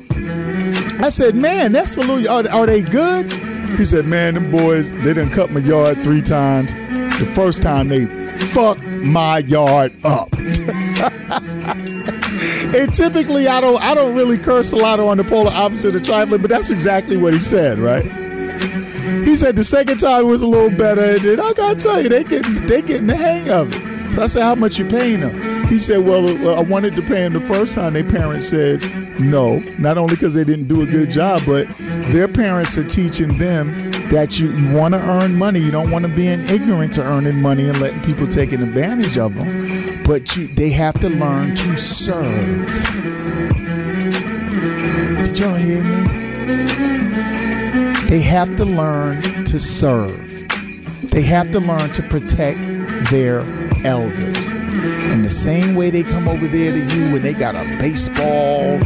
[0.99, 3.31] I said, man, that's a little, are, are they good?
[3.77, 6.73] He said, man, them boys, they done cut my yard three times.
[6.73, 8.06] The first time they
[8.48, 10.31] fucked my yard up.
[12.73, 16.03] and typically I don't I don't really curse a lot on the polar opposite of
[16.03, 18.06] trifling, but that's exactly what he said, right?
[19.23, 22.23] He said the second time was a little better, and I gotta tell you, they
[22.23, 24.14] getting they getting the hang of it.
[24.14, 25.67] So I said, how much you paying them?
[25.67, 27.93] He said, well, uh, I wanted to pay him the first time.
[27.93, 28.81] Their parents said
[29.19, 33.38] no, not only because they didn't do a good job, but their parents are teaching
[33.38, 35.59] them that you, you want to earn money.
[35.59, 39.17] You don't want to be an ignorant to earning money and letting people taking advantage
[39.17, 40.03] of them.
[40.06, 42.65] But you, they have to learn to serve.
[45.25, 46.07] Did y'all hear me?
[48.09, 50.27] They have to learn to serve.
[51.11, 52.59] They have to learn to protect
[53.11, 53.41] their
[53.85, 54.53] elders.
[54.53, 58.80] And the same way they come over there to you when they got a baseball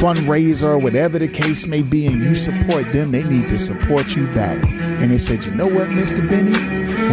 [0.00, 4.26] fundraiser, whatever the case may be, and you support them, they need to support you
[4.28, 4.62] back.
[5.00, 6.26] And they said, you know what, Mr.
[6.28, 6.52] Benny?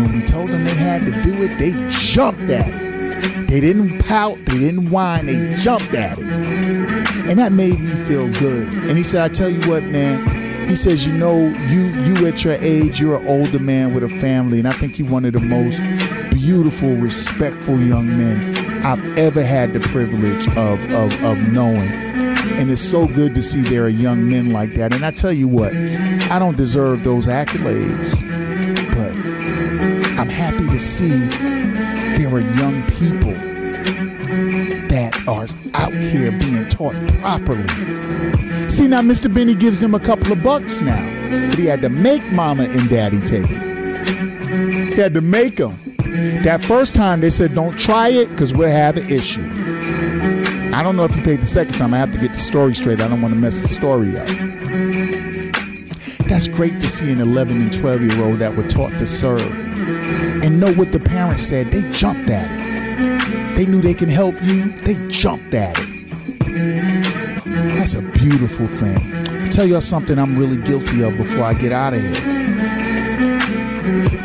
[0.01, 3.47] When we told them they had to do it, they jumped at it.
[3.47, 6.25] They didn't pout, they didn't whine, they jumped at it.
[6.25, 8.67] And that made me feel good.
[8.67, 12.43] And he said, I tell you what, man, he says, you know, you you at
[12.43, 15.33] your age, you're an older man with a family, and I think you're one of
[15.33, 15.79] the most
[16.37, 21.89] beautiful, respectful young men I've ever had the privilege of, of, of knowing.
[22.59, 24.93] And it's so good to see there are young men like that.
[24.93, 28.21] And I tell you what, I don't deserve those accolades,
[28.95, 31.09] but I'm happy to see
[32.17, 33.33] there are young people
[34.89, 37.67] that are out here being taught properly.
[38.69, 39.33] See, now Mr.
[39.33, 41.03] Benny gives them a couple of bucks now,
[41.49, 44.93] but he had to make mama and daddy take it.
[44.93, 45.79] He had to make them.
[46.43, 49.45] That first time they said, don't try it because we'll have an issue.
[50.73, 51.93] I don't know if he paid the second time.
[51.93, 53.01] I have to get the story straight.
[53.01, 54.27] I don't want to mess the story up.
[56.27, 59.41] That's great to see an 11 and 12 year old that were taught to serve
[60.43, 61.71] and know what the parents said.
[61.71, 63.55] They jumped at it.
[63.55, 64.69] They knew they can help you.
[64.69, 65.87] They jumped at it.
[67.45, 68.97] That's a beautiful thing.
[69.43, 72.46] I'll tell y'all something I'm really guilty of before I get out of here.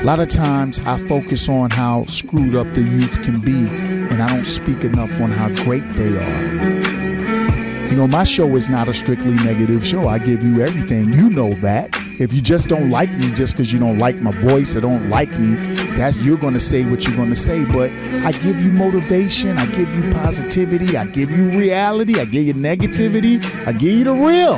[0.03, 4.21] A lot of times I focus on how screwed up the youth can be, and
[4.21, 7.89] I don't speak enough on how great they are.
[7.89, 10.09] You know, my show is not a strictly negative show.
[10.09, 11.13] I give you everything.
[11.13, 11.91] You know that.
[12.19, 15.09] If you just don't like me just because you don't like my voice or don't
[15.09, 15.55] like me,
[15.95, 17.65] that's you're going to say what you're going to say.
[17.65, 17.93] But
[18.27, 19.57] I give you motivation.
[19.57, 20.97] I give you positivity.
[20.97, 22.19] I give you reality.
[22.19, 23.41] I give you negativity.
[23.69, 24.57] I give you the real.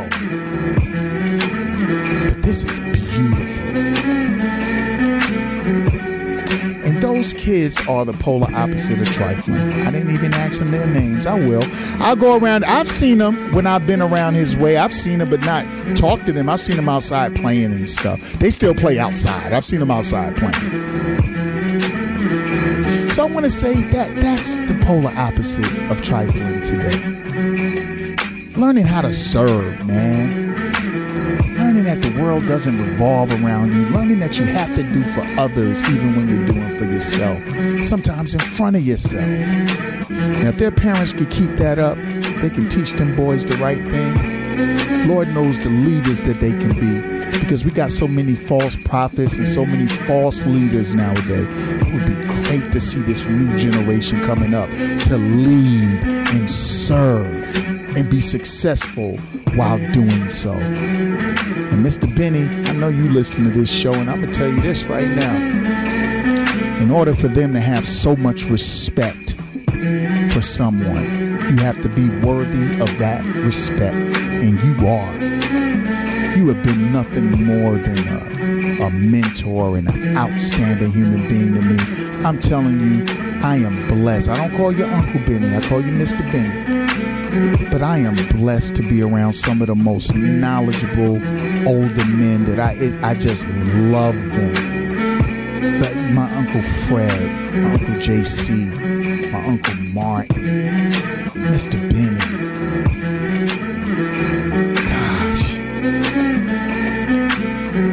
[2.31, 2.84] But this is
[7.25, 9.57] those kids are the polar opposite of trifling.
[9.59, 11.25] I didn't even ask them their names.
[11.25, 11.65] I will.
[12.03, 12.67] I'll go around.
[12.67, 14.77] I've seen them when I've been around his way.
[14.77, 15.65] I've seen them, but not
[15.97, 16.51] talk to them.
[16.51, 18.20] I've seen them outside playing and stuff.
[18.35, 19.55] They still play outside.
[19.55, 20.53] I've seen them outside playing.
[23.11, 26.99] So I want to say that that's the polar opposite of trifling today.
[28.55, 30.44] Learning how to serve, man.
[31.57, 35.23] Learning that the world doesn't revolve around you, learning that you have to do for
[35.41, 37.43] others even when you're doing for yourself,
[37.85, 39.23] sometimes in front of yourself.
[39.23, 41.97] And if their parents could keep that up,
[42.43, 45.09] they can teach them boys the right thing.
[45.09, 49.36] Lord knows the leaders that they can be because we got so many false prophets
[49.39, 51.47] and so many false leaders nowadays.
[51.49, 57.97] It would be great to see this new generation coming up to lead and serve
[57.97, 59.19] and be successful
[59.57, 60.53] while doing so.
[60.53, 62.12] And Mr.
[62.17, 64.85] Benny, I know you listen to this show, and I'm going to tell you this
[64.85, 65.74] right now.
[66.85, 69.37] In order for them to have so much respect
[70.35, 71.05] for someone,
[71.49, 75.11] you have to be worthy of that respect, and you are.
[76.37, 81.63] You have been nothing more than a, a mentor and an outstanding human being to
[81.63, 82.23] me.
[82.23, 83.07] I'm telling you,
[83.43, 84.29] I am blessed.
[84.29, 86.21] I don't call you Uncle Benny, I call you Mr.
[86.31, 87.71] Benny.
[87.71, 91.15] But I am blessed to be around some of the most knowledgeable
[91.67, 94.64] older men that I I just love them.
[96.55, 100.92] Uncle Fred, my uncle JC, my uncle Martin,
[101.50, 101.81] Mr.
[101.91, 102.20] Benny.
[104.76, 105.42] Gosh.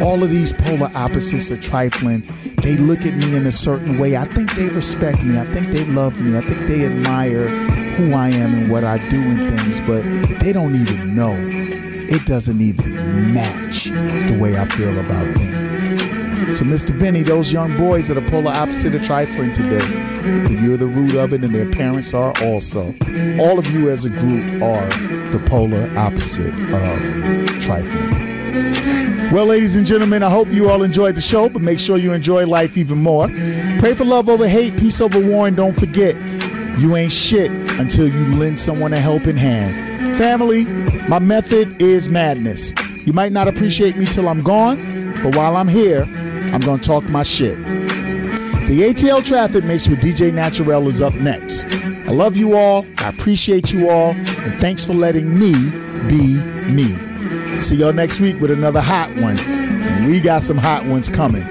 [0.04, 2.22] All of these polar opposites are trifling.
[2.58, 4.16] They look at me in a certain way.
[4.16, 5.40] I think they respect me.
[5.40, 6.38] I think they love me.
[6.38, 10.04] I think they admire who I am and what I do and things, but
[10.40, 11.36] they don't even know.
[11.36, 15.61] It doesn't even match the way I feel about them.
[16.42, 16.98] So, Mr.
[17.00, 19.88] Benny, those young boys that the polar opposite of trifling today,
[20.50, 22.94] you're the root of it, and their parents are also.
[23.40, 24.88] All of you as a group are
[25.32, 29.32] the polar opposite of trifling.
[29.32, 32.12] Well, ladies and gentlemen, I hope you all enjoyed the show, but make sure you
[32.12, 33.28] enjoy life even more.
[33.80, 36.16] Pray for love over hate, peace over war, and don't forget,
[36.78, 40.18] you ain't shit until you lend someone a helping hand.
[40.18, 40.66] Family,
[41.08, 42.74] my method is madness.
[43.06, 46.06] You might not appreciate me till I'm gone, but while I'm here,
[46.54, 47.58] I'm going to talk my shit.
[48.68, 51.66] The ATL Traffic Mix with DJ Naturel is up next.
[51.66, 55.54] I love you all, I appreciate you all, and thanks for letting me
[56.08, 56.36] be
[56.70, 56.88] me.
[57.60, 61.44] See y'all next week with another hot one, and we got some hot ones coming.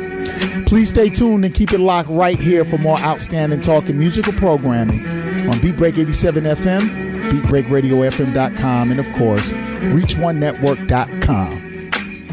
[0.65, 4.33] Please stay tuned and keep it locked right here for more outstanding talk and musical
[4.33, 5.01] programming
[5.49, 11.61] on Beatbreak 87 FM, BeatBreakRadioFM.com, and of course, ReachOneNetwork.com.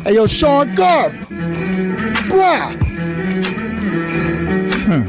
[0.04, 0.74] Hey, yo, Sean
[2.38, 2.88] Garv, bruh.
[4.86, 5.04] Hmm.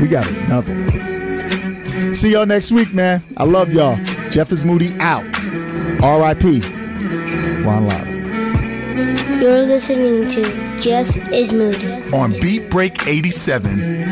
[0.00, 2.14] we got another one.
[2.14, 3.20] See y'all next week, man.
[3.36, 3.96] I love y'all.
[4.30, 5.24] Jeff is Moody out.
[6.02, 6.60] R.I.P.
[7.64, 8.10] Ron Lava.
[9.42, 11.88] You're listening to Jeff is Moody.
[12.12, 14.03] on Beat Break 87.